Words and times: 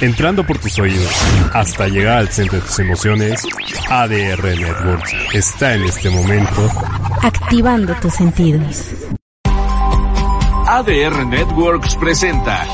Entrando 0.00 0.46
por 0.46 0.56
tus 0.58 0.78
oídos 0.78 1.12
hasta 1.52 1.86
llegar 1.88 2.18
al 2.18 2.28
centro 2.28 2.58
de 2.58 2.64
tus 2.64 2.78
emociones, 2.78 3.46
ADR 3.90 4.42
Networks 4.42 5.14
está 5.34 5.74
en 5.74 5.82
este 5.82 6.08
momento 6.08 6.70
activando 7.22 7.94
tus 7.96 8.14
sentidos. 8.14 8.94
ADR 10.66 11.26
Networks 11.26 11.96
presenta 11.96 12.64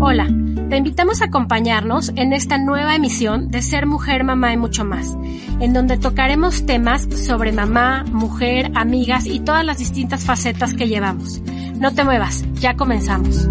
Hola, 0.00 0.26
te 0.70 0.76
invitamos 0.76 1.22
a 1.22 1.26
acompañarnos 1.26 2.10
en 2.16 2.32
esta 2.32 2.58
nueva 2.58 2.96
emisión 2.96 3.48
de 3.52 3.62
Ser 3.62 3.86
Mujer, 3.86 4.24
Mamá 4.24 4.52
y 4.52 4.56
mucho 4.56 4.84
más, 4.84 5.16
en 5.60 5.72
donde 5.72 5.98
tocaremos 5.98 6.66
temas 6.66 7.06
sobre 7.26 7.52
mamá, 7.52 8.02
mujer, 8.10 8.72
amigas 8.74 9.24
y 9.26 9.38
todas 9.38 9.64
las 9.64 9.78
distintas 9.78 10.24
facetas 10.24 10.74
que 10.74 10.88
llevamos. 10.88 11.40
No 11.80 11.94
te 11.94 12.02
muevas, 12.02 12.44
ya 12.54 12.74
comenzamos. 12.74 13.46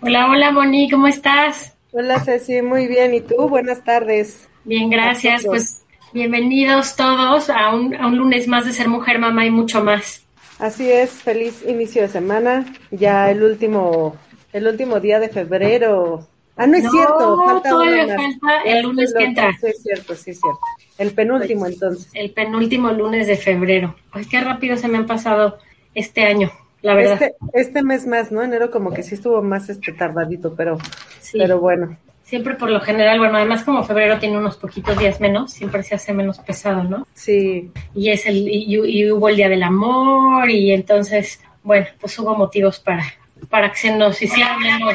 Hola, 0.00 0.30
hola 0.30 0.52
Bonnie, 0.54 0.90
¿cómo 0.90 1.06
estás? 1.06 1.76
Hola 1.92 2.18
Ceci, 2.20 2.62
muy 2.62 2.86
bien. 2.86 3.12
¿Y 3.12 3.20
tú? 3.20 3.48
Buenas 3.48 3.84
tardes. 3.84 4.48
Bien, 4.64 4.88
gracias. 4.88 5.44
Pues 5.44 5.82
bienvenidos 6.14 6.96
todos 6.96 7.50
a 7.50 7.74
un, 7.74 7.94
a 7.94 8.06
un 8.06 8.16
lunes 8.16 8.48
más 8.48 8.64
de 8.64 8.72
Ser 8.72 8.88
Mujer, 8.88 9.18
Mamá 9.18 9.44
y 9.44 9.50
mucho 9.50 9.84
más. 9.84 10.22
Así 10.58 10.90
es, 10.90 11.10
feliz 11.10 11.62
inicio 11.68 12.00
de 12.02 12.08
semana. 12.08 12.64
Ya 12.90 13.30
el 13.30 13.42
último, 13.42 14.16
el 14.54 14.66
último 14.66 14.98
día 14.98 15.20
de 15.20 15.28
febrero. 15.28 16.26
Ah, 16.56 16.66
no 16.66 16.78
es 16.78 16.90
cierto. 16.90 17.42
Falta 17.44 17.68
todavía 17.68 18.16
falta 18.16 18.62
el 18.64 18.82
lunes 18.82 19.12
que 19.14 19.24
entra. 19.24 19.52
Sí, 19.60 19.66
es 19.66 19.82
cierto, 19.82 20.14
sí, 20.14 20.30
es 20.30 20.40
cierto. 20.40 20.60
El 21.02 21.12
penúltimo, 21.12 21.66
entonces. 21.66 22.10
El 22.14 22.30
penúltimo 22.30 22.90
lunes 22.92 23.26
de 23.26 23.36
febrero. 23.36 23.94
Ay, 24.12 24.24
qué 24.26 24.40
rápido 24.40 24.76
se 24.76 24.88
me 24.88 24.98
han 24.98 25.06
pasado 25.06 25.58
este 25.94 26.24
año, 26.24 26.50
la 26.80 26.94
verdad. 26.94 27.20
Este, 27.22 27.34
este 27.54 27.82
mes 27.82 28.06
más, 28.06 28.32
¿no? 28.32 28.42
Enero 28.42 28.70
como 28.70 28.92
que 28.92 29.02
sí 29.02 29.14
estuvo 29.14 29.42
más 29.42 29.68
este 29.68 29.92
tardadito, 29.92 30.54
pero, 30.54 30.78
Sí. 31.20 31.38
pero 31.38 31.58
bueno. 31.60 31.96
Siempre 32.24 32.54
por 32.54 32.70
lo 32.70 32.80
general, 32.80 33.18
bueno, 33.18 33.36
además 33.36 33.62
como 33.62 33.84
febrero 33.84 34.18
tiene 34.18 34.38
unos 34.38 34.56
poquitos 34.56 34.96
días 34.96 35.20
menos, 35.20 35.52
siempre 35.52 35.82
se 35.82 35.94
hace 35.96 36.14
menos 36.14 36.38
pesado, 36.38 36.82
¿no? 36.84 37.06
Sí, 37.12 37.70
Y 37.94 38.08
es 38.10 38.24
el, 38.26 38.48
y, 38.48 38.64
y 38.74 39.10
hubo 39.10 39.28
el 39.28 39.36
día 39.36 39.50
del 39.50 39.62
amor, 39.62 40.48
y 40.48 40.72
entonces, 40.72 41.40
bueno, 41.62 41.86
pues 42.00 42.18
hubo 42.18 42.34
motivos 42.34 42.80
para, 42.80 43.04
para 43.48 43.70
que 43.70 43.76
se 43.76 43.96
nos 43.96 44.20
hiciera 44.20 44.58
menos, 44.58 44.94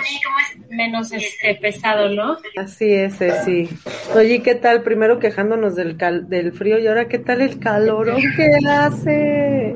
menos 0.70 1.12
este 1.12 1.56
pesado, 1.56 2.10
¿no? 2.10 2.38
así 2.58 2.94
es, 2.94 3.16
sí. 3.46 3.70
Oye, 4.16 4.42
¿qué 4.42 4.56
tal? 4.56 4.84
Primero 4.84 5.20
quejándonos 5.20 5.76
del, 5.76 5.98
cal, 5.98 6.30
del 6.30 6.52
frío 6.52 6.80
y 6.80 6.88
ahora, 6.88 7.08
¿qué 7.08 7.20
tal 7.20 7.42
el 7.42 7.60
calorón 7.60 8.22
que 8.36 8.50
hace? 8.68 9.76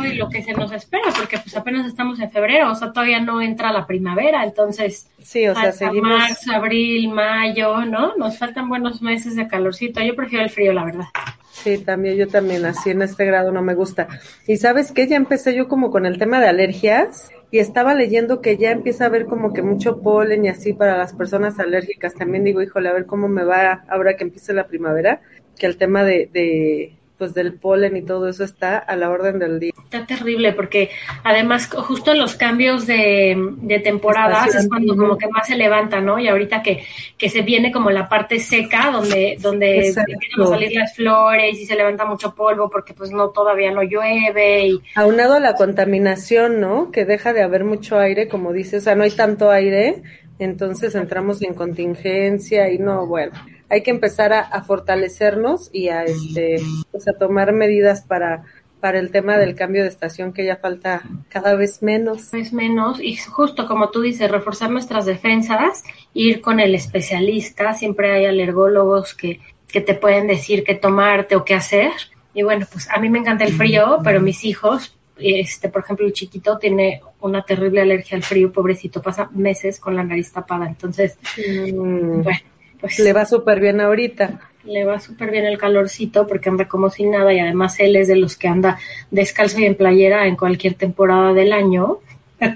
Uy, 0.00 0.14
lo 0.14 0.28
que 0.28 0.42
se 0.42 0.52
nos 0.52 0.72
espera, 0.72 1.04
porque 1.16 1.38
pues 1.38 1.56
apenas 1.56 1.86
estamos 1.86 2.20
en 2.20 2.30
febrero, 2.30 2.70
o 2.70 2.74
sea, 2.74 2.92
todavía 2.92 3.20
no 3.20 3.40
entra 3.40 3.72
la 3.72 3.86
primavera, 3.86 4.44
entonces 4.44 5.08
Sí, 5.24 5.46
o 5.48 5.54
sea, 5.54 5.70
hasta 5.70 5.86
seguimos. 5.86 6.10
marzo, 6.10 6.52
abril, 6.52 7.08
mayo, 7.10 7.84
¿no? 7.84 8.16
Nos 8.16 8.38
faltan 8.38 8.68
buenos 8.68 9.02
meses 9.02 9.36
de 9.36 9.48
calorcito. 9.48 10.00
Yo 10.02 10.14
prefiero 10.14 10.44
el 10.44 10.50
frío, 10.50 10.72
la 10.72 10.84
verdad. 10.84 11.04
Sí, 11.50 11.78
también, 11.78 12.16
yo 12.16 12.28
también, 12.28 12.64
así 12.64 12.90
en 12.90 13.02
este 13.02 13.24
grado 13.24 13.52
no 13.52 13.62
me 13.62 13.74
gusta. 13.74 14.08
Y 14.46 14.56
sabes 14.56 14.90
qué, 14.90 15.06
ya 15.06 15.16
empecé 15.16 15.54
yo 15.54 15.68
como 15.68 15.90
con 15.90 16.06
el 16.06 16.18
tema 16.18 16.40
de 16.40 16.48
alergias 16.48 17.30
y 17.50 17.58
estaba 17.58 17.94
leyendo 17.94 18.40
que 18.40 18.56
ya 18.56 18.70
empieza 18.70 19.04
a 19.04 19.06
haber 19.08 19.26
como 19.26 19.52
que 19.52 19.62
mucho 19.62 20.00
polen 20.00 20.44
y 20.44 20.48
así 20.48 20.72
para 20.72 20.96
las 20.96 21.12
personas 21.12 21.58
alérgicas. 21.60 22.14
También 22.14 22.44
digo, 22.44 22.62
híjole, 22.62 22.88
a 22.88 22.94
ver 22.94 23.06
cómo 23.06 23.28
me 23.28 23.44
va 23.44 23.84
ahora 23.88 24.16
que 24.16 24.24
empiece 24.24 24.54
la 24.54 24.66
primavera, 24.66 25.20
que 25.58 25.66
el 25.66 25.76
tema 25.76 26.02
de, 26.02 26.30
de 26.32 26.96
pues 27.22 27.34
del 27.34 27.54
polen 27.54 27.96
y 27.96 28.02
todo 28.02 28.28
eso 28.28 28.42
está 28.42 28.78
a 28.78 28.96
la 28.96 29.08
orden 29.08 29.38
del 29.38 29.60
día. 29.60 29.72
Está 29.84 30.04
terrible 30.04 30.52
porque 30.54 30.90
además 31.22 31.68
justo 31.68 32.10
en 32.10 32.18
los 32.18 32.34
cambios 32.34 32.84
de, 32.84 33.36
de 33.58 33.78
temporadas 33.78 34.40
es 34.40 34.46
Estación, 34.46 34.68
cuando 34.68 34.92
ujú. 34.94 35.02
como 35.02 35.18
que 35.18 35.28
más 35.28 35.46
se 35.46 35.54
levanta, 35.54 36.00
¿no? 36.00 36.18
Y 36.18 36.26
ahorita 36.26 36.64
que, 36.64 36.84
que 37.16 37.28
se 37.28 37.42
viene 37.42 37.70
como 37.70 37.92
la 37.92 38.08
parte 38.08 38.40
seca 38.40 38.90
donde, 38.90 39.36
donde 39.40 39.90
empiezan 39.90 40.42
a 40.42 40.46
salir 40.46 40.72
las 40.72 40.96
flores 40.96 41.60
y 41.60 41.64
se 41.64 41.76
levanta 41.76 42.04
mucho 42.04 42.34
polvo 42.34 42.68
porque 42.68 42.92
pues 42.92 43.12
no 43.12 43.28
todavía 43.28 43.70
no 43.70 43.84
llueve 43.84 44.66
y 44.66 44.82
Aunado 44.96 45.34
a 45.34 45.38
la 45.40 45.54
contaminación, 45.54 46.60
¿no? 46.60 46.90
Que 46.90 47.04
deja 47.04 47.32
de 47.32 47.44
haber 47.44 47.62
mucho 47.62 48.00
aire, 48.00 48.26
como 48.26 48.52
dices, 48.52 48.82
o 48.82 48.84
sea, 48.86 48.96
no 48.96 49.04
hay 49.04 49.12
tanto 49.12 49.52
aire, 49.52 50.02
entonces 50.40 50.96
entramos 50.96 51.40
en 51.40 51.54
contingencia 51.54 52.68
y 52.68 52.78
no, 52.78 53.06
bueno, 53.06 53.30
hay 53.72 53.82
que 53.82 53.90
empezar 53.90 54.34
a, 54.34 54.40
a 54.40 54.62
fortalecernos 54.62 55.70
y 55.72 55.88
a 55.88 56.04
este, 56.04 56.60
pues 56.90 57.08
a 57.08 57.14
tomar 57.14 57.54
medidas 57.54 58.02
para, 58.02 58.44
para 58.80 58.98
el 58.98 59.10
tema 59.10 59.38
del 59.38 59.54
cambio 59.54 59.82
de 59.82 59.88
estación 59.88 60.34
que 60.34 60.44
ya 60.44 60.56
falta 60.56 61.04
cada 61.30 61.54
vez 61.54 61.82
menos. 61.82 62.34
es 62.34 62.52
menos 62.52 63.00
y 63.00 63.16
justo 63.16 63.66
como 63.66 63.88
tú 63.88 64.02
dices, 64.02 64.30
reforzar 64.30 64.70
nuestras 64.70 65.06
defensas, 65.06 65.84
ir 66.12 66.42
con 66.42 66.60
el 66.60 66.74
especialista, 66.74 67.72
siempre 67.72 68.12
hay 68.12 68.26
alergólogos 68.26 69.14
que, 69.14 69.40
que 69.68 69.80
te 69.80 69.94
pueden 69.94 70.26
decir 70.26 70.64
qué 70.64 70.74
tomarte 70.74 71.34
o 71.34 71.42
qué 71.42 71.54
hacer. 71.54 71.92
Y 72.34 72.42
bueno, 72.42 72.66
pues 72.70 72.90
a 72.90 73.00
mí 73.00 73.08
me 73.08 73.20
encanta 73.20 73.44
el 73.44 73.54
frío, 73.54 74.00
pero 74.04 74.20
mis 74.20 74.44
hijos, 74.44 74.94
este, 75.16 75.70
por 75.70 75.82
ejemplo, 75.82 76.06
el 76.06 76.12
chiquito 76.12 76.58
tiene 76.58 77.00
una 77.20 77.42
terrible 77.42 77.80
alergia 77.80 78.18
al 78.18 78.22
frío, 78.22 78.52
pobrecito, 78.52 79.00
pasa 79.00 79.30
meses 79.32 79.80
con 79.80 79.96
la 79.96 80.04
nariz 80.04 80.30
tapada. 80.30 80.66
Entonces, 80.66 81.16
Mm, 81.38 82.22
bueno, 82.22 82.40
pues 82.82 82.98
le 82.98 83.14
va 83.14 83.24
súper 83.24 83.60
bien 83.60 83.80
ahorita. 83.80 84.40
le 84.64 84.84
va 84.84 85.00
súper 85.00 85.30
bien 85.30 85.46
el 85.46 85.56
calorcito 85.56 86.26
porque 86.26 86.50
anda 86.50 86.68
como 86.68 86.90
sin 86.90 87.12
nada 87.12 87.32
y 87.32 87.38
además 87.38 87.80
él 87.80 87.96
es 87.96 88.08
de 88.08 88.16
los 88.16 88.36
que 88.36 88.48
anda 88.48 88.78
descalzo 89.10 89.60
y 89.60 89.64
en 89.64 89.76
playera 89.76 90.26
en 90.26 90.36
cualquier 90.36 90.74
temporada 90.74 91.32
del 91.32 91.54
año. 91.54 92.00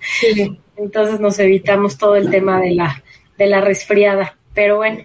Sí. 0.00 0.60
Entonces 0.76 1.18
nos 1.18 1.38
evitamos 1.38 1.98
todo 1.98 2.14
el 2.14 2.30
tema 2.30 2.60
de 2.60 2.72
la, 2.72 3.02
de 3.38 3.46
la 3.46 3.60
resfriada. 3.60 4.36
Pero 4.52 4.76
bueno, 4.76 4.98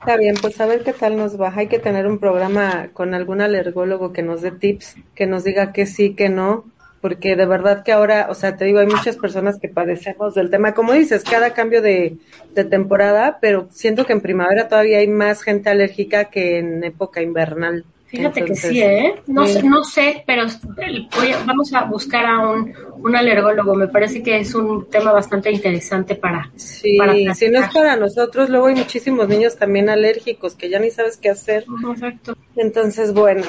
Está 0.00 0.16
bien, 0.16 0.36
pues 0.40 0.60
a 0.60 0.66
ver 0.66 0.84
qué 0.84 0.92
tal 0.92 1.16
nos 1.16 1.40
va. 1.40 1.52
Hay 1.54 1.66
que 1.66 1.78
tener 1.78 2.06
un 2.06 2.18
programa 2.18 2.90
con 2.92 3.14
algún 3.14 3.40
alergólogo 3.40 4.12
que 4.12 4.22
nos 4.22 4.40
dé 4.42 4.52
tips, 4.52 4.96
que 5.14 5.26
nos 5.26 5.44
diga 5.44 5.72
que 5.72 5.86
sí, 5.86 6.14
que 6.14 6.28
no, 6.28 6.64
porque 7.00 7.36
de 7.36 7.46
verdad 7.46 7.82
que 7.84 7.92
ahora, 7.92 8.26
o 8.30 8.34
sea, 8.34 8.56
te 8.56 8.64
digo, 8.64 8.80
hay 8.80 8.86
muchas 8.86 9.16
personas 9.16 9.58
que 9.58 9.68
padecemos 9.68 10.34
del 10.34 10.50
tema, 10.50 10.74
como 10.74 10.92
dices, 10.92 11.22
cada 11.24 11.52
cambio 11.54 11.80
de, 11.82 12.16
de 12.54 12.64
temporada, 12.64 13.38
pero 13.40 13.68
siento 13.70 14.04
que 14.04 14.12
en 14.14 14.20
primavera 14.20 14.68
todavía 14.68 14.98
hay 14.98 15.08
más 15.08 15.42
gente 15.42 15.70
alérgica 15.70 16.24
que 16.26 16.58
en 16.58 16.82
época 16.84 17.22
invernal. 17.22 17.84
fíjate 18.06 18.40
Entonces, 18.40 18.70
que 18.70 18.74
sí, 18.74 18.82
¿eh? 18.82 19.14
No, 19.26 19.46
sí. 19.46 19.52
sé, 19.54 19.62
no 19.64 19.84
sé, 19.84 20.24
pero 20.26 20.46
voy 21.16 21.30
a- 21.32 21.44
vamos 21.44 21.72
a 21.74 21.84
buscar 21.84 22.24
a 22.24 22.38
un, 22.40 22.72
un 23.02 23.14
alergólogo. 23.16 23.74
Me 23.74 23.88
parece 23.88 24.22
que 24.22 24.38
es 24.40 24.54
un 24.54 24.88
tema 24.88 25.12
bastante 25.12 25.50
interesante 25.52 26.14
para... 26.14 26.50
Sí, 26.56 26.96
para 26.96 27.12
si 27.34 27.48
no 27.48 27.60
es 27.60 27.68
para 27.72 27.96
nosotros, 27.96 28.48
luego 28.48 28.66
hay 28.66 28.74
muchísimos 28.76 29.28
niños 29.28 29.56
también 29.56 29.88
alérgicos 29.90 30.54
que 30.54 30.68
ya 30.70 30.78
ni 30.78 30.90
sabes 30.90 31.16
qué 31.18 31.28
hacer. 31.30 31.64
Exacto. 31.92 32.36
Entonces, 32.56 33.12
bueno, 33.12 33.42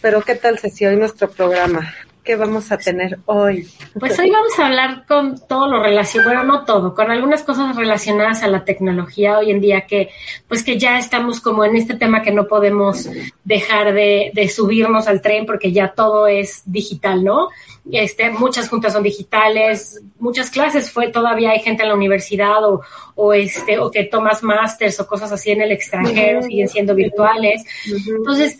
pero 0.00 0.22
¿qué 0.22 0.34
tal 0.34 0.58
Ceci 0.58 0.86
hoy 0.86 0.96
nuestro 0.96 1.28
programa? 1.30 1.92
¿Qué 2.28 2.36
vamos 2.36 2.70
a 2.70 2.76
tener 2.76 3.20
hoy? 3.24 3.66
Pues 3.98 4.18
hoy 4.18 4.28
vamos 4.28 4.58
a 4.58 4.66
hablar 4.66 5.06
con 5.06 5.40
todo 5.48 5.66
lo 5.66 5.82
relacionado, 5.82 6.28
bueno, 6.28 6.44
no 6.44 6.64
todo, 6.66 6.94
con 6.94 7.10
algunas 7.10 7.42
cosas 7.42 7.74
relacionadas 7.74 8.42
a 8.42 8.48
la 8.48 8.66
tecnología 8.66 9.38
hoy 9.38 9.50
en 9.50 9.62
día 9.62 9.86
que, 9.86 10.10
pues 10.46 10.62
que 10.62 10.78
ya 10.78 10.98
estamos 10.98 11.40
como 11.40 11.64
en 11.64 11.76
este 11.76 11.94
tema 11.94 12.20
que 12.20 12.30
no 12.30 12.46
podemos 12.46 13.08
dejar 13.44 13.94
de, 13.94 14.30
de 14.34 14.48
subirnos 14.50 15.08
al 15.08 15.22
tren 15.22 15.46
porque 15.46 15.72
ya 15.72 15.94
todo 15.94 16.26
es 16.26 16.60
digital, 16.66 17.24
¿no? 17.24 17.48
Este, 17.90 18.28
muchas 18.28 18.68
juntas 18.68 18.92
son 18.92 19.04
digitales, 19.04 20.02
muchas 20.18 20.50
clases 20.50 20.92
fue, 20.92 21.08
todavía 21.08 21.52
hay 21.52 21.60
gente 21.60 21.84
en 21.84 21.88
la 21.88 21.94
universidad 21.94 22.62
o, 22.62 22.82
o 23.14 23.32
este, 23.32 23.78
o 23.78 23.90
que 23.90 24.04
tomas 24.04 24.42
másters 24.42 25.00
o 25.00 25.06
cosas 25.06 25.32
así 25.32 25.52
en 25.52 25.62
el 25.62 25.72
extranjero, 25.72 26.42
siguen 26.42 26.68
siendo 26.68 26.94
virtuales. 26.94 27.64
Entonces, 28.06 28.58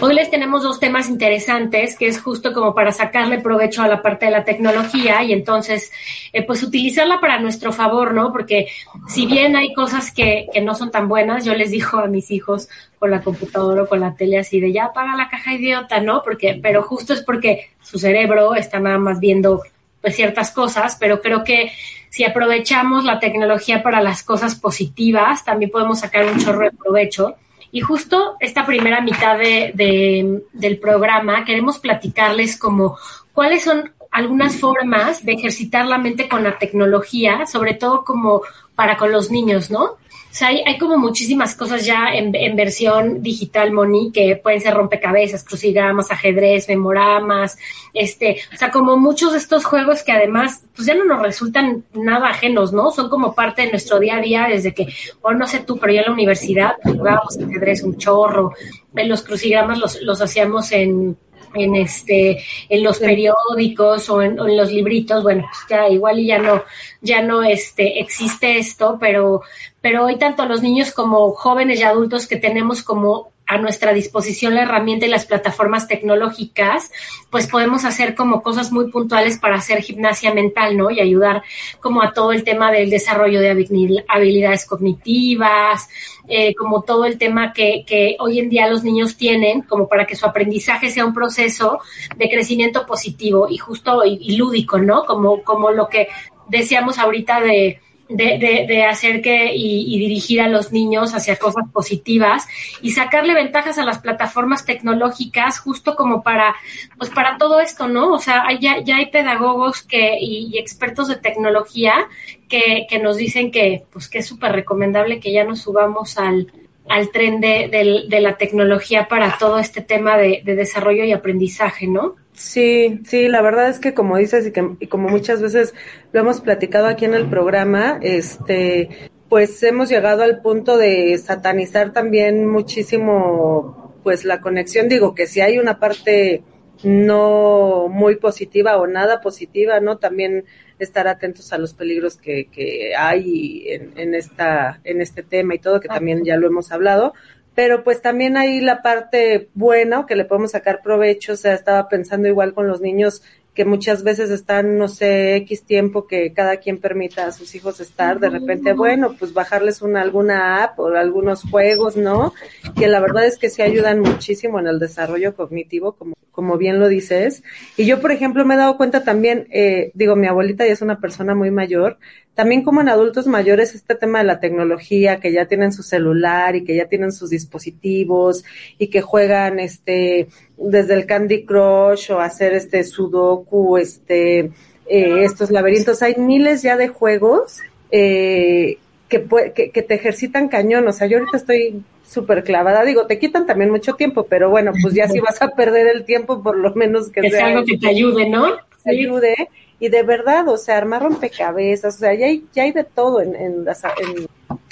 Hoy 0.00 0.14
les 0.14 0.30
tenemos 0.30 0.62
dos 0.62 0.80
temas 0.80 1.08
interesantes, 1.08 1.96
que 1.96 2.08
es 2.08 2.20
justo 2.20 2.52
como 2.52 2.74
para 2.74 2.90
sacarle 2.90 3.40
provecho 3.40 3.82
a 3.82 3.88
la 3.88 4.02
parte 4.02 4.26
de 4.26 4.32
la 4.32 4.44
tecnología 4.44 5.22
y 5.22 5.32
entonces, 5.32 5.92
eh, 6.32 6.42
pues 6.42 6.62
utilizarla 6.62 7.20
para 7.20 7.38
nuestro 7.38 7.72
favor, 7.72 8.12
¿no? 8.12 8.32
Porque 8.32 8.66
si 9.08 9.26
bien 9.26 9.54
hay 9.54 9.72
cosas 9.72 10.12
que, 10.12 10.48
que 10.52 10.60
no 10.60 10.74
son 10.74 10.90
tan 10.90 11.08
buenas, 11.08 11.44
yo 11.44 11.54
les 11.54 11.70
digo 11.70 11.98
a 11.98 12.08
mis 12.08 12.30
hijos 12.30 12.68
con 12.98 13.10
la 13.10 13.22
computadora 13.22 13.84
o 13.84 13.88
con 13.88 14.00
la 14.00 14.14
tele 14.14 14.38
así 14.38 14.60
de 14.60 14.72
ya 14.72 14.86
apaga 14.86 15.16
la 15.16 15.28
caja 15.28 15.54
idiota, 15.54 16.00
¿no? 16.00 16.22
Porque, 16.22 16.58
pero 16.60 16.82
justo 16.82 17.12
es 17.12 17.22
porque 17.22 17.70
su 17.80 17.98
cerebro 17.98 18.54
está 18.54 18.80
nada 18.80 18.98
más 18.98 19.20
viendo 19.20 19.62
pues 20.00 20.16
ciertas 20.16 20.50
cosas, 20.50 20.96
pero 20.98 21.20
creo 21.22 21.42
que 21.42 21.72
si 22.10 22.24
aprovechamos 22.24 23.04
la 23.04 23.18
tecnología 23.18 23.82
para 23.82 24.00
las 24.00 24.22
cosas 24.22 24.54
positivas, 24.56 25.44
también 25.44 25.70
podemos 25.70 26.00
sacar 26.00 26.26
un 26.26 26.38
chorro 26.38 26.64
de 26.64 26.72
provecho. 26.72 27.36
Y 27.72 27.80
justo 27.80 28.36
esta 28.40 28.64
primera 28.64 29.00
mitad 29.00 29.38
de, 29.38 30.42
del 30.52 30.78
programa 30.78 31.44
queremos 31.44 31.78
platicarles 31.78 32.58
como 32.58 32.96
cuáles 33.32 33.64
son 33.64 33.92
algunas 34.10 34.56
formas 34.56 35.24
de 35.24 35.32
ejercitar 35.32 35.86
la 35.86 35.98
mente 35.98 36.28
con 36.28 36.42
la 36.42 36.58
tecnología, 36.58 37.44
sobre 37.46 37.74
todo 37.74 38.04
como 38.04 38.42
para 38.74 38.96
con 38.96 39.12
los 39.12 39.30
niños, 39.30 39.70
¿no? 39.70 39.96
O 40.30 40.38
sea, 40.38 40.48
hay, 40.48 40.76
como 40.78 40.98
muchísimas 40.98 41.54
cosas 41.54 41.86
ya 41.86 42.08
en, 42.12 42.56
versión 42.56 43.22
digital, 43.22 43.72
Moni, 43.72 44.12
que 44.12 44.36
pueden 44.36 44.60
ser 44.60 44.74
rompecabezas, 44.74 45.44
crucigramas, 45.44 46.10
ajedrez, 46.10 46.68
memoramas, 46.68 47.56
este, 47.94 48.42
o 48.52 48.56
sea, 48.56 48.70
como 48.70 48.96
muchos 48.98 49.32
de 49.32 49.38
estos 49.38 49.64
juegos 49.64 50.02
que 50.02 50.12
además, 50.12 50.64
pues 50.74 50.86
ya 50.86 50.94
no 50.94 51.04
nos 51.04 51.22
resultan 51.22 51.84
nada 51.94 52.28
ajenos, 52.28 52.72
¿no? 52.72 52.90
Son 52.90 53.08
como 53.08 53.34
parte 53.34 53.62
de 53.62 53.70
nuestro 53.70 53.98
día 53.98 54.16
a 54.16 54.20
día 54.20 54.46
desde 54.50 54.74
que, 54.74 54.88
o 55.22 55.32
no 55.32 55.46
sé 55.46 55.60
tú, 55.60 55.78
pero 55.78 55.92
yo 55.94 56.00
en 56.00 56.06
la 56.06 56.12
universidad 56.12 56.74
jugábamos 56.82 57.38
ajedrez 57.38 57.82
un 57.82 57.96
chorro, 57.96 58.52
en 58.94 59.08
los 59.08 59.22
crucigramas 59.22 59.78
los, 59.78 60.02
los 60.02 60.20
hacíamos 60.20 60.72
en 60.72 61.16
en 61.56 61.76
este 61.76 62.42
en 62.68 62.82
los 62.82 62.98
periódicos 62.98 64.08
o 64.10 64.22
en, 64.22 64.36
los 64.36 64.70
libritos 64.70 65.22
bueno 65.22 65.44
pues 65.48 65.64
ya 65.68 65.88
igual 65.88 66.18
y 66.18 66.26
ya 66.26 66.38
no 66.38 66.62
ya 67.00 67.22
no 67.22 67.42
este 67.42 68.00
existe 68.00 68.58
esto 68.58 68.96
pero 69.00 69.42
pero 69.80 70.04
hoy 70.04 70.16
tanto 70.16 70.46
los 70.46 70.62
niños 70.62 70.92
como 70.92 71.32
jóvenes 71.32 71.80
y 71.80 71.82
adultos 71.82 72.26
que 72.26 72.36
tenemos 72.36 72.82
como 72.82 73.32
a 73.46 73.58
nuestra 73.58 73.92
disposición 73.92 74.54
la 74.54 74.62
herramienta 74.62 75.06
y 75.06 75.08
las 75.08 75.24
plataformas 75.24 75.86
tecnológicas, 75.86 76.90
pues 77.30 77.46
podemos 77.46 77.84
hacer 77.84 78.14
como 78.14 78.42
cosas 78.42 78.72
muy 78.72 78.90
puntuales 78.90 79.38
para 79.38 79.56
hacer 79.56 79.82
gimnasia 79.82 80.34
mental, 80.34 80.76
¿no? 80.76 80.90
Y 80.90 81.00
ayudar 81.00 81.42
como 81.80 82.02
a 82.02 82.12
todo 82.12 82.32
el 82.32 82.42
tema 82.42 82.72
del 82.72 82.90
desarrollo 82.90 83.40
de 83.40 84.04
habilidades 84.08 84.66
cognitivas, 84.66 85.88
eh, 86.28 86.54
como 86.54 86.82
todo 86.82 87.04
el 87.04 87.18
tema 87.18 87.52
que, 87.52 88.16
hoy 88.18 88.40
en 88.40 88.48
día 88.48 88.68
los 88.68 88.82
niños 88.82 89.16
tienen, 89.16 89.62
como 89.62 89.88
para 89.88 90.06
que 90.06 90.16
su 90.16 90.26
aprendizaje 90.26 90.90
sea 90.90 91.04
un 91.04 91.14
proceso 91.14 91.78
de 92.16 92.28
crecimiento 92.28 92.84
positivo 92.84 93.46
y 93.48 93.58
justo 93.58 94.04
y 94.04 94.36
lúdico, 94.36 94.78
¿no? 94.78 95.04
Como, 95.04 95.42
como 95.44 95.70
lo 95.70 95.88
que 95.88 96.08
decíamos 96.48 96.98
ahorita 96.98 97.40
de 97.40 97.80
de, 98.08 98.66
de, 98.68 98.84
hacer 98.84 99.20
que 99.20 99.52
y, 99.54 99.98
dirigir 99.98 100.40
a 100.40 100.48
los 100.48 100.72
niños 100.72 101.14
hacia 101.14 101.36
cosas 101.36 101.64
positivas 101.72 102.46
y 102.80 102.92
sacarle 102.92 103.34
ventajas 103.34 103.78
a 103.78 103.84
las 103.84 103.98
plataformas 103.98 104.64
tecnológicas 104.64 105.58
justo 105.58 105.96
como 105.96 106.22
para 106.22 106.54
pues 106.98 107.10
para 107.10 107.36
todo 107.36 107.60
esto 107.60 107.88
no 107.88 108.12
o 108.12 108.18
sea 108.18 108.44
ya, 108.60 108.80
ya 108.80 108.96
hay 108.96 109.06
pedagogos 109.06 109.82
que 109.82 110.18
y, 110.20 110.56
expertos 110.58 111.08
de 111.08 111.16
tecnología 111.16 112.08
que, 112.48 112.86
que, 112.88 112.98
nos 113.00 113.16
dicen 113.16 113.50
que 113.50 113.84
pues 113.92 114.08
que 114.08 114.18
es 114.18 114.26
súper 114.26 114.52
recomendable 114.52 115.18
que 115.18 115.32
ya 115.32 115.44
nos 115.44 115.62
subamos 115.62 116.16
al 116.18 116.52
al 116.88 117.10
tren 117.10 117.40
de, 117.40 118.06
de, 118.08 118.20
la 118.20 118.36
tecnología 118.36 119.08
para 119.08 119.38
todo 119.38 119.58
este 119.58 119.80
tema 119.80 120.16
de, 120.16 120.42
de 120.44 120.54
desarrollo 120.54 121.02
y 121.02 121.10
aprendizaje 121.10 121.88
no 121.88 122.14
Sí, 122.36 123.00
sí, 123.06 123.28
la 123.28 123.40
verdad 123.40 123.70
es 123.70 123.78
que 123.78 123.94
como 123.94 124.18
dices 124.18 124.46
y, 124.46 124.52
que, 124.52 124.76
y 124.78 124.88
como 124.88 125.08
muchas 125.08 125.40
veces 125.40 125.74
lo 126.12 126.20
hemos 126.20 126.42
platicado 126.42 126.86
aquí 126.86 127.06
en 127.06 127.14
el 127.14 127.30
programa, 127.30 127.98
este, 128.02 128.90
pues 129.30 129.62
hemos 129.62 129.88
llegado 129.88 130.22
al 130.22 130.42
punto 130.42 130.76
de 130.76 131.16
satanizar 131.16 131.94
también 131.94 132.46
muchísimo, 132.46 133.94
pues 134.02 134.26
la 134.26 134.42
conexión. 134.42 134.86
Digo 134.88 135.14
que 135.14 135.26
si 135.26 135.40
hay 135.40 135.58
una 135.58 135.80
parte 135.80 136.42
no 136.84 137.88
muy 137.88 138.16
positiva 138.16 138.76
o 138.76 138.86
nada 138.86 139.22
positiva, 139.22 139.80
¿no? 139.80 139.96
También 139.96 140.44
estar 140.78 141.08
atentos 141.08 141.54
a 141.54 141.58
los 141.58 141.72
peligros 141.72 142.18
que, 142.18 142.48
que 142.52 142.94
hay 142.94 143.64
en, 143.68 143.98
en, 143.98 144.14
esta, 144.14 144.80
en 144.84 145.00
este 145.00 145.22
tema 145.22 145.54
y 145.54 145.58
todo, 145.58 145.80
que 145.80 145.88
también 145.88 146.22
ya 146.22 146.36
lo 146.36 146.46
hemos 146.46 146.70
hablado, 146.70 147.14
pero 147.56 147.82
pues 147.82 148.02
también 148.02 148.36
hay 148.36 148.60
la 148.60 148.82
parte 148.82 149.48
buena 149.54 150.04
que 150.06 150.14
le 150.14 150.26
podemos 150.26 150.50
sacar 150.50 150.82
provecho, 150.82 151.32
o 151.32 151.36
sea, 151.36 151.54
estaba 151.54 151.88
pensando 151.88 152.28
igual 152.28 152.52
con 152.52 152.68
los 152.68 152.82
niños 152.82 153.22
que 153.54 153.64
muchas 153.64 154.02
veces 154.04 154.30
están, 154.30 154.76
no 154.76 154.86
sé, 154.86 155.36
X 155.36 155.64
tiempo 155.64 156.06
que 156.06 156.34
cada 156.34 156.58
quien 156.58 156.78
permita 156.78 157.26
a 157.26 157.32
sus 157.32 157.54
hijos 157.54 157.80
estar, 157.80 158.20
de 158.20 158.28
repente, 158.28 158.74
bueno, 158.74 159.16
pues 159.18 159.32
bajarles 159.32 159.80
una, 159.80 160.02
alguna 160.02 160.62
app 160.62 160.78
o 160.78 160.88
algunos 160.88 161.42
juegos, 161.50 161.96
¿no? 161.96 162.34
Que 162.78 162.86
la 162.88 163.00
verdad 163.00 163.24
es 163.24 163.38
que 163.38 163.48
sí 163.48 163.62
ayudan 163.62 164.00
muchísimo 164.00 164.60
en 164.60 164.66
el 164.66 164.78
desarrollo 164.78 165.34
cognitivo, 165.34 165.92
como, 165.92 166.14
como 166.36 166.58
bien 166.58 166.78
lo 166.78 166.88
dices. 166.88 167.42
Y 167.78 167.86
yo, 167.86 168.00
por 168.02 168.12
ejemplo, 168.12 168.44
me 168.44 168.54
he 168.54 168.58
dado 168.58 168.76
cuenta 168.76 169.02
también, 169.02 169.48
eh, 169.50 169.90
digo, 169.94 170.14
mi 170.16 170.26
abuelita 170.26 170.66
ya 170.66 170.72
es 170.74 170.82
una 170.82 171.00
persona 171.00 171.34
muy 171.34 171.50
mayor, 171.50 171.96
también 172.34 172.62
como 172.62 172.82
en 172.82 172.90
adultos 172.90 173.26
mayores, 173.26 173.74
este 173.74 173.94
tema 173.94 174.18
de 174.18 174.26
la 174.26 174.38
tecnología, 174.38 175.18
que 175.18 175.32
ya 175.32 175.46
tienen 175.46 175.72
su 175.72 175.82
celular 175.82 176.54
y 176.54 176.62
que 176.62 176.76
ya 176.76 176.84
tienen 176.88 177.10
sus 177.10 177.30
dispositivos 177.30 178.44
y 178.76 178.88
que 178.88 179.00
juegan, 179.00 179.58
este, 179.58 180.28
desde 180.58 180.92
el 180.92 181.06
Candy 181.06 181.46
Crush 181.46 182.12
o 182.12 182.20
hacer 182.20 182.52
este 182.52 182.84
Sudoku, 182.84 183.78
este, 183.78 184.50
eh, 184.86 185.24
estos 185.24 185.50
laberintos. 185.50 186.02
Hay 186.02 186.16
miles 186.16 186.60
ya 186.60 186.76
de 186.76 186.88
juegos 186.88 187.60
eh, 187.90 188.76
que, 189.08 189.26
que, 189.54 189.70
que, 189.70 189.82
te 189.82 189.94
ejercitan 189.94 190.48
cañón. 190.48 190.86
O 190.86 190.92
sea, 190.92 191.06
yo 191.06 191.16
ahorita 191.16 191.38
estoy 191.38 191.82
súper 192.06 192.44
clavada. 192.44 192.84
Digo, 192.84 193.06
te 193.06 193.18
quitan 193.18 193.46
también 193.46 193.70
mucho 193.70 193.94
tiempo, 193.94 194.26
pero 194.26 194.50
bueno, 194.50 194.72
pues 194.80 194.94
ya 194.94 195.08
si 195.08 195.20
vas 195.20 195.40
a 195.42 195.48
perder 195.48 195.86
el 195.88 196.04
tiempo, 196.04 196.42
por 196.42 196.56
lo 196.56 196.74
menos 196.74 197.10
que, 197.10 197.20
que 197.20 197.30
sea 197.30 197.46
algo 197.46 197.64
que 197.64 197.78
te 197.78 197.88
ayude, 197.88 198.28
¿no? 198.28 198.56
Te 198.84 198.90
ayude. 198.90 199.34
Y 199.78 199.88
de 199.88 200.02
verdad, 200.02 200.48
o 200.48 200.56
sea, 200.56 200.78
armar 200.78 201.02
rompecabezas, 201.02 201.96
o 201.96 201.98
sea, 201.98 202.14
ya 202.14 202.26
hay, 202.26 202.44
ya 202.54 202.62
hay 202.62 202.72
de 202.72 202.84
todo 202.84 203.20
en, 203.20 203.34
en, 203.34 203.64
las, 203.64 203.84
en 203.84 204.26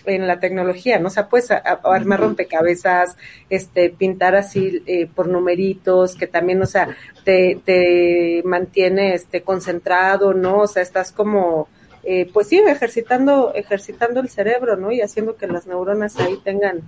en 0.06 0.26
la 0.26 0.40
tecnología, 0.40 0.98
¿no? 0.98 1.08
O 1.08 1.10
sea, 1.10 1.28
puedes 1.28 1.50
armar 1.50 2.20
rompecabezas, 2.20 3.16
este, 3.48 3.90
pintar 3.90 4.34
así 4.34 4.82
eh, 4.86 5.06
por 5.06 5.28
numeritos, 5.28 6.14
que 6.14 6.26
también, 6.26 6.62
o 6.62 6.66
sea, 6.66 6.88
te, 7.24 7.58
te 7.64 8.42
mantiene 8.44 9.14
este, 9.14 9.42
concentrado, 9.42 10.34
¿no? 10.34 10.60
O 10.60 10.66
sea, 10.66 10.82
estás 10.82 11.12
como, 11.12 11.68
eh, 12.06 12.30
pues 12.32 12.48
sí, 12.48 12.58
ejercitando, 12.58 13.52
ejercitando 13.54 14.20
el 14.20 14.28
cerebro, 14.28 14.76
¿no? 14.76 14.92
Y 14.92 15.00
haciendo 15.00 15.36
que 15.36 15.46
las 15.46 15.66
neuronas 15.66 16.16
ahí 16.18 16.38
tengan, 16.44 16.82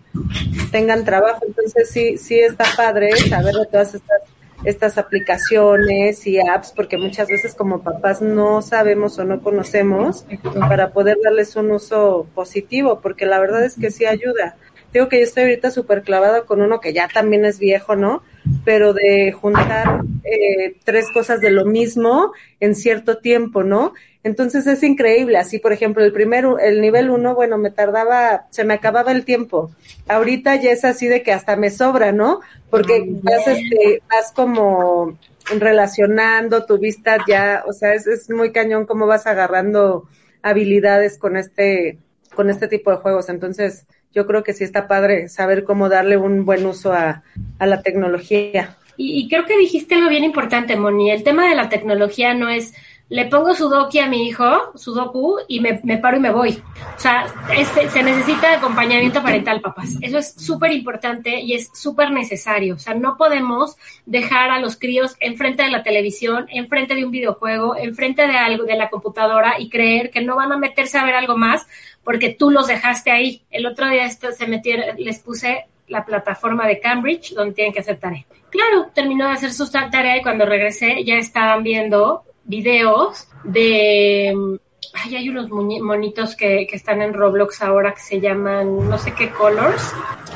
tengan 0.70 1.04
trabajo. 1.04 1.40
Entonces 1.46 1.90
sí, 1.90 2.18
sí 2.18 2.38
está 2.38 2.64
padre 2.76 3.16
saber 3.16 3.54
de 3.54 3.66
todas 3.66 3.94
estas 3.94 4.22
estas 4.64 4.98
aplicaciones 4.98 6.26
y 6.26 6.38
apps, 6.40 6.72
porque 6.74 6.96
muchas 6.96 7.28
veces 7.28 7.54
como 7.54 7.82
papás 7.82 8.20
no 8.22 8.62
sabemos 8.62 9.18
o 9.18 9.24
no 9.24 9.40
conocemos 9.40 10.24
para 10.58 10.92
poder 10.92 11.18
darles 11.22 11.56
un 11.56 11.70
uso 11.70 12.26
positivo, 12.34 13.00
porque 13.00 13.26
la 13.26 13.38
verdad 13.38 13.64
es 13.64 13.76
que 13.76 13.90
sí 13.90 14.06
ayuda. 14.06 14.56
Digo 14.92 15.08
que 15.08 15.18
yo 15.18 15.24
estoy 15.24 15.44
ahorita 15.44 15.70
súper 15.70 16.02
clavada 16.02 16.42
con 16.42 16.62
uno 16.62 16.80
que 16.80 16.92
ya 16.92 17.08
también 17.12 17.44
es 17.44 17.58
viejo, 17.58 17.96
¿no? 17.96 18.22
Pero 18.64 18.92
de 18.92 19.32
juntar 19.32 20.02
eh, 20.24 20.76
tres 20.84 21.10
cosas 21.12 21.40
de 21.40 21.50
lo 21.50 21.64
mismo 21.64 22.32
en 22.60 22.74
cierto 22.74 23.18
tiempo, 23.18 23.62
¿no? 23.62 23.92
Entonces 24.26 24.66
es 24.66 24.82
increíble. 24.82 25.38
Así, 25.38 25.58
por 25.58 25.72
ejemplo, 25.72 26.04
el 26.04 26.12
primero, 26.12 26.58
el 26.58 26.80
nivel 26.80 27.10
uno, 27.10 27.34
bueno, 27.34 27.58
me 27.58 27.70
tardaba, 27.70 28.46
se 28.50 28.64
me 28.64 28.74
acababa 28.74 29.12
el 29.12 29.24
tiempo. 29.24 29.70
Ahorita 30.08 30.56
ya 30.56 30.72
es 30.72 30.84
así 30.84 31.06
de 31.06 31.22
que 31.22 31.32
hasta 31.32 31.54
me 31.54 31.70
sobra, 31.70 32.10
¿no? 32.10 32.40
Porque 32.68 33.04
vas, 33.22 33.46
este, 33.46 34.02
vas 34.10 34.32
como 34.34 35.16
relacionando 35.58 36.66
tu 36.66 36.78
vista 36.78 37.18
ya, 37.28 37.62
o 37.68 37.72
sea, 37.72 37.94
es, 37.94 38.08
es 38.08 38.28
muy 38.28 38.50
cañón 38.50 38.84
cómo 38.84 39.06
vas 39.06 39.28
agarrando 39.28 40.08
habilidades 40.42 41.18
con 41.18 41.36
este, 41.36 41.98
con 42.34 42.50
este 42.50 42.66
tipo 42.66 42.90
de 42.90 42.96
juegos. 42.96 43.28
Entonces, 43.28 43.86
yo 44.16 44.26
creo 44.26 44.42
que 44.42 44.54
sí 44.54 44.64
está 44.64 44.88
padre 44.88 45.28
saber 45.28 45.62
cómo 45.62 45.90
darle 45.90 46.16
un 46.16 46.46
buen 46.46 46.64
uso 46.64 46.94
a, 46.94 47.22
a 47.58 47.66
la 47.66 47.82
tecnología. 47.82 48.78
Y, 48.96 49.20
y, 49.20 49.28
creo 49.28 49.44
que 49.44 49.58
dijiste 49.58 49.94
algo 49.94 50.08
bien 50.08 50.24
importante, 50.24 50.74
Moni. 50.74 51.10
El 51.10 51.22
tema 51.22 51.46
de 51.46 51.54
la 51.54 51.68
tecnología 51.68 52.32
no 52.32 52.48
es 52.48 52.72
le 53.08 53.26
pongo 53.26 53.54
sudoku 53.54 54.00
a 54.00 54.06
mi 54.06 54.26
hijo, 54.26 54.72
sudoku, 54.74 55.38
y 55.46 55.60
me, 55.60 55.80
me 55.84 55.98
paro 55.98 56.16
y 56.16 56.20
me 56.20 56.32
voy. 56.32 56.60
O 56.96 56.98
sea, 56.98 57.26
este, 57.56 57.88
se 57.88 58.02
necesita 58.02 58.54
acompañamiento 58.54 59.22
parental, 59.22 59.60
papás. 59.60 59.96
Eso 60.00 60.18
es 60.18 60.34
súper 60.34 60.72
importante 60.72 61.40
y 61.40 61.54
es 61.54 61.70
súper 61.72 62.10
necesario. 62.10 62.74
O 62.74 62.78
sea, 62.78 62.94
no 62.94 63.16
podemos 63.16 63.76
dejar 64.06 64.50
a 64.50 64.58
los 64.58 64.76
críos 64.76 65.14
enfrente 65.20 65.62
de 65.62 65.70
la 65.70 65.84
televisión, 65.84 66.46
enfrente 66.50 66.96
de 66.96 67.04
un 67.04 67.12
videojuego, 67.12 67.76
enfrente 67.76 68.26
de 68.26 68.36
algo, 68.36 68.64
de 68.64 68.76
la 68.76 68.90
computadora 68.90 69.54
y 69.58 69.68
creer 69.68 70.10
que 70.10 70.22
no 70.22 70.34
van 70.34 70.52
a 70.52 70.58
meterse 70.58 70.98
a 70.98 71.04
ver 71.04 71.14
algo 71.14 71.36
más 71.36 71.66
porque 72.02 72.30
tú 72.30 72.50
los 72.50 72.66
dejaste 72.66 73.12
ahí. 73.12 73.42
El 73.50 73.66
otro 73.66 73.88
día 73.88 74.04
esto 74.04 74.32
se 74.32 74.48
metieron, 74.48 74.96
les 74.98 75.20
puse 75.20 75.66
la 75.86 76.04
plataforma 76.04 76.66
de 76.66 76.80
Cambridge 76.80 77.34
donde 77.34 77.54
tienen 77.54 77.72
que 77.72 77.80
hacer 77.80 77.98
tarea. 77.98 78.24
Claro, 78.50 78.90
terminó 78.94 79.26
de 79.26 79.34
hacer 79.34 79.52
su 79.52 79.70
tarea 79.70 80.16
y 80.16 80.22
cuando 80.22 80.46
regresé 80.46 81.04
ya 81.04 81.14
estaban 81.16 81.62
viendo 81.62 82.24
videos 82.46 83.28
de 83.44 84.58
Ay, 84.94 85.16
hay 85.16 85.28
unos 85.28 85.50
monitos 85.50 86.36
que, 86.36 86.66
que, 86.68 86.76
están 86.76 87.02
en 87.02 87.12
Roblox 87.12 87.60
ahora 87.62 87.92
que 87.92 88.00
se 88.00 88.20
llaman 88.20 88.88
no 88.88 88.96
sé 88.98 89.12
qué 89.12 89.30
colors. 89.30 89.92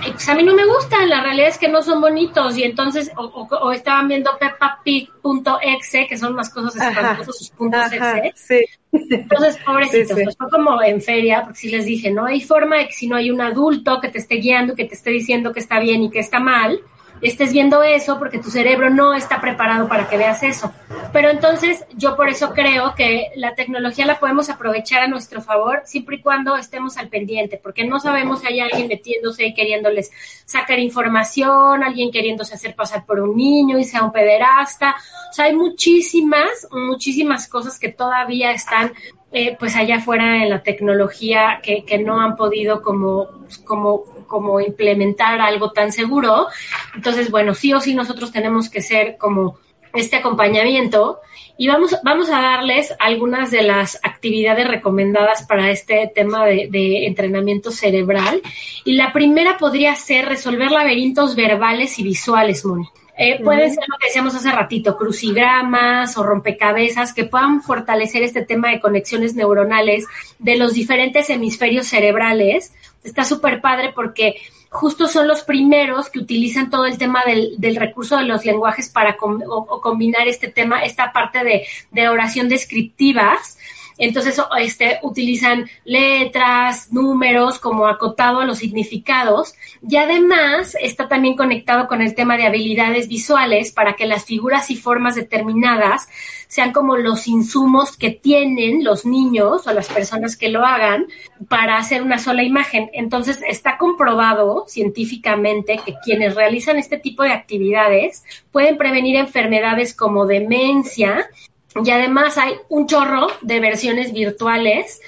Y 0.06 0.10
pues 0.10 0.28
a 0.28 0.34
mí 0.34 0.42
no 0.42 0.54
me 0.54 0.66
gustan, 0.66 1.08
la 1.08 1.22
realidad 1.22 1.48
es 1.48 1.58
que 1.58 1.68
no 1.68 1.82
son 1.82 2.00
bonitos. 2.00 2.56
Y 2.58 2.64
entonces, 2.64 3.10
o, 3.16 3.24
o, 3.24 3.72
estaban 3.72 4.08
viendo 4.08 4.30
peppapig.exe, 4.38 6.06
que 6.06 6.18
son 6.18 6.34
unas 6.34 6.50
cosas 6.50 6.76
espantosas, 6.76 7.36
sus 7.38 7.50
puntos 7.50 7.92
exe. 7.92 8.66
Entonces, 8.92 9.56
pobrecitos, 9.64 10.18
pues 10.22 10.36
fue 10.36 10.50
como 10.50 10.82
en 10.82 11.00
feria, 11.00 11.42
porque 11.42 11.58
sí 11.58 11.70
les 11.70 11.86
dije, 11.86 12.10
no 12.10 12.26
hay 12.26 12.40
forma 12.40 12.76
de 12.76 12.86
que 12.88 12.92
si 12.92 13.06
no 13.06 13.16
hay 13.16 13.30
un 13.30 13.40
adulto 13.40 14.00
que 14.00 14.08
te 14.08 14.18
esté 14.18 14.36
guiando, 14.36 14.74
que 14.74 14.84
te 14.84 14.94
esté 14.94 15.10
diciendo 15.10 15.52
que 15.52 15.60
está 15.60 15.78
bien 15.78 16.02
y 16.02 16.10
que 16.10 16.18
está 16.18 16.40
mal, 16.40 16.80
estés 17.28 17.52
viendo 17.52 17.82
eso 17.82 18.18
porque 18.18 18.38
tu 18.38 18.50
cerebro 18.50 18.90
no 18.90 19.14
está 19.14 19.40
preparado 19.40 19.88
para 19.88 20.08
que 20.08 20.16
veas 20.16 20.42
eso. 20.42 20.72
Pero 21.12 21.30
entonces 21.30 21.84
yo 21.94 22.16
por 22.16 22.28
eso 22.28 22.52
creo 22.52 22.94
que 22.94 23.28
la 23.36 23.54
tecnología 23.54 24.06
la 24.06 24.18
podemos 24.18 24.48
aprovechar 24.48 25.02
a 25.02 25.08
nuestro 25.08 25.42
favor 25.42 25.82
siempre 25.84 26.16
y 26.16 26.22
cuando 26.22 26.56
estemos 26.56 26.96
al 26.96 27.08
pendiente, 27.08 27.60
porque 27.62 27.84
no 27.84 28.00
sabemos 28.00 28.40
si 28.40 28.46
hay 28.46 28.60
alguien 28.60 28.88
metiéndose 28.88 29.46
y 29.46 29.54
queriéndoles 29.54 30.10
sacar 30.44 30.78
información, 30.78 31.82
alguien 31.82 32.10
queriéndose 32.10 32.54
hacer 32.54 32.74
pasar 32.74 33.04
por 33.04 33.20
un 33.20 33.36
niño 33.36 33.78
y 33.78 33.84
sea 33.84 34.02
un 34.02 34.12
pederasta. 34.12 34.96
O 35.30 35.32
sea, 35.32 35.46
hay 35.46 35.54
muchísimas, 35.54 36.68
muchísimas 36.70 37.48
cosas 37.48 37.78
que 37.78 37.90
todavía 37.90 38.52
están 38.52 38.92
eh, 39.32 39.56
pues 39.58 39.76
allá 39.76 39.96
afuera 39.96 40.42
en 40.42 40.50
la 40.50 40.62
tecnología 40.62 41.60
que, 41.62 41.84
que 41.84 41.98
no 41.98 42.20
han 42.20 42.34
podido 42.34 42.82
como, 42.82 43.28
como 43.64 44.04
como 44.30 44.60
implementar 44.60 45.40
algo 45.40 45.72
tan 45.72 45.90
seguro. 45.90 46.46
Entonces, 46.94 47.30
bueno, 47.30 47.52
sí 47.52 47.74
o 47.74 47.80
sí 47.80 47.94
nosotros 47.94 48.30
tenemos 48.30 48.70
que 48.70 48.80
ser 48.80 49.18
como 49.18 49.58
este 49.92 50.16
acompañamiento 50.16 51.18
y 51.58 51.66
vamos, 51.66 51.96
vamos 52.04 52.30
a 52.30 52.40
darles 52.40 52.94
algunas 52.98 53.50
de 53.50 53.62
las 53.62 53.98
actividades 54.02 54.66
recomendadas 54.66 55.42
para 55.46 55.70
este 55.70 56.10
tema 56.14 56.46
de, 56.46 57.06
entrenamiento 57.06 57.70
cerebral. 57.70 58.40
Y 58.84 58.94
la 58.94 59.12
primera 59.12 59.58
podría 59.58 59.94
ser 59.96 60.26
resolver 60.26 60.70
laberintos 60.70 61.36
verbales 61.36 61.98
y 61.98 62.02
visuales, 62.04 62.64
Moni. 62.64 62.88
Eh, 63.22 63.38
puede 63.44 63.68
ser 63.68 63.84
lo 63.86 63.98
que 63.98 64.06
decíamos 64.06 64.34
hace 64.34 64.50
ratito, 64.50 64.96
crucigramas 64.96 66.16
o 66.16 66.22
rompecabezas 66.22 67.12
que 67.12 67.24
puedan 67.24 67.60
fortalecer 67.62 68.22
este 68.22 68.46
tema 68.46 68.70
de 68.70 68.80
conexiones 68.80 69.34
neuronales 69.34 70.06
de 70.38 70.56
los 70.56 70.72
diferentes 70.72 71.28
hemisferios 71.28 71.86
cerebrales 71.86 72.72
está 73.04 73.24
súper 73.24 73.60
padre 73.60 73.92
porque 73.94 74.36
justo 74.70 75.06
son 75.06 75.28
los 75.28 75.42
primeros 75.42 76.08
que 76.08 76.20
utilizan 76.20 76.70
todo 76.70 76.86
el 76.86 76.96
tema 76.96 77.22
del, 77.26 77.56
del 77.58 77.76
recurso 77.76 78.16
de 78.16 78.24
los 78.24 78.44
lenguajes 78.46 78.88
para 78.88 79.16
combinar 79.16 80.26
este 80.26 80.48
tema, 80.48 80.82
esta 80.84 81.12
parte 81.12 81.44
de, 81.44 81.66
de 81.90 82.08
oración 82.08 82.48
descriptivas. 82.48 83.58
Entonces, 84.00 84.40
este, 84.58 84.98
utilizan 85.02 85.68
letras, 85.84 86.90
números 86.90 87.58
como 87.58 87.86
acotado 87.86 88.40
a 88.40 88.46
los 88.46 88.58
significados 88.58 89.54
y 89.86 89.96
además 89.96 90.74
está 90.80 91.06
también 91.06 91.36
conectado 91.36 91.86
con 91.86 92.00
el 92.00 92.14
tema 92.14 92.38
de 92.38 92.46
habilidades 92.46 93.08
visuales 93.08 93.72
para 93.72 93.94
que 93.94 94.06
las 94.06 94.24
figuras 94.24 94.70
y 94.70 94.76
formas 94.76 95.16
determinadas 95.16 96.08
sean 96.48 96.72
como 96.72 96.96
los 96.96 97.28
insumos 97.28 97.96
que 97.96 98.10
tienen 98.10 98.82
los 98.82 99.04
niños 99.04 99.66
o 99.66 99.72
las 99.72 99.88
personas 99.88 100.36
que 100.36 100.48
lo 100.48 100.64
hagan 100.64 101.06
para 101.48 101.76
hacer 101.76 102.02
una 102.02 102.18
sola 102.18 102.42
imagen. 102.42 102.90
Entonces, 102.94 103.40
está 103.46 103.76
comprobado 103.76 104.64
científicamente 104.66 105.78
que 105.84 105.94
quienes 106.02 106.34
realizan 106.34 106.78
este 106.78 106.98
tipo 106.98 107.22
de 107.22 107.32
actividades 107.32 108.24
pueden 108.50 108.78
prevenir 108.78 109.16
enfermedades 109.16 109.94
como 109.94 110.26
demencia 110.26 111.28
y 111.74 111.90
además 111.90 112.36
hay 112.36 112.54
un 112.68 112.86
chorro 112.86 113.28
de 113.42 113.60
versiones 113.60 114.12
virtuales, 114.12 115.00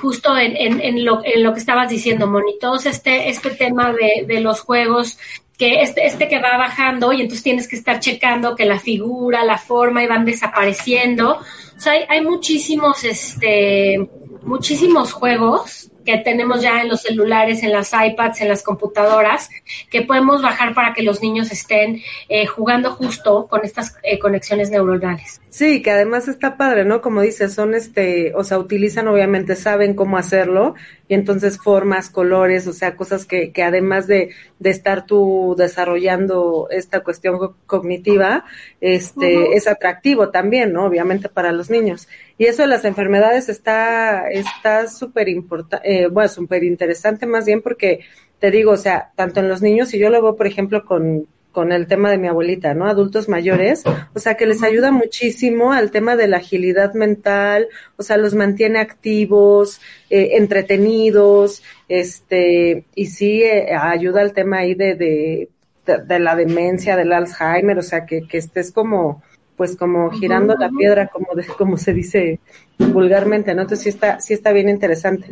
justo 0.00 0.36
en, 0.38 0.56
en, 0.56 1.04
lo, 1.04 1.20
en 1.24 1.42
lo 1.42 1.52
que 1.52 1.58
estabas 1.58 1.88
diciendo, 1.88 2.28
Moni. 2.28 2.58
Este, 2.84 3.28
este 3.28 3.50
tema 3.50 3.92
de, 3.92 4.24
de 4.26 4.40
los 4.40 4.60
juegos 4.60 5.18
que 5.58 5.80
este, 5.80 6.06
este 6.06 6.28
que 6.28 6.38
va 6.38 6.58
bajando 6.58 7.12
y 7.12 7.22
entonces 7.22 7.42
tienes 7.42 7.66
que 7.66 7.76
estar 7.76 7.98
checando 7.98 8.54
que 8.54 8.66
la 8.66 8.78
figura, 8.78 9.44
la 9.44 9.58
forma 9.58 10.02
y 10.02 10.06
van 10.06 10.24
desapareciendo. 10.24 11.38
O 11.76 11.80
sea, 11.80 11.92
hay, 11.92 12.04
hay 12.08 12.20
muchísimos, 12.20 13.02
este, 13.04 14.08
muchísimos 14.42 15.12
juegos 15.12 15.90
que 16.06 16.16
tenemos 16.18 16.62
ya 16.62 16.80
en 16.80 16.88
los 16.88 17.02
celulares, 17.02 17.62
en 17.62 17.72
las 17.72 17.92
iPads, 17.92 18.40
en 18.40 18.48
las 18.48 18.62
computadoras, 18.62 19.50
que 19.90 20.02
podemos 20.02 20.40
bajar 20.40 20.72
para 20.74 20.94
que 20.94 21.02
los 21.02 21.20
niños 21.20 21.52
estén 21.52 22.00
eh, 22.28 22.46
jugando 22.46 22.92
justo 22.92 23.46
con 23.48 23.64
estas 23.64 23.96
eh, 24.02 24.18
conexiones 24.18 24.70
neuronales. 24.70 25.40
Sí, 25.50 25.82
que 25.82 25.90
además 25.90 26.28
está 26.28 26.56
padre, 26.56 26.84
¿no? 26.84 27.00
Como 27.00 27.20
dices, 27.20 27.52
son 27.52 27.74
este, 27.74 28.32
o 28.34 28.44
sea, 28.44 28.58
utilizan 28.58 29.08
obviamente, 29.08 29.56
saben 29.56 29.94
cómo 29.94 30.16
hacerlo 30.16 30.74
y 31.08 31.14
entonces 31.14 31.58
formas, 31.58 32.10
colores, 32.10 32.66
o 32.66 32.72
sea, 32.72 32.96
cosas 32.96 33.26
que, 33.26 33.52
que 33.52 33.62
además 33.62 34.06
de, 34.06 34.30
de 34.58 34.70
estar 34.70 35.06
tú 35.06 35.54
desarrollando 35.56 36.68
esta 36.70 37.00
cuestión 37.00 37.38
cognitiva, 37.66 38.44
este, 38.80 39.56
es 39.56 39.68
atractivo 39.68 40.30
también, 40.30 40.72
¿no? 40.72 40.84
Obviamente 40.84 41.28
para 41.28 41.52
los 41.52 41.70
niños. 41.70 42.08
Y 42.38 42.46
eso 42.46 42.62
de 42.62 42.68
las 42.68 42.84
enfermedades 42.84 43.48
está, 43.48 44.28
está 44.30 44.88
súper 44.88 45.28
importante, 45.28 46.04
eh, 46.04 46.08
bueno, 46.08 46.28
súper 46.28 46.64
interesante 46.64 47.26
más 47.26 47.46
bien 47.46 47.62
porque 47.62 48.00
te 48.38 48.50
digo, 48.50 48.72
o 48.72 48.76
sea, 48.76 49.12
tanto 49.16 49.40
en 49.40 49.48
los 49.48 49.62
niños, 49.62 49.94
y 49.94 49.98
yo 49.98 50.10
lo 50.10 50.22
veo, 50.22 50.36
por 50.36 50.46
ejemplo, 50.46 50.84
con, 50.84 51.26
con 51.56 51.72
el 51.72 51.86
tema 51.86 52.10
de 52.10 52.18
mi 52.18 52.28
abuelita, 52.28 52.74
¿no? 52.74 52.86
Adultos 52.86 53.30
mayores, 53.30 53.82
o 54.14 54.18
sea, 54.18 54.34
que 54.34 54.44
les 54.44 54.62
ayuda 54.62 54.90
muchísimo 54.90 55.72
al 55.72 55.90
tema 55.90 56.14
de 56.14 56.28
la 56.28 56.36
agilidad 56.36 56.92
mental, 56.92 57.68
o 57.96 58.02
sea, 58.02 58.18
los 58.18 58.34
mantiene 58.34 58.78
activos, 58.78 59.80
eh, 60.10 60.30
entretenidos, 60.32 61.62
este, 61.88 62.84
y 62.94 63.06
sí 63.06 63.42
eh, 63.42 63.74
ayuda 63.74 64.20
al 64.20 64.32
tema 64.32 64.58
ahí 64.58 64.74
de, 64.74 64.94
de, 64.94 65.48
de, 65.86 66.18
la 66.18 66.36
demencia, 66.36 66.96
del 66.96 67.12
Alzheimer, 67.12 67.78
o 67.78 67.82
sea, 67.82 68.06
que, 68.06 68.26
que 68.26 68.38
estés 68.38 68.72
como, 68.72 69.22
pues 69.56 69.76
como 69.76 70.10
girando 70.10 70.54
la 70.54 70.70
piedra, 70.70 71.08
como 71.08 71.34
de, 71.34 71.44
como 71.46 71.76
se 71.76 71.92
dice 71.92 72.40
vulgarmente, 72.78 73.54
¿no? 73.54 73.62
Entonces 73.62 73.84
sí 73.84 73.88
está, 73.88 74.20
sí 74.20 74.34
está 74.34 74.52
bien 74.52 74.68
interesante. 74.68 75.26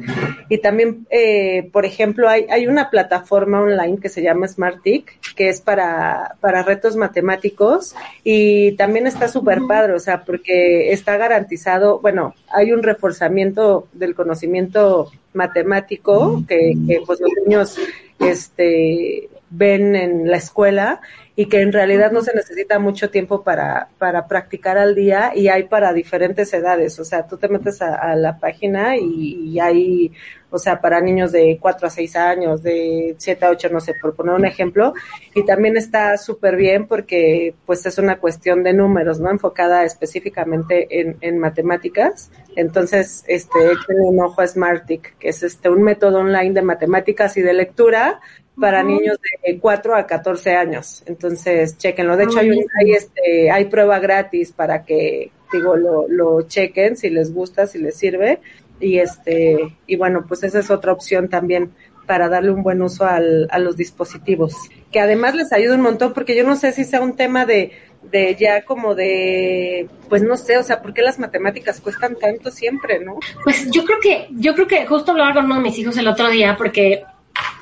Y 0.49 0.59
también, 0.59 1.07
eh, 1.11 1.69
por 1.73 1.85
ejemplo, 1.85 2.29
hay, 2.29 2.47
hay 2.51 2.67
una 2.67 2.91
plataforma 2.91 3.61
online 3.61 3.99
que 3.99 4.09
se 4.09 4.23
llama 4.23 4.49
SmartTic, 4.49 5.19
que 5.35 5.49
es 5.49 5.61
para, 5.61 6.37
para 6.41 6.63
retos 6.63 6.97
matemáticos 6.97 7.95
y 8.23 8.73
también 8.73 9.07
está 9.07 9.29
súper 9.29 9.61
padre, 9.69 9.93
o 9.93 9.99
sea, 9.99 10.25
porque 10.25 10.93
está 10.93 11.17
garantizado, 11.17 12.01
bueno, 12.01 12.35
hay 12.49 12.73
un 12.73 12.83
reforzamiento 12.83 13.89
del 13.93 14.15
conocimiento 14.15 15.11
matemático 15.33 16.45
que, 16.49 16.75
que 16.87 17.03
pues 17.07 17.21
los 17.21 17.31
niños, 17.45 17.77
este, 18.21 19.29
ven 19.51 19.95
en 19.95 20.31
la 20.31 20.37
escuela 20.37 21.01
y 21.37 21.47
que 21.47 21.61
en 21.61 21.73
realidad 21.73 22.13
no 22.13 22.23
se 22.23 22.33
necesita 22.33 22.79
mucho 22.79 23.11
tiempo 23.11 23.43
para, 23.43 23.89
para 23.99 24.29
practicar 24.29 24.79
al 24.79 24.95
día 24.95 25.33
y 25.35 25.49
hay 25.49 25.65
para 25.65 25.93
diferentes 25.93 26.53
edades. 26.55 26.99
O 27.01 27.05
sea, 27.05 27.27
tú 27.27 27.37
te 27.37 27.49
metes 27.49 27.83
a, 27.83 28.15
la 28.15 28.39
página 28.39 28.97
y, 28.97 29.59
hay, 29.59 30.13
o 30.51 30.59
sea, 30.59 30.81
para 30.81 31.01
niños 31.01 31.33
de 31.33 31.59
4 31.61 31.89
a 31.89 31.91
6 31.91 32.17
años, 32.17 32.63
de 32.63 33.17
7 33.19 33.47
a 33.47 33.51
8, 33.51 33.69
no 33.73 33.81
sé, 33.81 33.95
por 34.01 34.15
poner 34.15 34.35
un 34.35 34.45
ejemplo. 34.45 34.95
Y 35.35 35.45
también 35.45 35.77
está 35.77 36.17
súper 36.19 36.55
bien 36.55 36.87
porque 36.87 37.55
pues 37.67 37.85
es 37.85 37.99
una 37.99 38.19
cuestión 38.19 38.63
de 38.63 38.73
números, 38.73 39.19
¿no? 39.19 39.29
Enfocada 39.29 39.83
específicamente 39.83 41.01
en, 41.01 41.17
en 41.21 41.39
matemáticas. 41.41 42.31
Entonces, 42.55 43.25
este, 43.27 43.59
échenle 43.59 44.03
un 44.03 44.21
ojo 44.21 44.41
a 44.41 44.47
Smartic, 44.47 45.19
que 45.19 45.31
es 45.31 45.43
este, 45.43 45.69
un 45.69 45.83
método 45.83 46.19
online 46.19 46.53
de 46.53 46.63
matemáticas 46.63 47.37
y 47.37 47.43
de 47.43 47.55
lectura 47.55 48.21
para 48.59 48.83
niños 48.83 49.19
de 49.45 49.59
4 49.59 49.97
a 49.97 50.07
14 50.07 50.55
años. 50.55 51.03
Entonces, 51.07 51.77
chequenlo. 51.77 52.17
De 52.17 52.25
hecho, 52.25 52.39
hay, 52.39 52.51
hay, 52.51 52.93
este, 52.93 53.51
hay 53.51 53.65
prueba 53.67 53.99
gratis 53.99 54.53
para 54.53 54.85
que, 54.85 55.31
digo, 55.53 55.77
lo, 55.77 56.09
lo 56.09 56.43
chequen 56.43 56.97
si 56.97 57.11
les 57.11 57.33
gusta, 57.33 57.67
si 57.67 57.79
les 57.79 57.97
sirve. 57.97 58.41
Y 58.81 58.99
este, 58.99 59.77
y 59.87 59.97
bueno, 59.97 60.25
pues 60.27 60.43
esa 60.45 60.61
es 60.61 60.71
otra 60.71 60.93
opción 60.93 61.29
también 61.29 61.73
para 62.07 62.29
darle 62.29 62.51
un 62.51 62.63
buen 62.63 62.83
uso 62.83 63.05
al, 63.05 63.49
a 63.51 63.59
los 63.59 63.77
dispositivos. 63.77 64.55
Que 64.93 65.01
además 65.01 65.35
les 65.35 65.53
ayuda 65.53 65.75
un 65.75 65.81
montón, 65.81 66.13
porque 66.13 66.37
yo 66.37 66.45
no 66.45 66.57
sé 66.57 66.73
si 66.73 66.85
sea 66.85 67.01
un 67.01 67.17
tema 67.17 67.47
de, 67.47 67.73
de 68.03 68.37
ya 68.39 68.65
como 68.65 68.95
de, 68.95 69.89
pues 70.09 70.23
no 70.23 70.37
sé, 70.37 70.59
o 70.59 70.63
sea, 70.63 70.83
¿por 70.83 70.93
qué 70.93 71.03
las 71.03 71.19
matemáticas 71.19 71.81
cuestan 71.81 72.17
tanto 72.17 72.51
siempre, 72.51 73.01
no? 73.01 73.19
Pues 73.43 73.71
yo 73.71 73.85
creo 73.85 73.99
que, 74.01 74.29
yo 74.33 74.55
creo 74.55 74.67
que 74.67 74.87
justo 74.87 75.13
hablaba 75.13 75.35
con 75.35 75.47
uno 75.47 75.57
de 75.57 75.63
mis 75.63 75.79
hijos 75.79 75.97
el 75.97 76.09
otro 76.09 76.29
día, 76.29 76.55
porque 76.57 77.03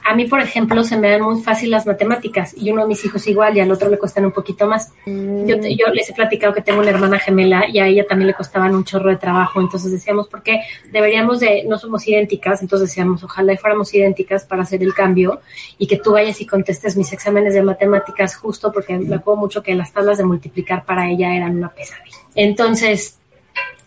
A 0.05 0.15
mí, 0.15 0.27
por 0.27 0.41
ejemplo, 0.41 0.83
se 0.85 0.97
me 0.97 1.11
dan 1.11 1.23
muy 1.23 1.41
fácil 1.43 1.71
las 1.71 1.87
matemáticas 1.87 2.55
y 2.57 2.71
uno 2.71 2.83
de 2.83 2.89
mis 2.89 3.05
hijos 3.05 3.27
igual 3.29 3.57
y 3.57 3.61
al 3.61 3.71
otro 3.71 3.89
le 3.89 3.99
cuestan 3.99 4.25
un 4.25 4.33
poquito 4.33 4.67
más. 4.67 4.91
Mm. 5.07 5.47
Yo, 5.47 5.57
yo 5.57 5.87
les 5.93 6.11
he 6.11 6.13
platicado 6.13 6.53
que 6.53 6.61
tengo 6.61 6.81
una 6.81 6.91
hermana 6.91 7.19
gemela 7.19 7.69
y 7.69 7.79
a 7.79 7.87
ella 7.87 8.05
también 8.07 8.27
le 8.27 8.35
costaban 8.35 8.75
un 8.75 8.85
chorro 8.85 9.11
de 9.11 9.17
trabajo, 9.17 9.61
entonces 9.61 9.93
decíamos, 9.93 10.29
¿por 10.29 10.43
qué 10.43 10.61
deberíamos 10.91 11.41
de, 11.41 11.65
no 11.69 11.79
somos 11.79 12.07
idénticas, 12.09 12.63
entonces 12.63 12.89
decíamos, 12.89 13.23
ojalá 13.23 13.53
y 13.53 13.57
fuéramos 13.57 13.95
idénticas 13.95 14.45
para 14.45 14.63
hacer 14.63 14.83
el 14.83 14.93
cambio 14.93 15.41
y 15.79 15.87
que 15.87 15.99
tú 15.99 16.13
vayas 16.13 16.41
y 16.41 16.47
contestes 16.47 16.97
mis 16.97 17.13
exámenes 17.13 17.55
de 17.55 17.63
matemáticas 17.63 18.35
justo 18.37 18.73
porque 18.73 18.99
me 18.99 19.17
acuerdo 19.17 19.41
mucho 19.41 19.63
que 19.63 19.75
las 19.75 19.93
tablas 19.93 20.19
de 20.19 20.25
multiplicar 20.25 20.85
para 20.85 21.09
ella 21.09 21.35
eran 21.35 21.57
una 21.57 21.69
pesadilla. 21.69 22.19
Entonces, 22.35 23.19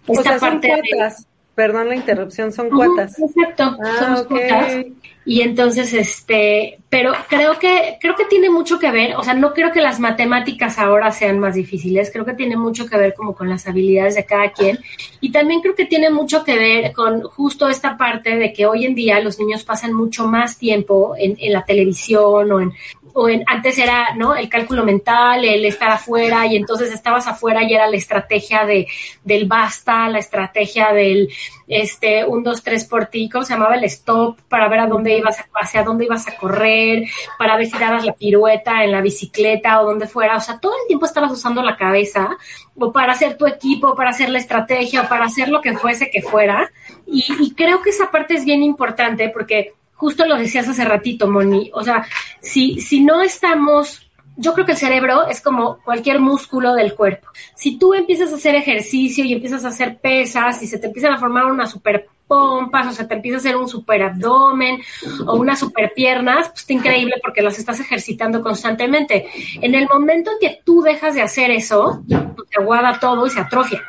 O 0.07 0.13
esta 0.13 0.39
son 0.39 0.49
parte 0.61 0.67
de- 0.67 0.73
cuotas. 0.91 1.27
Perdón 1.55 1.87
la 1.87 1.95
interrupción, 1.95 2.51
son 2.51 2.69
cuotas. 2.69 3.17
Exacto, 3.17 3.77
Ah, 3.81 3.95
somos 3.99 4.23
cuotas. 4.23 4.85
Y 5.27 5.41
entonces, 5.41 5.91
este, 5.93 6.77
pero 6.87 7.13
creo 7.27 7.57
que, 7.57 7.97
creo 7.99 8.15
que 8.15 8.25
tiene 8.25 8.51
mucho 8.51 8.77
que 8.77 8.91
ver, 8.91 9.15
o 9.15 9.23
sea, 9.23 9.33
no 9.33 9.53
creo 9.53 9.71
que 9.71 9.81
las 9.81 9.99
matemáticas 9.99 10.77
ahora 10.77 11.11
sean 11.11 11.39
más 11.39 11.55
difíciles, 11.55 12.11
creo 12.11 12.25
que 12.25 12.35
tiene 12.35 12.55
mucho 12.55 12.85
que 12.85 12.95
ver 12.95 13.15
como 13.15 13.33
con 13.33 13.49
las 13.49 13.67
habilidades 13.67 14.15
de 14.15 14.25
cada 14.25 14.51
quien. 14.51 14.77
Y 15.21 15.31
también 15.31 15.61
creo 15.61 15.73
que 15.73 15.85
tiene 15.85 16.11
mucho 16.11 16.43
que 16.43 16.59
ver 16.59 16.93
con 16.93 17.23
justo 17.23 17.67
esta 17.67 17.97
parte 17.97 18.35
de 18.35 18.53
que 18.53 18.67
hoy 18.67 18.85
en 18.85 18.93
día 18.93 19.19
los 19.19 19.39
niños 19.39 19.63
pasan 19.63 19.93
mucho 19.93 20.27
más 20.27 20.59
tiempo 20.59 21.15
en, 21.17 21.35
en 21.39 21.53
la 21.53 21.63
televisión 21.63 22.51
o 22.51 22.61
en, 22.61 22.73
o 23.17 23.29
en, 23.29 23.43
antes 23.47 23.77
era, 23.77 24.13
¿no? 24.13 24.35
El 24.35 24.49
cálculo 24.49 24.83
mental, 24.83 25.45
el 25.45 25.63
estar 25.63 25.89
afuera, 25.89 26.45
y 26.47 26.57
entonces 26.57 26.91
estabas 26.91 27.25
afuera 27.27 27.63
y 27.63 27.73
era 27.73 27.87
la 27.87 27.95
estrategia 27.95 28.65
de, 28.65 28.87
del 29.23 29.45
basta, 29.45 30.09
la 30.09 30.19
estrategia 30.19 30.91
del, 30.91 31.29
este, 31.65 32.25
un, 32.25 32.43
dos, 32.43 32.61
tres 32.61 32.83
por 32.83 33.05
ti, 33.05 33.29
¿cómo 33.29 33.45
se 33.45 33.53
llamaba? 33.53 33.75
El 33.75 33.85
stop, 33.85 34.41
para 34.49 34.67
ver 34.67 34.79
a 34.81 34.87
dónde 34.87 35.17
ibas, 35.17 35.37
hacia 35.53 35.83
dónde 35.83 36.03
ibas 36.05 36.27
a 36.27 36.35
correr, 36.35 37.05
para 37.39 37.55
ver 37.55 37.67
si 37.67 37.77
dabas 37.77 38.03
la 38.03 38.11
pirueta 38.11 38.83
en 38.83 38.91
la 38.91 38.99
bicicleta 38.99 39.79
o 39.79 39.85
donde 39.85 40.07
fuera, 40.07 40.35
o 40.35 40.41
sea, 40.41 40.59
todo 40.59 40.73
el 40.73 40.87
tiempo 40.87 41.05
estabas 41.05 41.31
usando 41.31 41.63
la 41.63 41.77
cabeza, 41.77 42.35
o 42.77 42.91
para 42.91 43.13
hacer 43.13 43.37
tu 43.37 43.47
equipo, 43.47 43.95
para 43.95 44.09
hacer 44.09 44.27
la 44.27 44.39
estrategia, 44.39 45.03
o 45.03 45.07
para 45.07 45.23
hacer 45.23 45.47
lo 45.47 45.61
que 45.61 45.77
fuese 45.77 46.11
que 46.11 46.21
fuera, 46.21 46.69
y, 47.07 47.23
y 47.39 47.53
creo 47.53 47.81
que 47.81 47.91
esa 47.91 48.11
parte 48.11 48.33
es 48.33 48.43
bien 48.43 48.61
importante 48.61 49.29
porque 49.29 49.73
justo 49.95 50.25
lo 50.25 50.37
decías 50.37 50.67
hace 50.67 50.85
ratito, 50.85 51.27
Moni, 51.29 51.71
o 51.73 51.83
sea, 51.83 52.05
si, 52.41 52.79
si 52.81 53.01
no 53.01 53.21
estamos, 53.21 54.09
yo 54.37 54.53
creo 54.53 54.65
que 54.65 54.73
el 54.73 54.77
cerebro 54.77 55.27
es 55.27 55.41
como 55.41 55.77
cualquier 55.83 56.19
músculo 56.19 56.73
del 56.73 56.93
cuerpo. 56.93 57.27
Si 57.55 57.77
tú 57.77 57.93
empiezas 57.93 58.31
a 58.31 58.35
hacer 58.35 58.55
ejercicio 58.55 59.23
y 59.23 59.33
empiezas 59.33 59.63
a 59.65 59.69
hacer 59.69 59.97
pesas 59.99 60.61
y 60.61 60.67
se 60.67 60.77
te 60.79 60.87
empiezan 60.87 61.13
a 61.13 61.17
formar 61.19 61.45
unas 61.45 61.71
super 61.71 62.07
pompas 62.27 62.87
o 62.87 62.91
se 62.91 63.05
te 63.05 63.13
empieza 63.13 63.37
a 63.37 63.39
hacer 63.39 63.55
un 63.55 63.69
super 63.69 64.01
abdomen 64.01 64.81
o 65.27 65.35
unas 65.35 65.59
super 65.59 65.93
piernas, 65.93 66.49
pues 66.49 66.61
está 66.61 66.73
increíble 66.73 67.15
porque 67.23 67.41
las 67.43 67.57
estás 67.59 67.79
ejercitando 67.79 68.41
constantemente. 68.41 69.27
En 69.61 69.75
el 69.75 69.87
momento 69.87 70.31
en 70.31 70.37
que 70.39 70.59
tú 70.65 70.81
dejas 70.81 71.13
de 71.13 71.21
hacer 71.21 71.51
eso, 71.51 72.03
pues 72.07 72.49
te 72.49 72.61
aguada 72.61 72.99
todo 72.99 73.25
y 73.27 73.29
se 73.29 73.39
atrofia. 73.39 73.81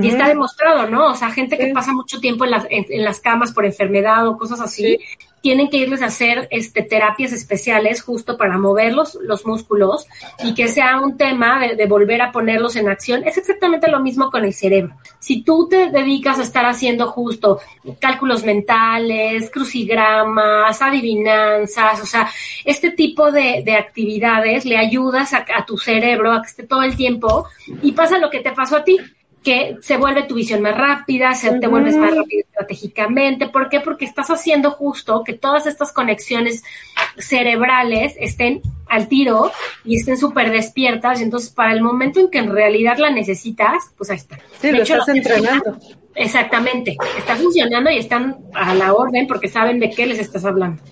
Y 0.00 0.08
está 0.08 0.28
demostrado, 0.28 0.88
¿no? 0.88 1.10
O 1.10 1.14
sea, 1.14 1.30
gente 1.32 1.58
que 1.58 1.66
Sí. 1.66 1.72
pasa 1.72 1.92
mucho 1.92 2.20
tiempo 2.20 2.44
en 2.44 2.52
las, 2.52 2.66
en, 2.70 2.86
en 2.88 3.04
las 3.04 3.18
camas 3.20 3.52
por 3.52 3.64
enfermedad 3.66 4.26
o 4.28 4.38
cosas 4.38 4.60
así, 4.60 4.98
tienen 5.42 5.68
que 5.68 5.78
irles 5.78 6.00
a 6.00 6.06
hacer 6.06 6.48
este, 6.50 6.82
terapias 6.82 7.32
especiales 7.32 8.00
justo 8.00 8.38
para 8.38 8.56
mover 8.58 8.94
los, 8.94 9.16
los 9.16 9.44
músculos 9.44 10.06
y 10.42 10.54
que 10.54 10.68
sea 10.68 11.00
un 11.00 11.16
tema 11.16 11.60
de, 11.60 11.74
de 11.74 11.86
volver 11.86 12.22
a 12.22 12.30
ponerlos 12.30 12.76
en 12.76 12.88
acción. 12.88 13.24
Es 13.26 13.36
exactamente 13.36 13.90
lo 13.90 14.00
mismo 14.00 14.30
con 14.30 14.44
el 14.44 14.54
cerebro. 14.54 14.94
Si 15.18 15.42
tú 15.42 15.68
te 15.68 15.90
dedicas 15.90 16.38
a 16.38 16.42
estar 16.42 16.64
haciendo 16.64 17.08
justo 17.08 17.60
cálculos 17.98 18.44
mentales, 18.44 19.50
crucigramas, 19.50 20.80
adivinanzas, 20.80 22.00
o 22.00 22.06
sea, 22.06 22.30
este 22.64 22.92
tipo 22.92 23.32
de, 23.32 23.62
de 23.64 23.74
actividades 23.74 24.64
le 24.64 24.78
ayudas 24.78 25.34
a, 25.34 25.44
a 25.56 25.66
tu 25.66 25.76
cerebro 25.76 26.32
a 26.32 26.40
que 26.40 26.48
esté 26.48 26.62
todo 26.62 26.82
el 26.84 26.96
tiempo 26.96 27.46
y 27.82 27.92
pasa 27.92 28.18
lo 28.18 28.30
que 28.30 28.40
te 28.40 28.52
pasó 28.52 28.76
a 28.76 28.84
ti 28.84 28.96
que 29.42 29.76
se 29.80 29.96
vuelve 29.96 30.22
tu 30.24 30.34
visión 30.34 30.62
más 30.62 30.76
rápida, 30.76 31.34
se 31.34 31.58
te 31.58 31.66
vuelves 31.66 31.96
más 31.96 32.14
rápido 32.14 32.44
estratégicamente. 32.44 33.48
¿Por 33.48 33.68
qué? 33.68 33.80
Porque 33.80 34.04
estás 34.04 34.30
haciendo 34.30 34.70
justo 34.70 35.24
que 35.24 35.32
todas 35.32 35.66
estas 35.66 35.92
conexiones 35.92 36.62
cerebrales 37.18 38.14
estén 38.18 38.62
al 38.88 39.08
tiro 39.08 39.50
y 39.84 39.96
estén 39.96 40.16
súper 40.16 40.50
despiertas. 40.50 41.20
Y 41.20 41.24
entonces, 41.24 41.50
para 41.50 41.72
el 41.72 41.82
momento 41.82 42.20
en 42.20 42.30
que 42.30 42.38
en 42.38 42.52
realidad 42.52 42.98
la 42.98 43.10
necesitas, 43.10 43.90
pues 43.96 44.10
ahí 44.10 44.16
está. 44.16 44.38
Sí, 44.60 44.68
De 44.68 44.72
lo 44.74 44.82
hecho, 44.82 44.94
estás 44.94 45.08
entrenando. 45.08 45.78
Exactamente. 46.14 46.96
Está 47.18 47.36
funcionando 47.36 47.90
y 47.90 47.98
están 47.98 48.36
a 48.54 48.74
la 48.74 48.92
orden 48.94 49.26
porque 49.26 49.48
saben 49.48 49.78
de 49.78 49.90
qué 49.90 50.06
les 50.06 50.18
estás 50.18 50.44
hablando. 50.44 50.82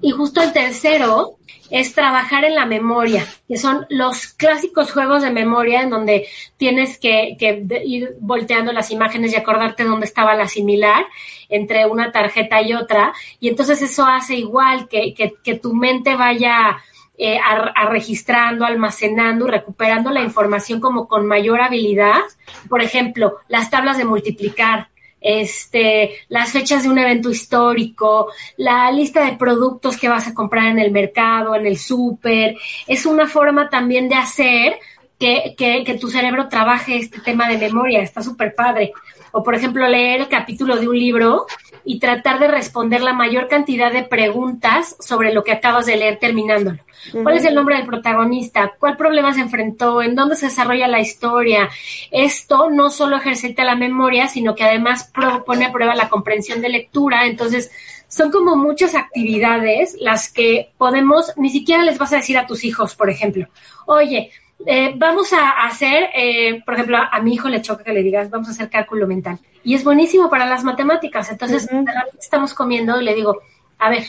Y 0.00 0.10
justo 0.10 0.42
el 0.42 0.52
tercero 0.52 1.36
es 1.70 1.94
trabajar 1.94 2.44
en 2.44 2.54
la 2.54 2.66
memoria, 2.66 3.26
que 3.48 3.56
son 3.56 3.86
los 3.88 4.26
clásicos 4.28 4.92
juegos 4.92 5.22
de 5.22 5.30
memoria 5.30 5.82
en 5.82 5.90
donde 5.90 6.26
tienes 6.56 6.98
que, 6.98 7.36
que 7.38 7.66
ir 7.84 8.16
volteando 8.20 8.72
las 8.72 8.90
imágenes 8.90 9.32
y 9.32 9.36
acordarte 9.36 9.84
dónde 9.84 10.06
estaba 10.06 10.36
la 10.36 10.46
similar 10.46 11.04
entre 11.48 11.86
una 11.86 12.12
tarjeta 12.12 12.62
y 12.62 12.74
otra. 12.74 13.12
Y 13.40 13.48
entonces 13.48 13.80
eso 13.82 14.04
hace 14.06 14.34
igual 14.34 14.88
que, 14.88 15.14
que, 15.14 15.34
que 15.42 15.54
tu 15.54 15.74
mente 15.74 16.16
vaya 16.16 16.78
eh, 17.16 17.38
a, 17.38 17.88
registrando, 17.90 18.64
almacenando 18.64 19.46
y 19.46 19.50
recuperando 19.50 20.10
la 20.10 20.22
información 20.22 20.80
como 20.80 21.06
con 21.06 21.26
mayor 21.26 21.60
habilidad. 21.60 22.22
Por 22.68 22.82
ejemplo, 22.82 23.38
las 23.48 23.70
tablas 23.70 23.98
de 23.98 24.04
multiplicar 24.04 24.88
este, 25.20 26.18
las 26.28 26.52
fechas 26.52 26.82
de 26.82 26.90
un 26.90 26.98
evento 26.98 27.30
histórico, 27.30 28.30
la 28.58 28.90
lista 28.92 29.24
de 29.24 29.36
productos 29.36 29.96
que 29.96 30.08
vas 30.08 30.28
a 30.28 30.34
comprar 30.34 30.66
en 30.66 30.78
el 30.78 30.90
mercado, 30.90 31.54
en 31.54 31.66
el 31.66 31.78
súper. 31.78 32.56
Es 32.86 33.06
una 33.06 33.26
forma 33.26 33.70
también 33.70 34.08
de 34.08 34.16
hacer 34.16 34.78
que, 35.18 35.54
que, 35.56 35.82
que 35.84 35.94
tu 35.94 36.08
cerebro 36.08 36.48
trabaje 36.48 36.96
este 36.98 37.20
tema 37.20 37.48
de 37.48 37.56
memoria. 37.56 38.02
Está 38.02 38.22
súper 38.22 38.54
padre. 38.54 38.92
O, 39.36 39.42
por 39.42 39.56
ejemplo, 39.56 39.88
leer 39.88 40.20
el 40.20 40.28
capítulo 40.28 40.76
de 40.76 40.86
un 40.86 40.96
libro 40.96 41.46
y 41.84 41.98
tratar 41.98 42.38
de 42.38 42.46
responder 42.46 43.02
la 43.02 43.12
mayor 43.12 43.48
cantidad 43.48 43.92
de 43.92 44.04
preguntas 44.04 44.94
sobre 45.00 45.34
lo 45.34 45.42
que 45.42 45.50
acabas 45.50 45.86
de 45.86 45.96
leer 45.96 46.20
terminándolo. 46.20 46.78
¿Cuál 47.20 47.38
es 47.38 47.44
el 47.44 47.56
nombre 47.56 47.76
del 47.76 47.84
protagonista? 47.84 48.74
¿Cuál 48.78 48.96
problema 48.96 49.34
se 49.34 49.40
enfrentó? 49.40 50.00
¿En 50.02 50.14
dónde 50.14 50.36
se 50.36 50.46
desarrolla 50.46 50.86
la 50.86 51.00
historia? 51.00 51.68
Esto 52.12 52.70
no 52.70 52.90
solo 52.90 53.16
ejercita 53.16 53.64
la 53.64 53.74
memoria, 53.74 54.28
sino 54.28 54.54
que 54.54 54.62
además 54.62 55.10
pone 55.44 55.64
a 55.64 55.72
prueba 55.72 55.96
la 55.96 56.08
comprensión 56.08 56.60
de 56.60 56.68
lectura. 56.68 57.26
Entonces, 57.26 57.72
son 58.06 58.30
como 58.30 58.54
muchas 58.54 58.94
actividades 58.94 59.96
las 59.98 60.32
que 60.32 60.70
podemos, 60.78 61.32
ni 61.36 61.50
siquiera 61.50 61.82
les 61.82 61.98
vas 61.98 62.12
a 62.12 62.18
decir 62.18 62.38
a 62.38 62.46
tus 62.46 62.62
hijos, 62.62 62.94
por 62.94 63.10
ejemplo, 63.10 63.48
oye, 63.86 64.30
eh, 64.66 64.94
vamos 64.96 65.32
a 65.32 65.50
hacer, 65.66 66.10
eh, 66.14 66.62
por 66.64 66.74
ejemplo, 66.74 66.96
a, 66.96 67.08
a 67.12 67.20
mi 67.20 67.34
hijo 67.34 67.48
le 67.48 67.62
choca 67.62 67.84
que 67.84 67.92
le 67.92 68.02
digas, 68.02 68.30
vamos 68.30 68.48
a 68.48 68.52
hacer 68.52 68.68
cálculo 68.70 69.06
mental. 69.06 69.38
Y 69.62 69.74
es 69.74 69.84
buenísimo 69.84 70.28
para 70.28 70.46
las 70.46 70.64
matemáticas. 70.64 71.30
Entonces, 71.30 71.68
estamos 72.18 72.54
comiendo 72.54 73.00
y 73.00 73.04
le 73.04 73.14
digo, 73.14 73.40
a 73.78 73.90
ver, 73.90 74.04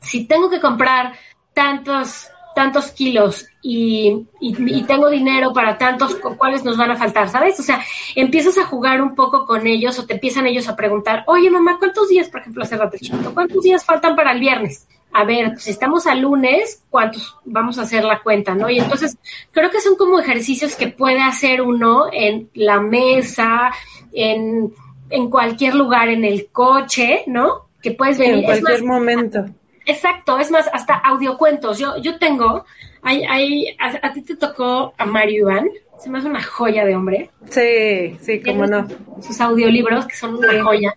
si 0.00 0.26
tengo 0.26 0.48
que 0.50 0.60
comprar 0.60 1.12
tantos 1.52 2.28
tantos 2.54 2.92
kilos 2.92 3.46
y, 3.62 4.28
y, 4.40 4.78
y 4.78 4.84
tengo 4.84 5.10
dinero 5.10 5.52
para 5.52 5.76
tantos, 5.76 6.14
cu- 6.14 6.36
¿cuáles 6.36 6.64
nos 6.64 6.76
van 6.76 6.92
a 6.92 6.94
faltar? 6.96 7.28
¿Sabes? 7.28 7.58
O 7.58 7.64
sea, 7.64 7.82
empiezas 8.14 8.56
a 8.58 8.64
jugar 8.64 9.02
un 9.02 9.16
poco 9.16 9.44
con 9.44 9.66
ellos 9.66 9.98
o 9.98 10.06
te 10.06 10.14
empiezan 10.14 10.46
ellos 10.46 10.68
a 10.68 10.76
preguntar, 10.76 11.24
oye 11.26 11.50
mamá, 11.50 11.78
¿cuántos 11.80 12.08
días, 12.08 12.28
por 12.28 12.42
ejemplo, 12.42 12.62
hace 12.62 12.78
chiquito, 13.00 13.34
cuántos 13.34 13.60
días 13.60 13.84
faltan 13.84 14.14
para 14.14 14.30
el 14.30 14.38
viernes? 14.38 14.86
A 15.16 15.22
ver, 15.24 15.50
pues 15.52 15.62
si 15.62 15.70
estamos 15.70 16.06
a 16.08 16.14
lunes, 16.16 16.82
¿cuántos 16.90 17.36
vamos 17.44 17.78
a 17.78 17.82
hacer 17.82 18.02
la 18.04 18.20
cuenta, 18.20 18.54
no? 18.54 18.68
Y 18.68 18.80
entonces 18.80 19.16
creo 19.52 19.70
que 19.70 19.80
son 19.80 19.94
como 19.94 20.18
ejercicios 20.18 20.74
que 20.74 20.88
puede 20.88 21.20
hacer 21.22 21.62
uno 21.62 22.06
en 22.12 22.50
la 22.54 22.80
mesa, 22.80 23.70
en, 24.12 24.74
en 25.10 25.30
cualquier 25.30 25.76
lugar, 25.76 26.08
en 26.08 26.24
el 26.24 26.48
coche, 26.50 27.22
¿no? 27.28 27.66
Que 27.80 27.92
puedes 27.92 28.16
Sí, 28.16 28.22
venir. 28.22 28.38
en 28.40 28.44
cualquier 28.44 28.82
más, 28.82 28.98
momento. 28.98 29.44
Exacto, 29.86 30.38
es 30.38 30.50
más, 30.50 30.68
hasta 30.72 30.94
audiocuentos. 30.94 31.78
Yo, 31.78 31.96
yo 31.98 32.18
tengo, 32.18 32.64
hay, 33.02 33.22
hay, 33.24 33.76
a, 33.78 34.06
a 34.08 34.12
ti 34.12 34.22
te 34.22 34.34
tocó 34.34 34.94
a 34.98 35.04
Mario 35.04 35.50
Iván, 35.50 35.68
se 35.98 36.10
me 36.10 36.18
hace 36.18 36.26
una 36.28 36.42
joya 36.42 36.84
de 36.84 36.96
hombre. 36.96 37.30
Sí, 37.50 38.16
sí, 38.20 38.40
cómo 38.42 38.66
no. 38.66 38.86
Sus 39.22 39.40
audiolibros, 39.40 40.06
que 40.06 40.16
son 40.16 40.34
una 40.36 40.60
joya. 40.64 40.96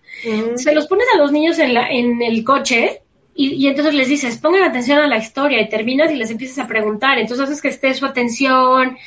Se 0.56 0.74
los 0.74 0.88
pones 0.88 1.06
a 1.14 1.18
los 1.20 1.32
niños 1.32 1.60
en, 1.60 1.76
la, 1.76 1.88
en 1.92 2.20
el 2.24 2.44
coche 2.44 3.04
y, 3.38 3.54
y 3.54 3.68
entonces 3.68 3.94
les 3.94 4.10
dices, 4.10 4.38
pongan 4.40 4.64
atención 4.64 5.00
a 5.00 5.08
la 5.08 5.18
historia 5.18 5.62
y 5.62 5.70
terminas 5.70 6.12
y 6.12 6.16
les 6.16 6.32
empiezas 6.32 6.66
a 6.66 6.68
preguntar. 6.68 7.20
Entonces 7.20 7.46
haces 7.46 7.62
que 7.62 7.68
esté 7.68 7.94
su 7.94 8.06
atención, 8.06 8.98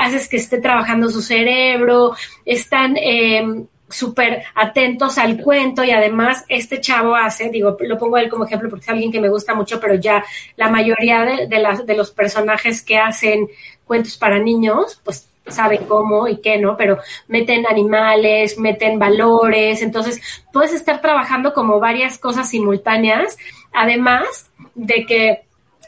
haces 0.00 0.28
que 0.28 0.36
esté 0.36 0.60
trabajando 0.60 1.10
su 1.10 1.20
cerebro, 1.20 2.14
están 2.44 2.96
eh, 2.96 3.66
súper 3.88 4.44
atentos 4.54 5.18
al 5.18 5.36
cuento 5.40 5.82
y 5.82 5.90
además 5.90 6.44
este 6.48 6.80
chavo 6.80 7.16
hace, 7.16 7.50
digo, 7.50 7.76
lo 7.80 7.98
pongo 7.98 8.16
a 8.16 8.20
él 8.22 8.28
como 8.28 8.44
ejemplo 8.44 8.70
porque 8.70 8.84
es 8.84 8.88
alguien 8.88 9.10
que 9.10 9.20
me 9.20 9.28
gusta 9.28 9.52
mucho, 9.52 9.80
pero 9.80 9.96
ya 9.96 10.24
la 10.56 10.70
mayoría 10.70 11.24
de, 11.24 11.46
de, 11.48 11.58
las, 11.58 11.84
de 11.84 11.96
los 11.96 12.12
personajes 12.12 12.82
que 12.82 12.98
hacen 12.98 13.48
cuentos 13.84 14.16
para 14.16 14.38
niños, 14.38 15.00
pues 15.04 15.28
saben 15.46 15.84
cómo 15.86 16.28
y 16.28 16.40
qué, 16.40 16.58
¿no? 16.58 16.76
Pero 16.76 16.98
meten 17.28 17.66
animales, 17.66 18.58
meten 18.58 18.98
valores, 18.98 19.82
entonces 19.82 20.20
puedes 20.52 20.72
estar 20.72 21.00
trabajando 21.00 21.52
como 21.52 21.80
varias 21.80 22.18
cosas 22.18 22.50
simultáneas, 22.50 23.36
además 23.72 24.50
de 24.74 25.04
que 25.06 25.42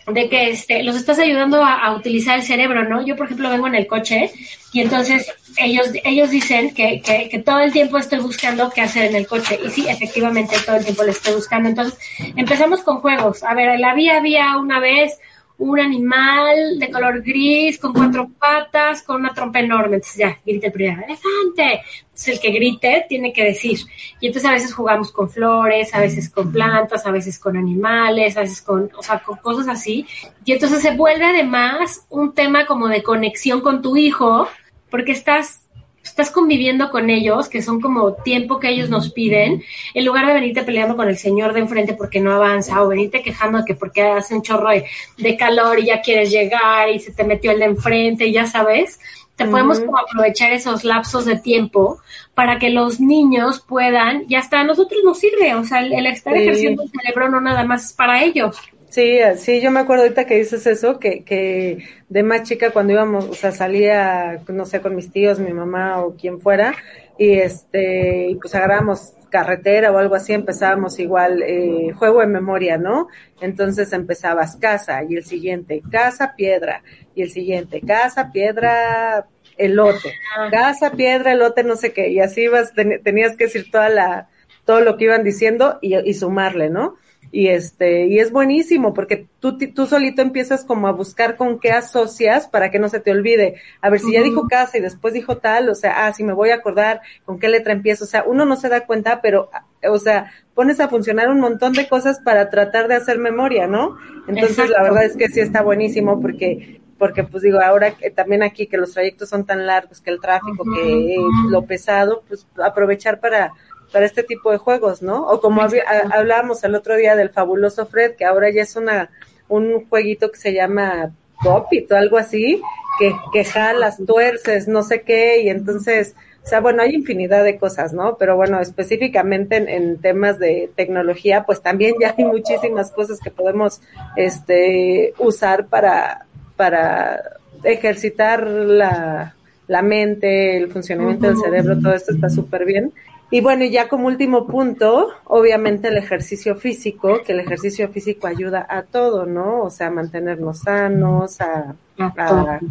de 0.06 0.28
que 0.28 0.50
este, 0.50 0.82
los 0.82 0.96
estás 0.96 1.18
ayudando 1.18 1.64
a, 1.64 1.94
utilizar 1.96 2.38
el 2.38 2.44
cerebro, 2.44 2.84
¿no? 2.84 3.04
Yo, 3.04 3.16
por 3.16 3.26
ejemplo, 3.26 3.48
vengo 3.48 3.66
en 3.68 3.74
el 3.74 3.86
coche 3.86 4.30
y 4.72 4.80
entonces 4.80 5.32
ellos, 5.56 5.88
ellos 6.04 6.30
dicen 6.30 6.74
que, 6.74 7.00
que, 7.00 7.28
que, 7.30 7.38
todo 7.38 7.60
el 7.60 7.72
tiempo 7.72 7.96
estoy 7.96 8.18
buscando 8.18 8.70
qué 8.70 8.82
hacer 8.82 9.04
en 9.04 9.16
el 9.16 9.26
coche. 9.26 9.58
Y 9.64 9.70
sí, 9.70 9.86
efectivamente, 9.88 10.56
todo 10.66 10.76
el 10.76 10.84
tiempo 10.84 11.04
le 11.04 11.12
estoy 11.12 11.34
buscando. 11.34 11.70
Entonces, 11.70 11.98
empezamos 12.36 12.82
con 12.82 13.00
juegos. 13.00 13.42
A 13.44 13.54
ver, 13.54 13.78
la 13.80 13.94
vía 13.94 14.18
había 14.18 14.58
una 14.58 14.78
vez 14.78 15.18
un 15.56 15.78
animal 15.78 16.78
de 16.78 16.90
color 16.90 17.22
gris 17.22 17.78
con 17.78 17.92
cuatro 17.92 18.28
patas 18.38 19.02
con 19.02 19.16
una 19.16 19.32
trompa 19.32 19.60
enorme. 19.60 19.96
Entonces 19.96 20.18
ya, 20.18 20.38
grita 20.44 20.66
el 20.66 20.72
primero, 20.72 21.02
elefante. 21.04 21.82
Entonces 22.02 22.28
el 22.28 22.40
que 22.40 22.50
grite 22.50 23.06
tiene 23.08 23.32
que 23.32 23.44
decir. 23.44 23.78
Y 24.20 24.26
entonces 24.26 24.50
a 24.50 24.52
veces 24.52 24.74
jugamos 24.74 25.12
con 25.12 25.30
flores, 25.30 25.94
a 25.94 26.00
veces 26.00 26.28
con 26.28 26.50
plantas, 26.50 27.06
a 27.06 27.10
veces 27.10 27.38
con 27.38 27.56
animales, 27.56 28.36
a 28.36 28.40
veces 28.40 28.62
con, 28.62 28.90
o 28.96 29.02
sea, 29.02 29.20
con 29.20 29.36
cosas 29.38 29.68
así. 29.68 30.06
Y 30.44 30.52
entonces 30.52 30.82
se 30.82 30.96
vuelve 30.96 31.24
además 31.24 32.06
un 32.10 32.34
tema 32.34 32.66
como 32.66 32.88
de 32.88 33.02
conexión 33.02 33.60
con 33.60 33.80
tu 33.80 33.96
hijo, 33.96 34.48
porque 34.90 35.12
estás 35.12 35.63
estás 36.04 36.30
conviviendo 36.30 36.90
con 36.90 37.10
ellos, 37.10 37.48
que 37.48 37.62
son 37.62 37.80
como 37.80 38.12
tiempo 38.14 38.60
que 38.60 38.68
ellos 38.68 38.90
nos 38.90 39.10
piden, 39.10 39.64
en 39.94 40.04
lugar 40.04 40.26
de 40.26 40.34
venirte 40.34 40.62
peleando 40.62 40.96
con 40.96 41.08
el 41.08 41.16
señor 41.16 41.52
de 41.52 41.60
enfrente 41.60 41.94
porque 41.94 42.20
no 42.20 42.32
avanza, 42.32 42.82
o 42.82 42.88
venirte 42.88 43.22
quejando 43.22 43.58
de 43.58 43.64
que 43.64 43.74
porque 43.74 44.02
hace 44.02 44.34
un 44.34 44.42
chorro 44.42 44.68
de, 44.70 45.36
calor 45.36 45.80
y 45.80 45.86
ya 45.86 46.00
quieres 46.00 46.30
llegar 46.30 46.88
y 46.90 47.00
se 47.00 47.12
te 47.12 47.24
metió 47.24 47.50
el 47.50 47.58
de 47.58 47.64
enfrente 47.64 48.26
y 48.26 48.32
ya 48.32 48.46
sabes, 48.46 49.00
te 49.34 49.46
podemos 49.46 49.80
como 49.80 49.98
aprovechar 49.98 50.52
esos 50.52 50.84
lapsos 50.84 51.24
de 51.24 51.36
tiempo 51.36 51.98
para 52.34 52.58
que 52.58 52.70
los 52.70 53.00
niños 53.00 53.60
puedan, 53.66 54.24
y 54.28 54.36
hasta 54.36 54.60
a 54.60 54.64
nosotros 54.64 55.00
nos 55.04 55.18
sirve, 55.18 55.54
o 55.54 55.64
sea, 55.64 55.80
el, 55.80 56.06
estar 56.06 56.36
ejerciendo 56.36 56.84
el 56.84 56.90
cerebro 56.90 57.28
no 57.28 57.40
nada 57.40 57.64
más 57.64 57.86
es 57.86 57.92
para 57.92 58.22
ellos. 58.22 58.56
Sí, 58.94 59.18
sí, 59.38 59.61
yo 59.61 59.72
me 59.72 59.80
acuerdo 59.80 60.04
ahorita 60.04 60.24
que 60.24 60.37
dices 60.37 60.68
eso, 60.68 61.00
que, 61.00 61.24
que 61.24 61.78
de 62.09 62.22
más 62.22 62.44
chica 62.44 62.70
cuando 62.70 62.92
íbamos, 62.92 63.24
o 63.24 63.35
sea, 63.35 63.50
salía, 63.50 64.40
no 64.46 64.66
sé, 64.66 64.80
con 64.80 64.94
mis 64.94 65.11
tíos, 65.11 65.40
mi 65.40 65.52
mamá 65.52 65.98
o 66.04 66.14
quien 66.14 66.40
fuera, 66.40 66.76
y 67.18 67.33
este, 67.33 68.28
y 68.28 68.37
pues 68.37 68.54
agarramos 68.54 69.14
carretera 69.30 69.90
o 69.90 69.98
algo 69.98 70.14
así, 70.14 70.33
empezábamos 70.33 71.00
igual, 71.00 71.42
eh, 71.42 71.90
juego 71.92 72.20
de 72.20 72.28
memoria, 72.28 72.78
¿no? 72.78 73.09
Entonces 73.40 73.92
empezabas 73.92 74.54
casa, 74.54 75.02
y 75.02 75.16
el 75.16 75.24
siguiente, 75.24 75.83
casa, 75.90 76.35
piedra, 76.37 76.85
y 77.16 77.22
el 77.22 77.33
siguiente, 77.33 77.80
casa, 77.80 78.30
piedra, 78.30 79.26
elote, 79.57 80.12
casa, 80.52 80.92
piedra, 80.92 81.33
elote, 81.33 81.64
no 81.64 81.74
sé 81.74 81.92
qué, 81.92 82.11
y 82.11 82.20
así 82.20 82.42
ibas, 82.42 82.72
tenías 83.02 83.37
que 83.37 83.46
decir 83.46 83.72
toda 83.72 83.88
la, 83.88 84.28
todo 84.64 84.83
lo 84.83 84.96
que 84.96 85.07
iban 85.07 85.24
diciendo 85.24 85.80
y, 85.83 85.96
y 85.96 86.14
sumarle, 86.14 86.70
¿no? 86.70 86.94
Y 87.35 87.49
este 87.49 88.07
y 88.07 88.20
es 88.20 88.31
buenísimo 88.31 88.94
porque 88.94 89.27
tú 89.40 89.59
tú 89.59 89.87
solito 89.87 90.23
empiezas 90.23 90.64
como 90.64 90.87
a 90.87 90.92
buscar 90.92 91.37
con 91.37 91.59
qué 91.59 91.73
asocias 91.73 92.47
para 92.47 92.70
que 92.70 92.79
no 92.79 92.88
se 92.88 93.01
te 93.01 93.11
olvide. 93.11 93.57
A 93.81 93.90
ver 93.90 93.99
si 93.99 94.12
ya 94.12 94.23
dijo 94.23 94.47
casa 94.47 94.79
y 94.79 94.81
después 94.81 95.12
dijo 95.12 95.38
tal 95.38 95.68
o 95.68 95.75
sea 95.75 96.07
ah 96.07 96.12
si 96.12 96.23
me 96.23 96.33
voy 96.33 96.51
a 96.51 96.55
acordar 96.55 97.01
con 97.25 97.40
qué 97.40 97.49
letra 97.49 97.73
empiezo 97.73 98.05
o 98.05 98.07
sea 98.07 98.23
uno 98.25 98.44
no 98.44 98.55
se 98.55 98.68
da 98.68 98.87
cuenta 98.87 99.20
pero 99.20 99.51
o 99.83 99.99
sea 99.99 100.33
pones 100.55 100.79
a 100.79 100.88
funcionar 100.88 101.29
un 101.29 101.40
montón 101.40 101.73
de 101.73 101.88
cosas 101.88 102.20
para 102.20 102.51
tratar 102.51 102.87
de 102.87 102.94
hacer 102.94 103.18
memoria 103.18 103.66
no 103.66 103.99
entonces 104.29 104.70
la 104.70 104.85
verdad 104.85 105.05
es 105.05 105.16
que 105.16 105.29
sí 105.29 105.40
está 105.40 105.61
buenísimo 105.62 106.20
porque 106.20 106.81
porque 106.99 107.25
pues 107.25 107.42
digo 107.42 107.61
ahora 107.61 107.97
que 107.97 108.11
también 108.11 108.44
aquí 108.44 108.68
que 108.68 108.77
los 108.77 108.92
trayectos 108.92 109.29
son 109.29 109.44
tan 109.44 109.66
largos 109.66 110.01
que 110.01 110.11
el 110.11 110.20
tráfico 110.20 110.64
que 110.73 111.16
lo 111.51 111.64
pesado 111.66 112.23
pues 112.29 112.47
aprovechar 112.64 113.18
para 113.18 113.53
para 113.94 114.07
este 114.07 114.24
tipo 114.24 114.50
de 114.50 114.59
juegos, 114.59 115.02
¿no? 115.02 115.28
O 115.28 115.40
como 115.40 115.62
hablábamos 115.62 116.64
el 116.64 116.74
otro 116.74 116.96
día 116.96 117.14
del 117.14 117.30
fabuloso 117.30 117.87
Fred, 117.87 118.16
que 118.16 118.24
ahora 118.24 118.50
ya 118.50 118.62
es 118.62 118.74
una 118.74 119.09
un 119.48 119.87
jueguito 119.88 120.33
que 120.33 120.38
se 120.38 120.52
llama 120.52 121.12
Popit 121.44 121.92
o 121.92 121.96
algo 121.96 122.18
así, 122.18 122.61
que, 122.98 123.14
que 123.33 123.44
jalas, 123.44 123.98
tuerces, 124.04 124.66
no 124.66 124.83
sé 124.83 125.02
qué, 125.02 125.42
y 125.42 125.48
entonces, 125.48 126.16
o 126.42 126.48
sea, 126.48 126.61
bueno, 126.61 126.83
hay 126.83 126.92
infinidad 126.92 127.44
de 127.44 127.57
cosas, 127.57 127.92
¿no? 127.92 128.16
Pero 128.18 128.35
bueno, 128.35 128.61
específicamente 128.61 129.57
en, 129.59 129.68
en, 129.68 130.00
temas 130.00 130.40
de 130.40 130.72
tecnología, 130.74 131.44
pues 131.44 131.62
también 131.62 131.94
ya 132.00 132.16
hay 132.18 132.24
muchísimas 132.24 132.90
cosas 132.90 133.20
que 133.20 133.30
podemos 133.30 133.80
este, 134.16 135.14
usar 135.18 135.66
para, 135.66 136.26
para 136.57 137.38
ejercitar 137.62 138.44
la, 138.44 139.37
la 139.68 139.83
mente, 139.83 140.57
el 140.57 140.68
funcionamiento 140.68 141.28
del 141.28 141.37
cerebro, 141.37 141.78
todo 141.78 141.94
esto 141.94 142.12
está 142.12 142.28
súper 142.28 142.64
bien. 142.64 142.92
Y 143.35 143.40
bueno, 143.40 143.64
y 143.64 143.70
ya 143.70 143.88
como 143.88 144.07
último 144.07 144.47
punto, 144.47 145.09
obviamente 145.25 145.88
el 145.88 145.97
ejercicio 145.97 146.55
físico, 146.55 147.20
que 147.27 147.33
el 147.33 147.40
ejercicio 147.40 147.88
físico 147.88 148.29
ayuda 148.29 148.64
a 148.70 148.83
todo, 148.83 149.27
¿no? 149.27 149.64
O 149.64 149.70
sea, 149.70 149.88
a 149.88 149.90
mantenernos 149.90 150.61
sanos, 150.61 151.40
a, 151.40 151.75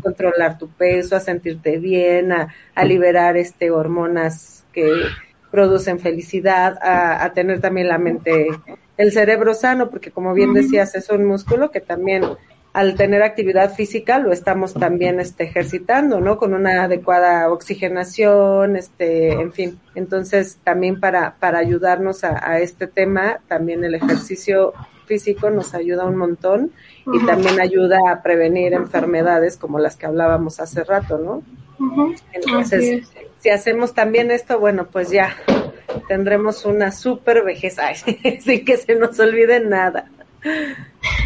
controlar 0.02 0.58
tu 0.58 0.70
peso, 0.70 1.18
a 1.18 1.20
sentirte 1.20 1.80
bien, 1.80 2.32
a, 2.32 2.48
a, 2.76 2.86
liberar 2.86 3.36
este 3.36 3.72
hormonas 3.72 4.66
que 4.72 4.90
producen 5.52 6.00
felicidad, 6.00 6.78
a, 6.82 7.26
a 7.26 7.34
tener 7.34 7.60
también 7.60 7.90
la 7.90 7.98
mente, 7.98 8.48
el 8.96 9.12
cerebro 9.12 9.54
sano, 9.56 9.90
porque 9.90 10.12
como 10.12 10.34
bien 10.34 10.54
decías, 10.54 10.96
es 10.96 11.10
un 11.10 11.26
músculo 11.26 11.72
que 11.72 11.82
también 11.82 12.24
al 12.74 12.96
tener 12.96 13.22
actividad 13.22 13.76
física 13.76 14.18
lo 14.18 14.34
estamos 14.34 14.74
también 14.74 15.20
este, 15.20 15.44
ejercitando, 15.44 16.20
¿no? 16.20 16.38
Con 16.38 16.56
una 16.56 16.84
adecuada 16.84 17.52
oxigenación, 17.52 18.76
este, 18.76 19.32
en 19.32 19.54
fin. 19.54 19.80
Entonces, 19.94 20.58
también 20.64 21.00
para, 21.00 21.36
para 21.40 21.60
ayudarnos 21.60 22.24
a, 22.24 22.60
este 22.60 22.88
tema, 22.88 23.40
también 23.48 23.84
el 23.84 23.94
ejercicio 23.94 24.74
físico 25.06 25.52
nos 25.52 25.76
ayuda 25.76 26.06
un 26.06 26.16
montón 26.16 26.72
y 27.14 27.24
también 27.26 27.62
ayuda 27.62 28.00
a 28.10 28.24
prevenir 28.24 28.74
enfermedades 28.74 29.56
como 29.56 29.78
las 29.78 29.96
que 29.96 30.08
hablábamos 30.08 30.60
hace 30.60 30.84
rato, 30.84 31.20
¿no? 31.20 31.44
Entonces, 32.32 33.08
si 33.40 33.50
hacemos 33.50 33.94
también 33.94 34.32
esto, 34.32 34.60
bueno, 34.60 34.88
pues 34.92 35.12
ya 35.12 35.36
tendremos 36.08 36.66
una 36.66 36.92
super 36.92 37.44
vejez, 37.44 37.76
sin 38.40 38.66
que 38.66 38.78
se 38.78 38.96
nos 38.96 39.20
olvide 39.20 39.60
nada. 39.60 40.10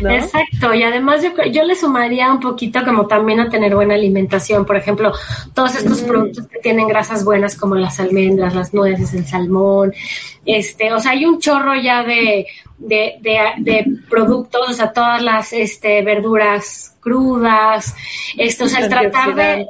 Exacto, 0.09 0.73
y 0.73 0.83
además 0.83 1.23
yo, 1.23 1.31
yo 1.51 1.63
le 1.63 1.75
sumaría 1.75 2.31
un 2.31 2.39
poquito 2.39 2.83
como 2.83 3.07
también 3.07 3.39
a 3.39 3.49
tener 3.49 3.75
buena 3.75 3.95
alimentación, 3.95 4.65
por 4.65 4.75
ejemplo, 4.75 5.11
todos 5.53 5.75
estos 5.75 6.01
productos 6.01 6.47
que 6.47 6.59
tienen 6.59 6.87
grasas 6.87 7.23
buenas 7.23 7.55
como 7.55 7.75
las 7.75 7.99
almendras, 7.99 8.55
las 8.55 8.73
nueces, 8.73 9.13
el 9.13 9.25
salmón, 9.25 9.93
este, 10.45 10.91
o 10.93 10.99
sea, 10.99 11.11
hay 11.11 11.25
un 11.25 11.39
chorro 11.39 11.75
ya 11.75 12.03
de, 12.03 12.47
de, 12.77 13.15
de, 13.57 13.85
productos, 14.09 14.69
o 14.69 14.73
sea, 14.73 14.93
todas 14.93 15.21
las 15.21 15.53
este, 15.53 16.01
verduras 16.03 16.95
crudas, 16.99 17.95
esto, 18.37 18.65
o 18.65 18.67
sea, 18.67 18.81
el 18.81 18.89
tratar 18.89 19.35
de... 19.35 19.67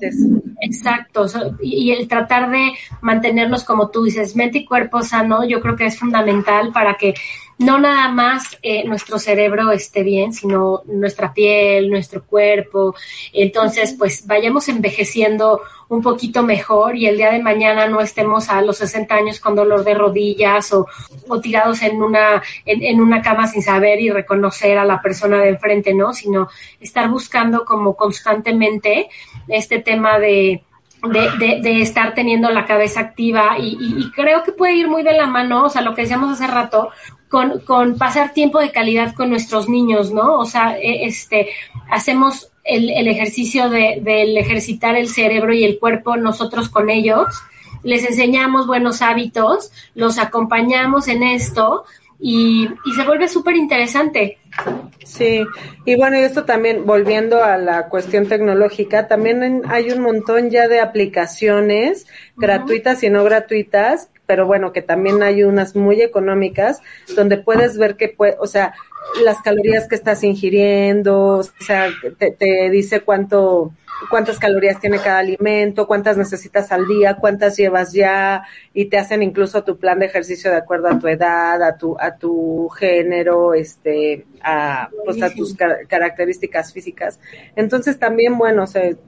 Exacto, 0.59 1.27
y, 1.61 1.91
el 1.91 2.07
tratar 2.07 2.49
de 2.49 2.71
mantenernos, 3.01 3.63
como 3.63 3.89
tú 3.89 4.03
dices, 4.03 4.35
mente 4.35 4.59
y 4.59 4.65
cuerpo 4.65 5.01
sano, 5.03 5.45
yo 5.45 5.61
creo 5.61 5.75
que 5.75 5.85
es 5.85 5.99
fundamental 5.99 6.71
para 6.71 6.95
que 6.95 7.13
no 7.59 7.79
nada 7.79 8.09
más 8.09 8.57
eh, 8.61 8.83
nuestro 8.85 9.17
cerebro 9.17 9.71
esté 9.71 10.03
bien, 10.03 10.31
sino 10.31 10.83
nuestra 10.85 11.33
piel, 11.33 11.89
nuestro 11.89 12.23
cuerpo. 12.23 12.95
Entonces, 13.33 13.95
pues 13.97 14.27
vayamos 14.27 14.69
envejeciendo 14.69 15.61
un 15.89 16.01
poquito 16.01 16.43
mejor 16.43 16.95
y 16.95 17.07
el 17.07 17.17
día 17.17 17.31
de 17.31 17.41
mañana 17.41 17.87
no 17.87 18.01
estemos 18.01 18.49
a 18.49 18.61
los 18.61 18.77
60 18.77 19.15
años 19.15 19.39
con 19.39 19.55
dolor 19.55 19.83
de 19.83 19.93
rodillas 19.93 20.71
o, 20.73 20.85
tirados 21.41 21.81
en 21.81 22.01
una, 22.01 22.43
en, 22.65 22.99
una 22.99 23.21
cama 23.21 23.47
sin 23.47 23.61
saber 23.61 24.01
y 24.01 24.09
reconocer 24.09 24.77
a 24.77 24.85
la 24.85 25.01
persona 25.01 25.37
de 25.37 25.49
enfrente, 25.49 25.93
¿no? 25.93 26.13
Sino 26.13 26.49
estar 26.79 27.09
buscando 27.09 27.65
como 27.65 27.95
constantemente 27.95 29.09
este 29.47 29.79
tema 29.79 30.19
de, 30.19 30.63
de, 31.03 31.59
de, 31.61 31.81
estar 31.81 32.13
teniendo 32.13 32.49
la 32.49 32.65
cabeza 32.65 32.99
activa 32.99 33.57
y, 33.57 33.77
y, 33.79 34.11
creo 34.11 34.43
que 34.43 34.51
puede 34.51 34.73
ir 34.73 34.87
muy 34.87 35.03
de 35.03 35.13
la 35.13 35.27
mano, 35.27 35.65
o 35.65 35.69
sea, 35.69 35.81
lo 35.81 35.93
que 35.93 36.01
decíamos 36.01 36.31
hace 36.31 36.47
rato, 36.47 36.89
con, 37.29 37.59
con 37.61 37.97
pasar 37.97 38.33
tiempo 38.33 38.59
de 38.59 38.71
calidad 38.71 39.13
con 39.13 39.29
nuestros 39.29 39.67
niños, 39.67 40.11
¿no? 40.11 40.37
O 40.39 40.45
sea, 40.45 40.77
e, 40.77 41.05
este, 41.05 41.49
hacemos 41.89 42.49
el, 42.63 42.89
el 42.89 43.07
ejercicio 43.07 43.69
de, 43.69 44.01
ejercitar 44.39 44.95
el 44.95 45.07
cerebro 45.07 45.53
y 45.53 45.63
el 45.63 45.79
cuerpo 45.79 46.17
nosotros 46.17 46.69
con 46.69 46.89
ellos, 46.89 47.27
les 47.83 48.05
enseñamos 48.05 48.67
buenos 48.67 49.01
hábitos, 49.01 49.71
los 49.95 50.17
acompañamos 50.17 51.07
en 51.07 51.23
esto 51.23 51.85
y, 52.19 52.67
y 52.85 52.91
se 52.95 53.03
vuelve 53.03 53.27
súper 53.27 53.55
interesante. 53.55 54.37
Sí, 55.05 55.45
y 55.85 55.95
bueno, 55.95 56.19
y 56.19 56.23
esto 56.23 56.43
también, 56.43 56.85
volviendo 56.85 57.43
a 57.43 57.57
la 57.57 57.87
cuestión 57.87 58.27
tecnológica, 58.27 59.07
también 59.07 59.63
hay 59.69 59.91
un 59.91 60.01
montón 60.01 60.49
ya 60.49 60.67
de 60.67 60.81
aplicaciones 60.81 62.07
gratuitas 62.35 63.03
y 63.03 63.09
no 63.09 63.23
gratuitas 63.23 64.09
pero 64.27 64.45
bueno, 64.45 64.73
que 64.73 64.81
también 64.83 65.23
hay 65.23 65.43
unas 65.43 65.75
muy 65.75 66.01
económicas 66.01 66.81
donde 67.15 67.37
puedes 67.37 67.77
ver 67.77 67.95
que, 67.95 68.09
puede, 68.09 68.35
o 68.39 68.45
sea, 68.45 68.73
las 69.23 69.41
calorías 69.41 69.87
que 69.87 69.95
estás 69.95 70.23
ingiriendo, 70.23 71.37
o 71.37 71.43
sea, 71.43 71.87
te, 72.19 72.31
te 72.31 72.69
dice 72.69 72.99
cuánto, 72.99 73.71
cuántas 74.09 74.39
calorías 74.39 74.79
tiene 74.79 74.99
cada 74.99 75.19
alimento, 75.19 75.87
cuántas 75.87 76.17
necesitas 76.17 76.71
al 76.71 76.87
día, 76.87 77.15
cuántas 77.15 77.57
llevas 77.57 77.93
ya, 77.93 78.43
y 78.73 78.85
te 78.85 78.97
hacen 78.97 79.23
incluso 79.23 79.63
tu 79.63 79.77
plan 79.77 79.99
de 79.99 80.05
ejercicio 80.05 80.51
de 80.51 80.57
acuerdo 80.57 80.87
a 80.87 80.99
tu 80.99 81.07
edad, 81.07 81.61
a 81.63 81.77
tu, 81.77 81.97
a 81.99 82.15
tu 82.15 82.69
género, 82.69 83.53
este, 83.53 84.25
a, 84.41 84.89
pues 85.05 85.21
a 85.21 85.33
tus 85.33 85.55
características 85.87 86.73
físicas. 86.73 87.19
Entonces 87.55 87.97
también, 87.99 88.37
bueno, 88.37 88.65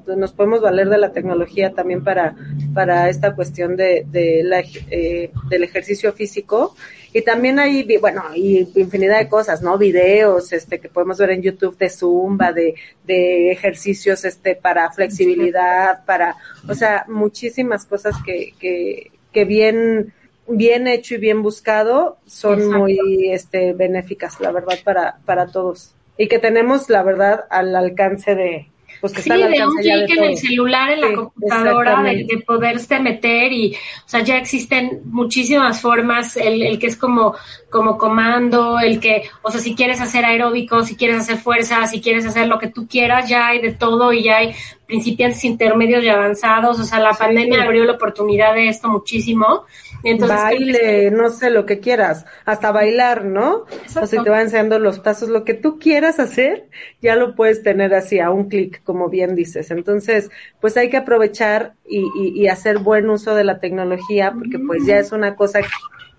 nos 0.08 0.34
podemos 0.34 0.62
valer 0.62 0.90
de 0.90 0.98
la 0.98 1.12
tecnología 1.12 1.74
también 1.74 2.04
para, 2.04 2.36
para 2.74 3.10
esta 3.10 3.36
cuestión 3.36 3.76
de, 3.76 4.06
de 4.08 4.42
la, 4.44 4.64
eh, 4.90 5.32
del 5.50 5.64
ejercicio 5.64 6.12
físico. 6.14 6.76
Y 7.14 7.22
también 7.24 7.60
hay, 7.60 7.98
bueno, 7.98 8.24
y 8.36 8.68
infinidad 8.76 9.20
de 9.20 9.28
cosas, 9.28 9.62
¿no? 9.62 9.78
Videos, 9.78 10.54
este, 10.54 10.80
que 10.80 10.90
podemos 10.90 11.18
ver 11.18 11.32
en 11.32 11.42
YouTube 11.42 11.78
de 11.78 11.90
Zumba, 11.90 12.52
de, 12.52 12.76
de 13.06 13.52
ejercicios, 13.52 14.26
este, 14.26 14.56
para 14.56 14.92
flexibilidad, 14.92 16.06
para, 16.06 16.36
o 16.68 16.76
sea, 16.76 17.06
muchísimas 17.08 17.86
cosas 17.86 18.16
que, 18.24 18.54
que, 18.60 19.12
que 19.32 19.46
bien, 19.46 20.14
bien 20.48 20.88
hecho 20.88 21.16
y 21.16 21.18
bien 21.18 21.42
buscado 21.42 22.18
son 22.28 22.70
muy, 22.70 23.32
este, 23.32 23.74
benéficas, 23.74 24.40
la 24.40 24.52
verdad, 24.52 24.78
para, 24.84 25.18
para 25.26 25.48
todos. 25.48 25.96
Y 26.18 26.28
que 26.28 26.38
tenemos, 26.38 26.90
la 26.90 27.02
verdad, 27.02 27.46
al 27.50 27.76
alcance 27.76 28.36
de, 28.36 28.68
pues 29.02 29.14
sí, 29.14 29.30
de 29.30 29.66
un 29.66 29.76
clic 29.78 30.18
en 30.18 30.24
el 30.24 30.38
celular, 30.38 30.92
en 30.92 31.02
la 31.02 31.14
computadora, 31.14 32.04
de, 32.04 32.26
de, 32.26 32.44
poderse 32.46 33.00
meter 33.00 33.52
y, 33.52 33.74
o 33.74 34.10
sea, 34.10 34.22
ya 34.22 34.38
existen 34.38 35.02
muchísimas 35.06 35.82
formas, 35.82 36.36
el, 36.38 36.62
el, 36.64 36.80
que 36.80 36.88
es 36.88 36.96
como, 36.96 37.36
como 37.70 37.98
comando, 37.98 38.80
el 38.80 39.00
que, 39.00 39.24
o 39.42 39.52
sea, 39.52 39.62
si 39.62 39.76
quieres 39.76 40.02
hacer 40.02 40.26
aeróbico, 40.26 40.84
si 40.84 40.96
quieres 40.96 41.22
hacer 41.22 41.38
fuerza, 41.38 41.86
si 41.88 42.02
quieres 42.02 42.26
hacer 42.26 42.48
lo 42.48 42.60
que 42.60 42.68
tú 42.68 42.88
quieras, 42.88 43.30
ya 43.30 43.48
hay 43.48 43.62
de 43.62 43.74
todo 43.74 44.12
y 44.12 44.24
ya 44.24 44.38
hay 44.38 44.54
principiantes 44.86 45.44
intermedios 45.46 46.04
y 46.04 46.10
avanzados, 46.10 46.80
o 46.80 46.84
sea, 46.84 47.00
la 47.00 47.14
pandemia 47.14 47.64
abrió 47.64 47.86
la 47.86 47.94
oportunidad 47.94 48.54
de 48.54 48.70
esto 48.70 48.90
muchísimo. 48.90 49.66
Entonces, 50.04 50.38
Baile, 50.38 51.12
no 51.12 51.30
sé, 51.30 51.50
lo 51.50 51.66
que 51.66 51.80
quieras, 51.80 52.26
hasta 52.46 52.72
bailar, 52.72 53.26
¿no? 53.26 53.66
O 54.02 54.08
si 54.08 54.22
te 54.22 54.30
va 54.30 54.42
enseñando 54.42 54.80
los 54.80 55.00
pasos, 55.00 55.30
lo 55.30 55.44
que 55.44 55.54
tú 55.54 55.78
quieras 55.80 56.20
hacer, 56.20 56.70
ya 57.02 57.16
lo 57.16 57.36
puedes 57.36 57.64
tener 57.64 57.94
así 57.94 58.20
a 58.20 58.30
un 58.30 58.50
clic, 58.50 58.82
como 58.84 59.10
bien 59.10 59.36
dices. 59.36 59.72
Entonces, 59.72 60.30
pues 60.62 60.78
hay 60.78 60.90
que 60.90 60.98
aprovechar 60.98 61.74
y, 61.86 62.00
y, 62.16 62.42
y 62.42 62.48
hacer 62.48 62.80
buen 62.80 63.10
uso 63.10 63.36
de 63.36 63.44
la 63.44 63.60
tecnología, 63.60 64.32
porque 64.32 64.60
pues 64.60 64.86
ya 64.86 65.00
es 65.00 65.12
una 65.12 65.36
cosa 65.36 65.62
que, 65.62 65.68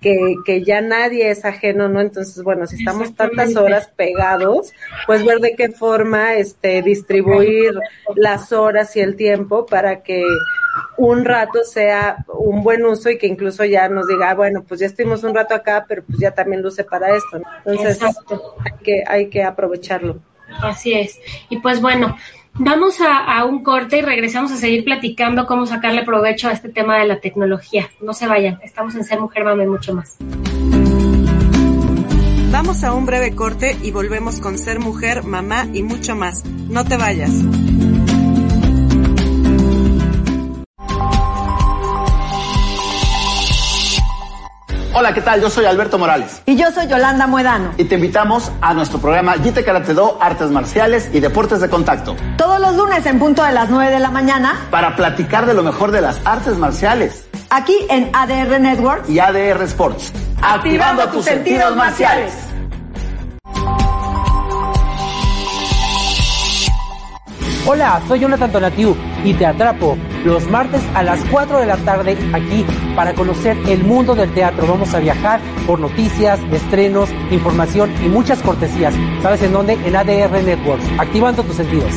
que 0.01 0.65
ya 0.65 0.81
nadie 0.81 1.31
es 1.31 1.45
ajeno, 1.45 1.89
¿no? 1.89 2.01
Entonces, 2.01 2.43
bueno, 2.43 2.67
si 2.67 2.77
estamos 2.77 3.15
tantas 3.15 3.55
horas 3.57 3.91
pegados, 3.95 4.73
pues 5.07 5.25
ver 5.25 5.41
de 5.41 5.55
qué 5.55 5.71
forma 5.71 6.35
este 6.35 6.83
distribuir 6.83 7.79
las 8.15 8.53
horas 8.53 8.97
y 8.97 9.01
el 9.01 9.17
tiempo 9.17 9.67
para 9.67 10.03
que 10.03 10.25
un 10.97 11.25
rato 11.25 11.65
sea 11.65 12.25
un 12.29 12.63
buen 12.63 12.85
uso 12.85 13.11
y 13.11 13.19
que 13.19 13.27
incluso 13.27 13.65
ya 13.65 13.89
nos 13.89 14.07
diga, 14.07 14.31
ah, 14.31 14.35
bueno, 14.35 14.65
pues 14.67 14.81
ya 14.81 14.87
estuvimos 14.87 15.23
un 15.25 15.35
rato 15.35 15.55
acá, 15.55 15.85
pero 15.89 16.03
pues 16.05 16.19
ya 16.19 16.31
también 16.31 16.63
luce 16.63 16.85
para 16.85 17.15
esto, 17.15 17.39
¿no? 17.39 17.45
Entonces, 17.65 18.01
hay 18.03 18.73
que, 18.83 19.05
hay 19.07 19.29
que 19.29 19.43
aprovecharlo. 19.43 20.21
Así 20.63 20.95
es. 20.95 21.19
Y 21.49 21.59
pues 21.59 21.81
bueno, 21.81 22.17
Vamos 22.55 23.01
a, 23.01 23.45
un 23.45 23.63
corte 23.63 23.99
y 23.99 24.03
regresamos 24.03 24.53
a 24.53 24.57
seguir 24.57 24.85
platicando 24.85 25.47
cómo 25.47 25.67
sacarle 25.67 26.05
provecho 26.05 26.49
a 26.49 26.53
este 26.53 26.69
tema 26.69 26.99
de 26.99 27.07
la 27.07 27.21
tecnología. 27.21 27.89
No 28.01 28.13
se 28.13 28.27
vayan, 28.27 28.59
estamos 28.63 28.95
en 28.95 29.05
Ser 29.05 29.21
Mujer 29.21 29.45
Mame 29.45 29.67
mucho 29.67 29.95
más. 29.95 30.17
Vamos 32.51 32.85
a 32.85 32.93
un 32.93 33.07
breve 33.07 33.35
corte 33.35 33.77
y 33.83 33.91
volvemos 33.91 34.41
con 34.41 34.59
Ser 34.59 34.81
Mujer, 34.81 35.23
Mamá 35.23 35.67
y 35.73 35.83
mucho 35.83 36.17
más. 36.17 36.45
No 36.45 36.85
te 36.85 36.97
vayas. 36.97 37.31
Hola, 45.01 45.15
¿qué 45.15 45.23
tal? 45.23 45.41
Yo 45.41 45.49
soy 45.49 45.65
Alberto 45.65 45.99
Morales. 45.99 46.43
Y 46.45 46.57
yo 46.57 46.71
soy 46.73 46.87
Yolanda 46.87 47.27
Muedano. 47.27 47.73
Y 47.79 47.85
te 47.85 47.95
invitamos 47.95 48.53
a 48.61 48.75
nuestro 48.75 48.99
programa 48.99 49.33
Jite 49.43 49.65
Karate 49.65 49.95
Do, 49.95 50.19
Artes 50.21 50.51
Marciales 50.51 51.09
y 51.15 51.21
Deportes 51.21 51.63
de 51.63 51.71
Contacto. 51.71 52.15
Todos 52.37 52.61
los 52.61 52.77
lunes 52.77 53.07
en 53.07 53.19
punto 53.19 53.43
de 53.43 53.53
las 53.53 53.71
9 53.71 53.91
de 53.91 53.99
la 53.99 54.11
mañana. 54.11 54.61
Para 54.71 54.97
platicar 54.97 55.47
de 55.47 55.55
lo 55.55 55.63
mejor 55.63 55.91
de 55.91 56.03
las 56.03 56.21
artes 56.27 56.59
marciales. 56.59 57.27
Aquí 57.49 57.79
en 57.89 58.11
ADR 58.13 58.61
Network. 58.61 59.09
Y 59.09 59.21
ADR 59.21 59.63
Sports. 59.63 60.13
Activando, 60.43 61.09
tus, 61.09 61.25
sentidos, 61.25 61.75
marciales. 61.75 62.35
Hola, 67.67 68.03
soy 68.07 68.19
Jonathan 68.19 68.53
Tonatiu 68.53 68.95
y 69.25 69.33
te 69.33 69.47
atrapo 69.47 69.97
los 70.25 70.49
martes 70.51 70.83
a 70.95 71.03
las 71.03 71.21
4 71.31 71.59
de 71.59 71.67
la 71.67 71.77
tarde 71.79 72.17
aquí 72.33 72.65
para 72.95 73.15
conocer 73.15 73.57
el 73.69 73.85
mundo 73.85 74.15
del 74.15 74.33
teatro. 74.33 74.67
Vamos 74.67 74.95
a 74.95 75.01
viajar 75.01 75.41
por 75.67 75.81
noticias, 75.81 76.41
estrenos, 76.53 77.11
información 77.31 77.93
y 78.05 78.09
muchas 78.09 78.43
cortesías. 78.43 78.95
¿Sabes 79.23 79.43
en 79.43 79.53
dónde? 79.53 79.75
En 79.75 79.97
ADR 79.97 80.43
Networks, 80.43 80.85
activando 80.99 81.43
tus 81.43 81.57
sentidos. 81.57 81.93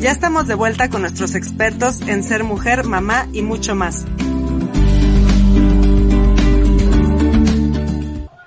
Ya 0.00 0.10
estamos 0.10 0.46
de 0.46 0.54
vuelta 0.54 0.88
con 0.88 1.02
nuestros 1.02 1.34
expertos 1.34 2.00
en 2.08 2.22
ser 2.22 2.42
mujer, 2.42 2.84
mamá 2.84 3.26
y 3.32 3.42
mucho 3.42 3.74
más. 3.74 4.06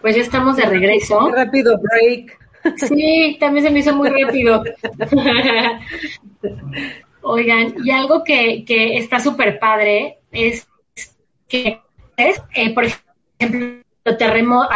Pues 0.02 0.16
ya 0.16 0.22
estamos 0.22 0.58
de 0.58 0.66
regreso. 0.66 1.30
rápido 1.30 1.78
break. 1.80 2.42
Sí, 2.78 3.38
también 3.39 3.65
se 3.65 3.71
me 3.71 3.80
hizo 3.80 3.95
muy 3.95 4.10
rápido. 4.10 4.63
Oigan, 7.21 7.76
y 7.84 7.91
algo 7.91 8.23
que, 8.23 8.63
que 8.65 8.97
está 8.97 9.19
súper 9.19 9.60
padre 9.60 10.19
es 10.32 10.67
que 11.47 11.82
es, 12.17 12.41
eh, 12.54 12.73
por 12.73 12.86
ejemplo, 12.86 13.84
terremoto 14.17 14.69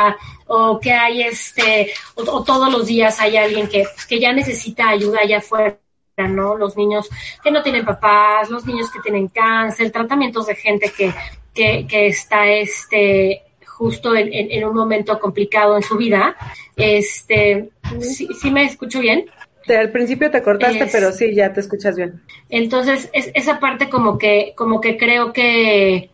o 0.48 0.80
que 0.80 0.94
hay 0.94 1.24
este, 1.24 1.92
o, 2.16 2.44
todos 2.44 2.72
los 2.72 2.88
días 2.88 3.20
hay 3.20 3.36
alguien 3.36 3.68
que, 3.68 3.84
pues, 3.84 4.06
que 4.06 4.20
ya 4.20 4.32
necesita 4.32 4.90
ayuda 4.90 5.20
allá 5.22 5.40
afuera. 5.40 5.78
¿no? 6.18 6.58
Los 6.58 6.76
niños 6.76 7.08
que 7.44 7.52
no 7.52 7.62
tienen 7.62 7.86
papás, 7.86 8.50
los 8.50 8.66
niños 8.66 8.90
que 8.90 9.00
tienen 9.02 9.28
cáncer, 9.28 9.92
tratamientos 9.92 10.48
de 10.48 10.56
gente 10.56 10.92
que, 10.92 11.14
que, 11.54 11.86
que 11.86 12.08
está 12.08 12.48
este, 12.48 13.44
justo 13.78 14.16
en, 14.16 14.66
un 14.66 14.76
momento 14.76 15.20
complicado 15.20 15.76
en 15.76 15.84
su 15.84 15.96
vida. 15.96 16.36
Este, 16.76 17.70
¿sí, 18.02 18.52
me 18.52 18.64
escucho 18.64 19.00
bien? 19.00 19.26
al 19.68 19.92
principio 19.92 20.32
te 20.32 20.42
cortaste, 20.42 20.88
pero 20.90 21.12
sí, 21.12 21.36
ya 21.36 21.52
te 21.52 21.60
escuchas 21.60 21.98
bien. 21.98 22.22
Entonces, 22.50 23.10
es, 23.12 23.30
esa 23.34 23.60
parte 23.60 23.90
como 23.90 24.18
que, 24.18 24.54
como 24.56 24.80
que 24.80 24.96
creo 24.96 25.34
que, 25.34 26.10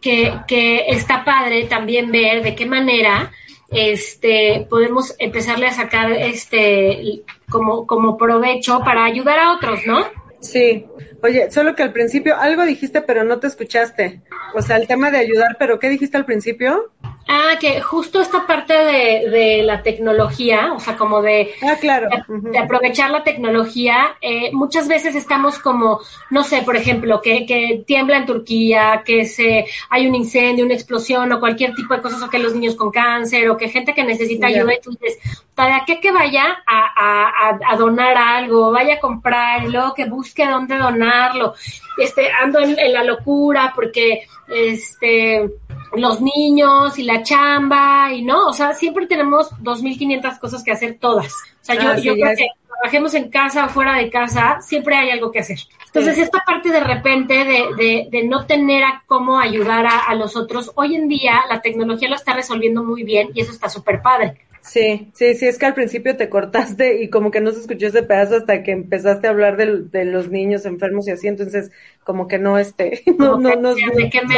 que, 0.00 0.32
que 0.46 0.84
está 0.90 1.24
padre 1.24 1.64
también 1.64 2.12
ver 2.12 2.44
de 2.44 2.54
qué 2.54 2.66
manera 2.66 3.32
este 3.70 4.66
podemos 4.68 5.14
empezarle 5.18 5.66
a 5.66 5.72
sacar 5.72 6.10
este 6.12 7.22
como, 7.48 7.86
como 7.86 8.16
provecho 8.16 8.80
para 8.80 9.04
ayudar 9.04 9.38
a 9.38 9.52
otros, 9.54 9.80
¿no? 9.86 10.06
Sí, 10.40 10.86
oye, 11.22 11.50
solo 11.50 11.74
que 11.74 11.82
al 11.82 11.92
principio 11.92 12.36
algo 12.36 12.64
dijiste 12.64 13.02
pero 13.02 13.24
no 13.24 13.38
te 13.38 13.46
escuchaste. 13.46 14.22
O 14.54 14.62
sea, 14.62 14.76
el 14.76 14.86
tema 14.86 15.10
de 15.10 15.18
ayudar, 15.18 15.56
pero 15.58 15.78
¿qué 15.78 15.88
dijiste 15.88 16.16
al 16.16 16.24
principio? 16.24 16.90
Ah, 17.28 17.56
que 17.60 17.80
justo 17.80 18.20
esta 18.20 18.44
parte 18.46 18.72
de, 18.72 19.30
de 19.30 19.62
la 19.62 19.82
tecnología, 19.82 20.72
o 20.74 20.80
sea, 20.80 20.96
como 20.96 21.22
de, 21.22 21.52
ah, 21.62 21.76
claro. 21.80 22.08
de, 22.26 22.58
aprovechar 22.58 23.10
la 23.10 23.22
tecnología, 23.22 24.16
eh, 24.20 24.50
muchas 24.52 24.88
veces 24.88 25.14
estamos 25.14 25.60
como, 25.60 26.00
no 26.30 26.42
sé, 26.42 26.62
por 26.62 26.76
ejemplo, 26.76 27.20
que, 27.22 27.46
que 27.46 27.84
tiembla 27.86 28.16
en 28.16 28.26
Turquía, 28.26 29.02
que 29.04 29.26
se, 29.26 29.66
hay 29.90 30.08
un 30.08 30.16
incendio, 30.16 30.64
una 30.64 30.74
explosión 30.74 31.30
o 31.30 31.38
cualquier 31.38 31.74
tipo 31.74 31.94
de 31.94 32.02
cosas, 32.02 32.20
o 32.22 32.28
que 32.28 32.40
los 32.40 32.54
niños 32.54 32.74
con 32.74 32.90
cáncer, 32.90 33.48
o 33.48 33.56
que 33.56 33.68
gente 33.68 33.94
que 33.94 34.02
necesita 34.02 34.48
ayuda, 34.48 34.74
y 34.74 34.80
tú 34.80 34.90
dices, 34.90 35.18
¿para 35.54 35.84
qué 35.84 36.00
que 36.00 36.10
vaya 36.10 36.64
a, 36.66 37.50
a, 37.50 37.58
a, 37.64 37.76
donar 37.76 38.16
algo, 38.16 38.72
vaya 38.72 38.94
a 38.94 39.00
comprar, 39.00 39.64
y 39.64 39.70
luego 39.70 39.94
que 39.94 40.06
busque 40.06 40.46
dónde 40.46 40.76
donarlo? 40.78 41.54
Este, 41.96 42.28
ando 42.32 42.58
en, 42.58 42.76
en 42.78 42.92
la 42.92 43.04
locura 43.04 43.72
porque, 43.74 44.26
este, 44.48 45.48
los 45.94 46.20
niños 46.20 46.98
y 46.98 47.02
la 47.02 47.22
chamba 47.22 48.12
y 48.12 48.22
no, 48.22 48.46
o 48.46 48.52
sea, 48.52 48.72
siempre 48.72 49.06
tenemos 49.06 49.50
2.500 49.62 50.38
cosas 50.38 50.62
que 50.62 50.72
hacer 50.72 50.98
todas. 50.98 51.32
O 51.62 51.64
sea, 51.64 51.74
yo, 51.74 52.02
yo 52.02 52.14
creo 52.14 52.36
que 52.36 52.46
trabajemos 52.66 53.14
en 53.14 53.30
casa 53.30 53.66
o 53.66 53.68
fuera 53.68 53.96
de 53.96 54.10
casa, 54.10 54.60
siempre 54.60 54.96
hay 54.96 55.10
algo 55.10 55.30
que 55.30 55.40
hacer. 55.40 55.58
Entonces, 55.86 56.18
esta 56.18 56.42
parte 56.46 56.70
de 56.70 56.80
repente 56.80 57.34
de, 57.34 57.64
de, 57.76 58.08
de 58.10 58.24
no 58.24 58.46
tener 58.46 58.84
a 58.84 59.02
cómo 59.06 59.38
ayudar 59.38 59.86
a, 59.86 59.98
a, 59.98 60.14
los 60.14 60.36
otros, 60.36 60.70
hoy 60.76 60.94
en 60.94 61.08
día 61.08 61.40
la 61.48 61.60
tecnología 61.60 62.08
lo 62.08 62.14
está 62.14 62.32
resolviendo 62.34 62.84
muy 62.84 63.02
bien 63.02 63.30
y 63.34 63.40
eso 63.40 63.52
está 63.52 63.68
súper 63.68 64.00
padre. 64.00 64.38
Sí, 64.62 65.10
sí, 65.14 65.34
sí, 65.34 65.46
es 65.46 65.58
que 65.58 65.66
al 65.66 65.74
principio 65.74 66.16
te 66.16 66.28
cortaste 66.28 67.02
y 67.02 67.08
como 67.08 67.30
que 67.30 67.40
no 67.40 67.50
se 67.50 67.60
escuchó 67.60 67.86
ese 67.86 68.02
pedazo 68.02 68.36
hasta 68.36 68.62
que 68.62 68.72
empezaste 68.72 69.26
a 69.26 69.30
hablar 69.30 69.56
de, 69.56 69.84
de 69.84 70.04
los 70.04 70.28
niños 70.28 70.66
enfermos 70.66 71.08
y 71.08 71.12
así, 71.12 71.28
entonces 71.28 71.70
como 72.04 72.28
que 72.28 72.38
no, 72.38 72.58
este, 72.58 73.02
no, 73.18 73.38
no, 73.38 73.54
no, 73.56 73.74
¿de 73.74 74.10
qué 74.10 74.20
me 74.22 74.36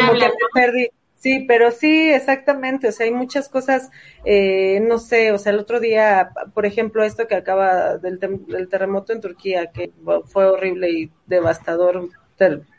perdí. 0.55 0.89
Sí, 1.23 1.45
pero 1.47 1.71
sí, 1.71 2.11
exactamente. 2.11 2.89
O 2.89 2.93
sea, 2.93 3.07
hay 3.07 3.13
muchas 3.13 3.49
cosas, 3.49 3.91
eh, 4.25 4.81
no 4.81 4.99
sé, 4.99 5.31
o 5.31 5.39
sea, 5.39 5.53
el 5.53 5.61
otro 5.61 5.79
día, 5.79 6.31
por 6.53 6.67
ejemplo, 6.67 7.05
esto 7.05 7.29
que 7.29 7.37
acaba 7.37 7.97
del, 7.99 8.19
del 8.19 8.69
terremoto 8.69 9.13
en 9.13 9.21
Turquía, 9.21 9.71
que 9.71 9.93
fue 10.27 10.47
horrible 10.47 10.91
y 10.91 11.13
devastador 11.27 12.09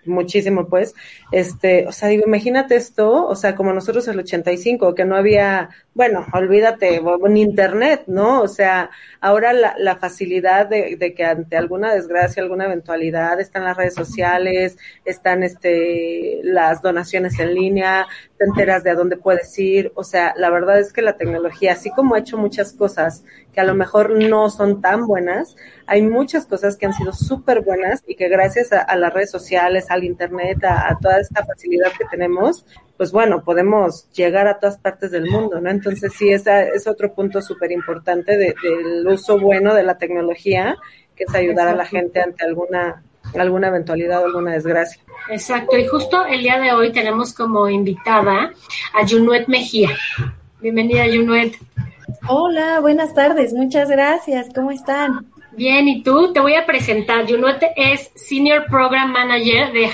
muchísimo, 0.05 0.67
pues, 0.67 0.93
este, 1.31 1.87
o 1.87 1.91
sea, 1.91 2.09
digo, 2.09 2.23
imagínate 2.27 2.75
esto, 2.75 3.25
o 3.25 3.35
sea, 3.35 3.55
como 3.55 3.71
nosotros 3.71 4.07
el 4.07 4.19
85, 4.19 4.93
que 4.95 5.05
no 5.05 5.15
había, 5.15 5.69
bueno, 5.93 6.25
olvídate, 6.33 7.01
ni 7.29 7.41
internet, 7.41 8.03
¿no? 8.07 8.41
O 8.41 8.47
sea, 8.47 8.89
ahora 9.21 9.53
la, 9.53 9.75
la 9.77 9.95
facilidad 9.95 10.67
de, 10.67 10.97
de, 10.97 11.13
que 11.13 11.23
ante 11.23 11.55
alguna 11.55 11.93
desgracia, 11.93 12.43
alguna 12.43 12.65
eventualidad, 12.65 13.39
están 13.39 13.63
las 13.63 13.77
redes 13.77 13.95
sociales, 13.95 14.77
están, 15.05 15.43
este, 15.43 16.41
las 16.43 16.81
donaciones 16.81 17.39
en 17.39 17.53
línea, 17.53 18.05
te 18.43 18.49
enteras 18.49 18.83
de 18.83 18.89
a 18.89 18.95
dónde 18.95 19.15
puedes 19.15 19.57
ir, 19.57 19.93
o 19.95 20.03
sea, 20.03 20.33
la 20.35 20.49
verdad 20.49 20.77
es 20.77 20.91
que 20.91 21.01
la 21.01 21.15
tecnología, 21.15 21.71
así 21.71 21.89
como 21.91 22.15
ha 22.15 22.19
hecho 22.19 22.37
muchas 22.37 22.73
cosas 22.73 23.23
que 23.53 23.61
a 23.61 23.63
lo 23.63 23.73
mejor 23.73 24.09
no 24.11 24.49
son 24.49 24.81
tan 24.81 25.07
buenas, 25.07 25.55
hay 25.85 26.01
muchas 26.01 26.45
cosas 26.45 26.75
que 26.75 26.85
han 26.85 26.93
sido 26.93 27.13
súper 27.13 27.61
buenas 27.61 28.03
y 28.05 28.15
que 28.15 28.27
gracias 28.27 28.73
a, 28.73 28.95
las 28.97 29.13
redes 29.13 29.31
sociales, 29.31 29.85
al 29.89 30.03
Internet, 30.03 30.63
a, 30.65 30.97
toda 31.01 31.19
esta 31.19 31.45
facilidad 31.45 31.91
que 31.97 32.05
tenemos, 32.11 32.65
pues 32.97 33.13
bueno, 33.13 33.43
podemos 33.45 34.09
llegar 34.11 34.47
a 34.47 34.59
todas 34.59 34.77
partes 34.77 35.11
del 35.11 35.29
mundo, 35.29 35.61
¿no? 35.61 35.69
Entonces 35.69 36.11
sí, 36.13 36.29
ese 36.29 36.69
es 36.69 36.85
otro 36.85 37.13
punto 37.13 37.41
súper 37.41 37.71
importante 37.71 38.37
del 38.37 39.07
uso 39.07 39.39
bueno 39.39 39.73
de 39.73 39.83
la 39.83 39.97
tecnología, 39.97 40.75
que 41.15 41.23
es 41.23 41.33
ayudar 41.33 41.69
a 41.69 41.75
la 41.75 41.85
gente 41.85 42.19
ante 42.19 42.43
alguna 42.43 43.03
alguna 43.41 43.67
eventualidad 43.67 44.21
o 44.21 44.25
alguna 44.25 44.51
desgracia. 44.51 45.01
Exacto, 45.29 45.77
y 45.77 45.87
justo 45.87 46.25
el 46.25 46.41
día 46.41 46.59
de 46.59 46.71
hoy 46.73 46.91
tenemos 46.91 47.33
como 47.33 47.69
invitada 47.69 48.51
a 48.93 49.07
Junuet 49.07 49.47
Mejía. 49.47 49.89
Bienvenida, 50.59 51.05
Junuet. 51.05 51.55
Hola, 52.27 52.79
buenas 52.79 53.13
tardes, 53.13 53.53
muchas 53.53 53.89
gracias, 53.89 54.47
¿cómo 54.53 54.71
están? 54.71 55.27
Bien, 55.55 55.87
¿y 55.87 56.01
tú? 56.01 56.33
Te 56.33 56.39
voy 56.39 56.55
a 56.55 56.65
presentar. 56.65 57.29
Junuet 57.29 57.61
es 57.75 58.11
Senior 58.15 58.65
Program 58.65 59.11
Manager 59.11 59.71
de 59.71 59.87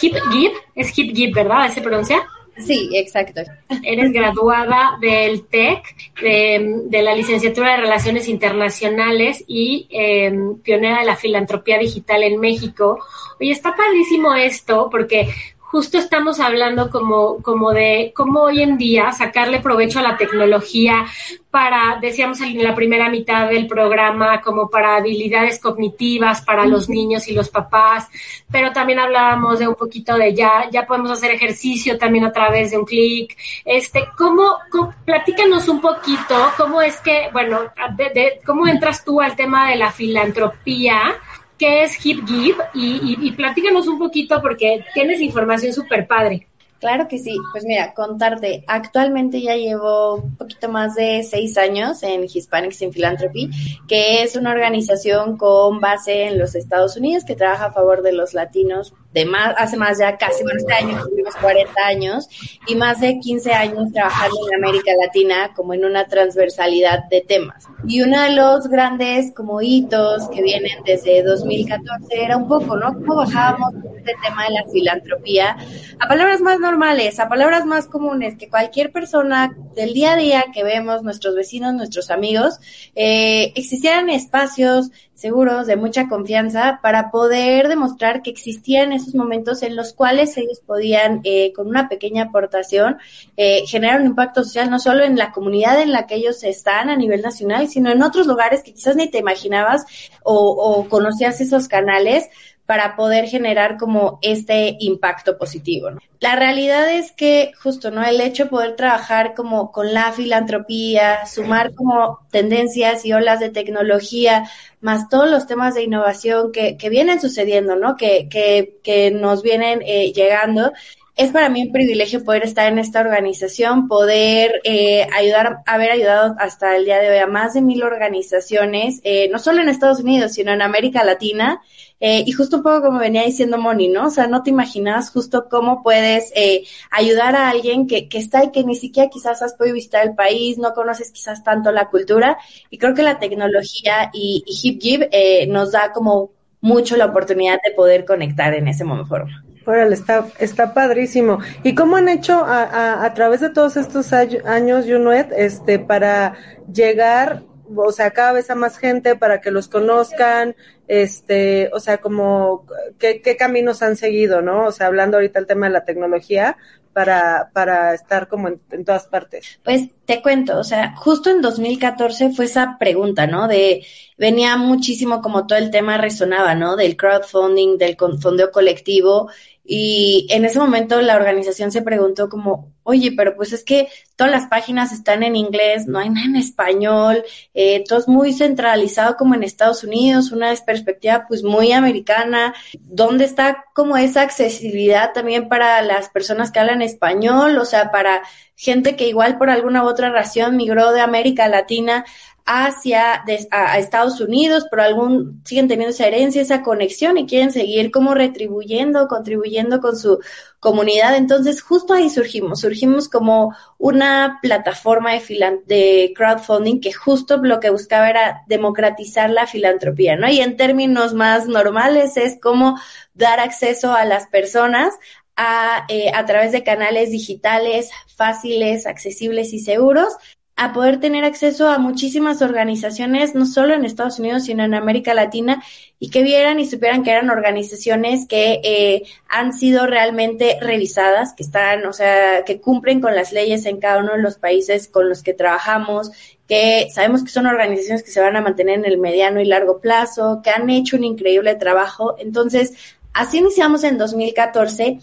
HipGib. 0.00 0.52
Es 0.74 0.96
HipGib, 0.96 1.34
¿verdad? 1.34 1.70
¿Se 1.70 1.82
pronuncia? 1.82 2.26
Sí, 2.58 2.90
exacto. 2.94 3.42
Eres 3.82 4.12
graduada 4.12 4.98
del 5.00 5.46
TEC, 5.46 5.82
de, 6.20 7.02
la 7.02 7.14
licenciatura 7.14 7.72
de 7.72 7.82
Relaciones 7.82 8.28
Internacionales 8.28 9.44
y 9.46 9.86
em, 9.90 10.58
pionera 10.58 11.00
de 11.00 11.06
la 11.06 11.16
filantropía 11.16 11.78
digital 11.78 12.22
en 12.22 12.40
México. 12.40 12.98
Oye, 13.40 13.52
está 13.52 13.74
padrísimo 13.74 14.34
esto 14.34 14.88
porque 14.90 15.28
justo 15.70 15.98
estamos 15.98 16.40
hablando 16.40 16.88
como, 16.88 17.42
como 17.42 17.72
de 17.72 18.12
cómo 18.16 18.40
hoy 18.44 18.62
en 18.62 18.78
día 18.78 19.12
sacarle 19.12 19.60
provecho 19.60 19.98
a 19.98 20.02
la 20.02 20.16
tecnología 20.16 21.04
para, 21.50 21.98
decíamos 22.00 22.40
en 22.40 22.62
la 22.62 22.74
primera 22.74 23.10
mitad 23.10 23.48
del 23.48 23.66
programa, 23.66 24.40
como 24.40 24.70
para 24.70 24.96
habilidades 24.96 25.58
cognitivas 25.60 26.40
para 26.40 26.64
los 26.64 26.88
niños 26.88 27.28
y 27.28 27.34
los 27.34 27.50
papás, 27.50 28.08
pero 28.50 28.72
también 28.72 28.98
hablábamos 28.98 29.58
de 29.58 29.68
un 29.68 29.74
poquito 29.74 30.16
de 30.16 30.34
ya, 30.34 30.70
ya 30.70 30.86
podemos 30.86 31.10
hacer 31.10 31.32
ejercicio 31.32 31.98
también 31.98 32.24
a 32.24 32.32
través 32.32 32.70
de 32.70 32.78
un 32.78 32.86
clic. 32.86 33.36
Este, 33.64 34.08
¿cómo, 34.16 34.56
platícanos 35.04 35.68
un 35.68 35.82
poquito 35.82 36.50
cómo 36.56 36.80
es 36.80 36.98
que, 37.00 37.28
bueno, 37.32 37.60
de, 37.96 38.40
cómo 38.44 38.66
entras 38.66 39.04
tú 39.04 39.20
al 39.20 39.36
tema 39.36 39.68
de 39.68 39.76
la 39.76 39.92
filantropía? 39.92 41.14
Qué 41.58 41.84
es 41.84 41.94
HipGive 42.04 42.56
y, 42.74 42.86
y, 42.86 43.18
y 43.20 43.32
platícanos 43.32 43.86
un 43.86 43.98
poquito 43.98 44.40
porque 44.40 44.84
tienes 44.94 45.20
información 45.20 45.72
súper 45.72 46.06
padre. 46.06 46.46
Claro 46.80 47.08
que 47.08 47.18
sí. 47.18 47.36
Pues 47.52 47.64
mira, 47.64 47.92
contarte, 47.92 48.64
actualmente 48.66 49.42
ya 49.42 49.56
llevo 49.56 50.16
un 50.16 50.36
poquito 50.36 50.68
más 50.68 50.94
de 50.94 51.24
seis 51.24 51.58
años 51.58 52.02
en 52.02 52.24
Hispanics 52.24 52.82
in 52.82 52.92
Philanthropy, 52.92 53.50
que 53.88 54.22
es 54.22 54.36
una 54.36 54.52
organización 54.52 55.36
con 55.36 55.80
base 55.80 56.26
en 56.26 56.38
los 56.38 56.54
Estados 56.54 56.96
Unidos 56.96 57.24
que 57.24 57.34
trabaja 57.34 57.66
a 57.66 57.72
favor 57.72 58.02
de 58.02 58.12
los 58.12 58.32
latinos 58.32 58.94
de 59.12 59.24
más, 59.24 59.54
hace 59.56 59.76
más 59.76 59.98
ya 59.98 60.16
casi, 60.18 60.42
bueno, 60.42 60.58
este 60.58 60.74
año 60.74 61.02
cumplimos 61.02 61.34
40 61.36 61.86
años 61.86 62.28
y 62.66 62.74
más 62.74 63.00
de 63.00 63.18
15 63.18 63.52
años 63.52 63.92
trabajando 63.92 64.36
en 64.48 64.62
América 64.62 64.92
Latina 65.00 65.52
como 65.56 65.72
en 65.72 65.84
una 65.84 66.06
transversalidad 66.06 67.04
de 67.10 67.22
temas. 67.22 67.66
Y 67.86 68.02
uno 68.02 68.20
de 68.20 68.32
los 68.32 68.68
grandes 68.68 69.32
como 69.34 69.62
hitos 69.62 70.28
que 70.28 70.42
vienen 70.42 70.82
desde 70.84 71.22
2014 71.22 72.22
era 72.22 72.36
un 72.36 72.48
poco, 72.48 72.76
¿no? 72.76 72.92
Cómo 72.92 73.16
bajábamos 73.16 73.74
este 73.96 74.14
tema 74.22 74.44
de 74.44 74.50
la 74.50 74.64
filantropía 74.70 75.56
a 75.98 76.08
palabras 76.08 76.40
más 76.40 76.60
normales, 76.60 77.18
a 77.18 77.28
palabras 77.28 77.64
más 77.64 77.86
comunes 77.86 78.36
que 78.36 78.48
cualquier 78.48 78.92
persona 78.92 79.56
del 79.74 79.94
día 79.94 80.12
a 80.12 80.16
día 80.16 80.44
que 80.52 80.64
vemos, 80.64 81.02
nuestros 81.02 81.34
vecinos, 81.34 81.74
nuestros 81.74 82.10
amigos, 82.10 82.58
eh, 82.94 83.52
existieran 83.54 84.10
espacios 84.10 84.90
seguros, 85.18 85.66
de 85.66 85.76
mucha 85.76 86.08
confianza, 86.08 86.78
para 86.80 87.10
poder 87.10 87.66
demostrar 87.66 88.22
que 88.22 88.30
existían 88.30 88.92
esos 88.92 89.16
momentos 89.16 89.64
en 89.64 89.74
los 89.74 89.92
cuales 89.92 90.36
ellos 90.36 90.60
podían, 90.64 91.20
eh, 91.24 91.52
con 91.54 91.66
una 91.66 91.88
pequeña 91.88 92.24
aportación, 92.24 92.98
eh, 93.36 93.66
generar 93.66 94.00
un 94.00 94.06
impacto 94.06 94.44
social 94.44 94.70
no 94.70 94.78
solo 94.78 95.02
en 95.02 95.16
la 95.16 95.32
comunidad 95.32 95.82
en 95.82 95.90
la 95.90 96.06
que 96.06 96.14
ellos 96.14 96.44
están 96.44 96.88
a 96.88 96.96
nivel 96.96 97.20
nacional, 97.20 97.68
sino 97.68 97.90
en 97.90 98.02
otros 98.02 98.28
lugares 98.28 98.62
que 98.62 98.72
quizás 98.72 98.94
ni 98.94 99.10
te 99.10 99.18
imaginabas 99.18 99.84
o, 100.22 100.34
o 100.34 100.88
conocías 100.88 101.40
esos 101.40 101.66
canales 101.66 102.28
para 102.68 102.96
poder 102.96 103.28
generar 103.28 103.78
como 103.78 104.18
este 104.20 104.76
impacto 104.80 105.38
positivo. 105.38 105.88
La 106.20 106.36
realidad 106.36 106.92
es 106.92 107.12
que 107.12 107.52
justo, 107.62 107.90
¿no? 107.90 108.04
El 108.04 108.20
hecho 108.20 108.44
de 108.44 108.50
poder 108.50 108.76
trabajar 108.76 109.32
como 109.32 109.72
con 109.72 109.94
la 109.94 110.12
filantropía, 110.12 111.24
sumar 111.24 111.74
como 111.74 112.18
tendencias 112.30 113.06
y 113.06 113.14
olas 113.14 113.40
de 113.40 113.48
tecnología, 113.48 114.50
más 114.82 115.08
todos 115.08 115.30
los 115.30 115.46
temas 115.46 115.76
de 115.76 115.84
innovación 115.84 116.52
que, 116.52 116.76
que 116.76 116.90
vienen 116.90 117.22
sucediendo, 117.22 117.74
¿no? 117.74 117.96
Que, 117.96 118.28
que, 118.28 118.76
que 118.84 119.12
nos 119.12 119.42
vienen 119.42 119.80
eh, 119.86 120.12
llegando, 120.12 120.74
es 121.18 121.32
para 121.32 121.48
mí 121.48 121.62
un 121.62 121.72
privilegio 121.72 122.22
poder 122.22 122.44
estar 122.44 122.72
en 122.72 122.78
esta 122.78 123.00
organización, 123.00 123.88
poder 123.88 124.60
eh, 124.62 125.04
ayudar, 125.12 125.62
haber 125.66 125.90
ayudado 125.90 126.36
hasta 126.38 126.76
el 126.76 126.84
día 126.84 127.00
de 127.00 127.10
hoy 127.10 127.18
a 127.18 127.26
más 127.26 127.54
de 127.54 127.60
mil 127.60 127.82
organizaciones, 127.82 129.00
eh, 129.02 129.28
no 129.30 129.40
solo 129.40 129.60
en 129.60 129.68
Estados 129.68 129.98
Unidos, 129.98 130.32
sino 130.32 130.52
en 130.52 130.62
América 130.62 131.02
Latina. 131.02 131.60
Eh, 132.00 132.22
y 132.24 132.30
justo 132.30 132.58
un 132.58 132.62
poco 132.62 132.82
como 132.82 133.00
venía 133.00 133.24
diciendo 133.24 133.58
Moni, 133.58 133.88
¿no? 133.88 134.06
O 134.06 134.10
sea, 134.10 134.28
no 134.28 134.44
te 134.44 134.50
imaginas 134.50 135.10
justo 135.10 135.48
cómo 135.50 135.82
puedes 135.82 136.32
eh, 136.36 136.62
ayudar 136.92 137.34
a 137.34 137.50
alguien 137.50 137.88
que, 137.88 138.08
que 138.08 138.18
está 138.18 138.44
y 138.44 138.52
que 138.52 138.62
ni 138.62 138.76
siquiera 138.76 139.10
quizás 139.10 139.42
has 139.42 139.54
podido 139.54 139.74
visitar 139.74 140.06
el 140.06 140.14
país, 140.14 140.56
no 140.58 140.72
conoces 140.74 141.10
quizás 141.10 141.42
tanto 141.42 141.72
la 141.72 141.88
cultura. 141.88 142.38
Y 142.70 142.78
creo 142.78 142.94
que 142.94 143.02
la 143.02 143.18
tecnología 143.18 144.10
y, 144.12 144.44
y 144.46 144.98
eh, 145.10 145.48
nos 145.48 145.72
da 145.72 145.92
como 145.92 146.30
mucho 146.60 146.96
la 146.96 147.06
oportunidad 147.06 147.58
de 147.64 147.74
poder 147.74 148.04
conectar 148.04 148.54
en 148.54 148.68
ese 148.68 148.84
momento. 148.84 149.26
Órale, 149.68 149.96
está, 149.96 150.26
está 150.38 150.72
padrísimo. 150.72 151.40
¿Y 151.62 151.74
cómo 151.74 151.96
han 151.96 152.08
hecho 152.08 152.32
a, 152.38 152.62
a, 152.62 153.04
a 153.04 153.12
través 153.12 153.42
de 153.42 153.50
todos 153.50 153.76
estos 153.76 154.14
años, 154.14 154.86
Junuet, 154.86 155.30
este, 155.36 155.78
para 155.78 156.36
llegar, 156.72 157.42
o 157.76 157.92
sea, 157.92 158.12
cada 158.12 158.32
vez 158.32 158.48
a 158.48 158.54
más 158.54 158.78
gente, 158.78 159.14
para 159.14 159.42
que 159.42 159.50
los 159.50 159.68
conozcan, 159.68 160.56
este, 160.86 161.68
o 161.74 161.80
sea, 161.80 161.98
como, 161.98 162.64
¿qué, 162.98 163.20
qué 163.20 163.36
caminos 163.36 163.82
han 163.82 163.96
seguido, 163.96 164.40
no? 164.40 164.64
O 164.64 164.72
sea, 164.72 164.86
hablando 164.86 165.18
ahorita 165.18 165.38
el 165.38 165.46
tema 165.46 165.66
de 165.66 165.72
la 165.74 165.84
tecnología, 165.84 166.56
para, 166.98 167.50
para 167.52 167.94
estar 167.94 168.26
como 168.26 168.48
en, 168.48 168.60
en, 168.72 168.84
todas 168.84 169.06
partes? 169.06 169.60
Pues 169.62 169.88
te 170.04 170.20
cuento, 170.20 170.58
o 170.58 170.64
sea, 170.64 170.96
justo 170.96 171.30
en 171.30 171.40
2014 171.40 172.32
fue 172.32 172.46
esa 172.46 172.76
pregunta, 172.76 173.28
¿no? 173.28 173.46
De, 173.46 173.86
venía 174.16 174.56
muchísimo 174.56 175.22
como 175.22 175.46
todo 175.46 175.58
el 175.58 175.70
tema 175.70 175.96
resonaba, 175.96 176.56
¿no? 176.56 176.74
Del 176.74 176.96
crowdfunding, 176.96 177.78
del 177.78 177.96
fondeo 178.20 178.50
colectivo 178.50 179.30
y 179.70 180.26
en 180.30 180.46
ese 180.46 180.58
momento 180.58 181.02
la 181.02 181.14
organización 181.14 181.70
se 181.70 181.82
preguntó 181.82 182.30
como, 182.30 182.72
oye, 182.84 183.12
pero 183.14 183.36
pues 183.36 183.52
es 183.52 183.64
que 183.64 183.88
todas 184.16 184.32
las 184.32 184.46
páginas 184.46 184.92
están 184.92 185.22
en 185.22 185.36
inglés, 185.36 185.86
no 185.86 185.98
hay 185.98 186.08
nada 186.08 186.24
en 186.24 186.36
español, 186.36 187.22
eh, 187.52 187.84
todo 187.86 187.98
es 187.98 188.08
muy 188.08 188.32
centralizado 188.32 189.18
como 189.18 189.34
en 189.34 189.42
Estados 189.42 189.84
Unidos, 189.84 190.32
una 190.32 190.54
perspectiva 190.64 191.26
pues 191.28 191.42
muy 191.42 191.72
americana, 191.72 192.54
¿dónde 192.80 193.26
está 193.26 193.66
como 193.74 193.98
esa 193.98 194.22
accesibilidad 194.22 195.12
también 195.12 195.50
para 195.50 195.82
las 195.82 196.08
personas 196.08 196.50
que 196.50 196.60
hablan 196.60 196.80
español? 196.80 197.58
O 197.58 197.66
sea, 197.66 197.90
para 197.90 198.22
gente 198.56 198.96
que 198.96 199.06
igual 199.06 199.36
por 199.36 199.50
alguna 199.50 199.84
u 199.84 199.86
otra 199.86 200.08
razón 200.08 200.56
migró 200.56 200.92
de 200.92 201.02
América 201.02 201.46
Latina 201.46 202.06
hacia 202.50 203.24
a, 203.50 203.78
Estados 203.78 204.22
Unidos, 204.22 204.66
pero 204.70 204.82
algún 204.82 205.42
siguen 205.44 205.68
teniendo 205.68 205.90
esa 205.90 206.06
herencia, 206.06 206.40
esa 206.40 206.62
conexión 206.62 207.18
y 207.18 207.26
quieren 207.26 207.52
seguir 207.52 207.90
como 207.90 208.14
retribuyendo, 208.14 209.06
contribuyendo 209.06 209.82
con 209.82 209.98
su 209.98 210.18
comunidad. 210.58 211.14
Entonces, 211.16 211.60
justo 211.60 211.92
ahí 211.92 212.08
surgimos, 212.08 212.60
surgimos 212.60 213.10
como 213.10 213.54
una 213.76 214.38
plataforma 214.40 215.12
de, 215.12 215.62
de 215.66 216.14
crowdfunding 216.16 216.80
que 216.80 216.94
justo 216.94 217.36
lo 217.36 217.60
que 217.60 217.68
buscaba 217.68 218.08
era 218.08 218.42
democratizar 218.46 219.28
la 219.28 219.46
filantropía, 219.46 220.16
¿no? 220.16 220.26
Y 220.26 220.40
en 220.40 220.56
términos 220.56 221.12
más 221.12 221.48
normales 221.48 222.16
es 222.16 222.40
como 222.40 222.80
dar 223.12 223.40
acceso 223.40 223.92
a 223.92 224.06
las 224.06 224.26
personas 224.28 224.94
a, 225.36 225.84
eh, 225.88 226.10
a 226.14 226.24
través 226.24 226.52
de 226.52 226.64
canales 226.64 227.10
digitales 227.10 227.90
fáciles, 228.16 228.86
accesibles 228.86 229.52
y 229.52 229.60
seguros 229.60 230.16
a 230.60 230.72
poder 230.72 230.98
tener 230.98 231.24
acceso 231.24 231.68
a 231.68 231.78
muchísimas 231.78 232.42
organizaciones, 232.42 233.36
no 233.36 233.46
solo 233.46 233.74
en 233.74 233.84
Estados 233.84 234.18
Unidos, 234.18 234.42
sino 234.42 234.64
en 234.64 234.74
América 234.74 235.14
Latina, 235.14 235.62
y 236.00 236.10
que 236.10 236.24
vieran 236.24 236.58
y 236.58 236.66
supieran 236.66 237.04
que 237.04 237.12
eran 237.12 237.30
organizaciones 237.30 238.26
que 238.26 238.60
eh, 238.64 239.04
han 239.28 239.52
sido 239.52 239.86
realmente 239.86 240.58
revisadas, 240.60 241.32
que 241.34 241.44
están, 241.44 241.86
o 241.86 241.92
sea, 241.92 242.42
que 242.44 242.60
cumplen 242.60 243.00
con 243.00 243.14
las 243.14 243.32
leyes 243.32 243.66
en 243.66 243.78
cada 243.78 243.98
uno 243.98 244.14
de 244.14 244.18
los 244.22 244.38
países 244.38 244.88
con 244.88 245.08
los 245.08 245.22
que 245.22 245.32
trabajamos, 245.32 246.10
que 246.48 246.88
sabemos 246.92 247.22
que 247.22 247.30
son 247.30 247.46
organizaciones 247.46 248.02
que 248.02 248.10
se 248.10 248.20
van 248.20 248.34
a 248.34 248.40
mantener 248.40 248.80
en 248.80 248.84
el 248.84 248.98
mediano 248.98 249.40
y 249.40 249.44
largo 249.44 249.80
plazo, 249.80 250.40
que 250.42 250.50
han 250.50 250.68
hecho 250.70 250.96
un 250.96 251.04
increíble 251.04 251.54
trabajo. 251.54 252.16
Entonces, 252.18 252.72
así 253.12 253.38
iniciamos 253.38 253.84
en 253.84 253.96
2014 253.96 254.98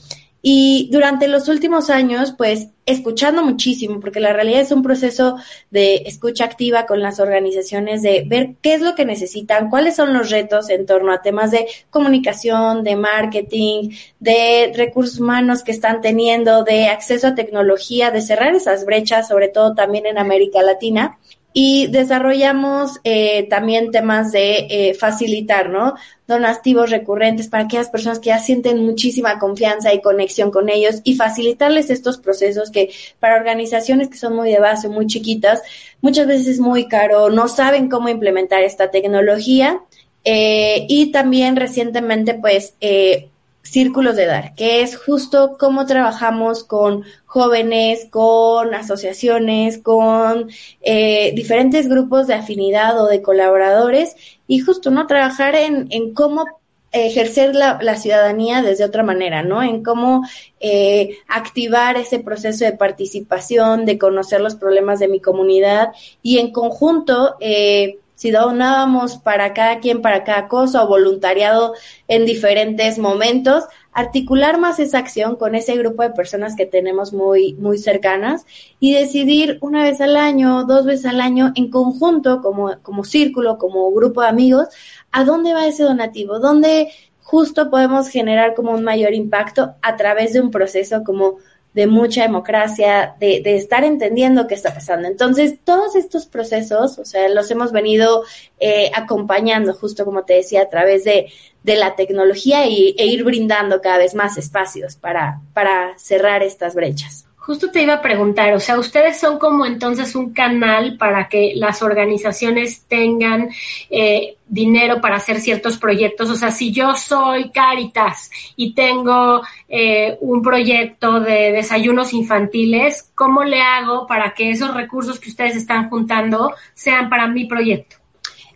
y 0.47 0.89
durante 0.91 1.27
los 1.27 1.47
últimos 1.47 1.89
años, 1.89 2.35
pues 2.37 2.67
escuchando 2.85 3.41
muchísimo, 3.41 3.99
porque 3.99 4.19
la 4.19 4.31
realidad 4.31 4.61
es 4.61 4.71
un 4.71 4.83
proceso 4.83 5.37
de 5.71 6.03
escucha 6.05 6.45
activa 6.45 6.85
con 6.85 7.01
las 7.01 7.19
organizaciones, 7.19 8.03
de 8.03 8.25
ver 8.27 8.53
qué 8.61 8.75
es 8.75 8.81
lo 8.81 8.93
que 8.93 9.05
necesitan, 9.05 9.71
cuáles 9.71 9.95
son 9.95 10.13
los 10.13 10.29
retos 10.29 10.69
en 10.69 10.85
torno 10.85 11.11
a 11.11 11.23
temas 11.23 11.49
de 11.49 11.65
comunicación, 11.89 12.83
de 12.83 12.95
marketing, 12.95 13.89
de 14.19 14.71
recursos 14.75 15.19
humanos 15.19 15.63
que 15.63 15.71
están 15.71 15.99
teniendo, 16.01 16.63
de 16.63 16.89
acceso 16.89 17.25
a 17.25 17.33
tecnología, 17.33 18.11
de 18.11 18.21
cerrar 18.21 18.53
esas 18.53 18.85
brechas, 18.85 19.27
sobre 19.27 19.47
todo 19.47 19.73
también 19.73 20.05
en 20.05 20.19
América 20.19 20.61
Latina 20.61 21.17
y 21.57 21.87
desarrollamos 21.87 22.99
eh, 23.05 23.47
también 23.49 23.89
temas 23.89 24.33
de 24.33 24.67
eh, 24.69 24.93
facilitar, 24.93 25.69
¿no? 25.69 25.95
Donativos 26.27 26.89
recurrentes 26.89 27.47
para 27.47 27.63
aquellas 27.63 27.87
personas 27.87 28.19
que 28.19 28.27
ya 28.27 28.39
sienten 28.39 28.85
muchísima 28.85 29.39
confianza 29.39 29.93
y 29.93 30.01
conexión 30.01 30.51
con 30.51 30.67
ellos 30.67 30.99
y 31.05 31.15
facilitarles 31.15 31.89
estos 31.89 32.17
procesos 32.17 32.71
que 32.71 32.89
para 33.21 33.37
organizaciones 33.37 34.09
que 34.09 34.17
son 34.17 34.35
muy 34.35 34.51
de 34.51 34.59
base, 34.59 34.89
muy 34.89 35.07
chiquitas, 35.07 35.61
muchas 36.01 36.27
veces 36.27 36.47
es 36.47 36.59
muy 36.59 36.89
caro, 36.89 37.29
no 37.29 37.47
saben 37.47 37.87
cómo 37.87 38.09
implementar 38.09 38.61
esta 38.61 38.91
tecnología. 38.91 39.79
Eh, 40.25 40.85
y 40.89 41.13
también 41.13 41.55
recientemente, 41.55 42.33
pues, 42.33 42.73
eh, 42.81 43.29
Círculos 43.65 44.15
de 44.15 44.27
Dar, 44.27 44.53
que 44.53 44.81
es 44.81 44.95
justo 44.95 45.57
cómo 45.59 45.85
trabajamos 45.87 46.63
con 46.63 47.03
jóvenes, 47.25 48.07
con 48.11 48.73
asociaciones, 48.75 49.79
con 49.79 50.49
eh, 50.81 51.33
diferentes 51.35 51.89
grupos 51.89 52.27
de 52.27 52.35
afinidad 52.35 53.01
o 53.01 53.07
de 53.07 53.23
colaboradores 53.23 54.15
y 54.47 54.59
justo, 54.59 54.91
¿no? 54.91 55.07
Trabajar 55.07 55.55
en, 55.55 55.87
en 55.89 56.13
cómo 56.13 56.45
ejercer 56.91 57.55
la, 57.55 57.79
la, 57.81 57.95
ciudadanía 57.95 58.61
desde 58.61 58.85
otra 58.85 59.03
manera, 59.03 59.41
¿no? 59.41 59.61
En 59.61 59.83
cómo 59.83 60.23
eh, 60.59 61.17
activar 61.27 61.97
ese 61.97 62.19
proceso 62.19 62.65
de 62.65 62.71
participación, 62.71 63.85
de 63.85 63.97
conocer 63.97 64.41
los 64.41 64.55
problemas 64.55 64.99
de 64.99 65.07
mi 65.07 65.19
comunidad 65.19 65.89
y 66.21 66.37
en 66.37 66.51
conjunto 66.51 67.35
eh, 67.41 67.97
si 68.15 68.31
donábamos 68.31 69.17
para 69.17 69.53
cada 69.53 69.79
quien, 69.79 70.01
para 70.01 70.23
cada 70.23 70.47
cosa 70.47 70.83
o 70.83 70.87
voluntariado 70.87 71.73
en 72.07 72.25
diferentes 72.25 72.97
momentos, 72.97 73.65
articular 73.91 74.59
más 74.59 74.79
esa 74.79 74.99
acción 74.99 75.37
con 75.37 75.55
ese 75.55 75.77
grupo 75.77 76.03
de 76.03 76.09
personas 76.09 76.55
que 76.55 76.65
tenemos 76.65 77.13
muy, 77.13 77.53
muy 77.53 77.77
cercanas 77.77 78.45
y 78.79 78.93
decidir 78.93 79.57
una 79.61 79.83
vez 79.83 80.01
al 80.01 80.17
año, 80.17 80.65
dos 80.65 80.85
veces 80.85 81.05
al 81.05 81.21
año, 81.21 81.53
en 81.55 81.69
conjunto, 81.69 82.41
como, 82.41 82.81
como 82.81 83.03
círculo, 83.05 83.57
como 83.57 83.91
grupo 83.91 84.21
de 84.21 84.27
amigos, 84.27 84.67
a 85.11 85.23
dónde 85.23 85.53
va 85.53 85.67
ese 85.67 85.83
donativo, 85.83 86.39
dónde 86.39 86.89
justo 87.21 87.69
podemos 87.69 88.09
generar 88.09 88.53
como 88.53 88.71
un 88.71 88.83
mayor 88.83 89.13
impacto 89.13 89.75
a 89.81 89.95
través 89.95 90.33
de 90.33 90.41
un 90.41 90.51
proceso 90.51 91.03
como 91.03 91.37
de 91.75 91.87
mucha 91.87 92.21
democracia, 92.21 93.15
de, 93.19 93.41
de, 93.41 93.57
estar 93.57 93.83
entendiendo 93.83 94.47
qué 94.47 94.55
está 94.55 94.73
pasando. 94.73 95.09
Entonces, 95.09 95.55
todos 95.61 95.97
estos 95.97 96.25
procesos, 96.25 96.97
o 96.97 97.03
sea, 97.03 97.27
los 97.27 97.51
hemos 97.51 97.73
venido 97.73 98.23
eh, 98.61 98.89
acompañando, 98.95 99.73
justo 99.73 100.05
como 100.05 100.23
te 100.23 100.35
decía, 100.35 100.61
a 100.61 100.69
través 100.69 101.03
de, 101.03 101.27
de 101.63 101.75
la 101.75 101.97
tecnología 101.97 102.65
y, 102.65 102.95
e 102.97 103.07
ir 103.07 103.25
brindando 103.25 103.81
cada 103.81 103.97
vez 103.97 104.15
más 104.15 104.37
espacios 104.37 104.95
para, 104.95 105.41
para 105.53 105.99
cerrar 105.99 106.43
estas 106.43 106.75
brechas. 106.75 107.27
Justo 107.45 107.69
te 107.69 107.83
iba 107.83 107.93
a 107.93 108.01
preguntar, 108.01 108.51
o 108.55 108.59
sea, 108.59 108.79
ustedes 108.79 109.19
son 109.19 109.37
como 109.37 109.67
entonces 109.67 110.15
un 110.15 110.33
canal 110.33 110.97
para 110.97 111.29
que 111.29 111.53
las 111.55 111.83
organizaciones 111.83 112.85
tengan 112.87 113.49
eh, 113.91 114.37
dinero 114.47 114.99
para 114.99 115.17
hacer 115.17 115.39
ciertos 115.39 115.77
proyectos. 115.77 116.31
O 116.31 116.35
sea, 116.35 116.49
si 116.49 116.71
yo 116.71 116.95
soy 116.95 117.51
Caritas 117.51 118.31
y 118.55 118.73
tengo 118.73 119.43
eh, 119.69 120.17
un 120.21 120.41
proyecto 120.41 121.19
de 121.19 121.51
desayunos 121.51 122.13
infantiles, 122.13 123.11
¿cómo 123.13 123.43
le 123.43 123.61
hago 123.61 124.07
para 124.07 124.33
que 124.33 124.49
esos 124.49 124.73
recursos 124.73 125.19
que 125.19 125.29
ustedes 125.29 125.55
están 125.55 125.87
juntando 125.91 126.55
sean 126.73 127.09
para 127.09 127.27
mi 127.27 127.45
proyecto? 127.45 127.97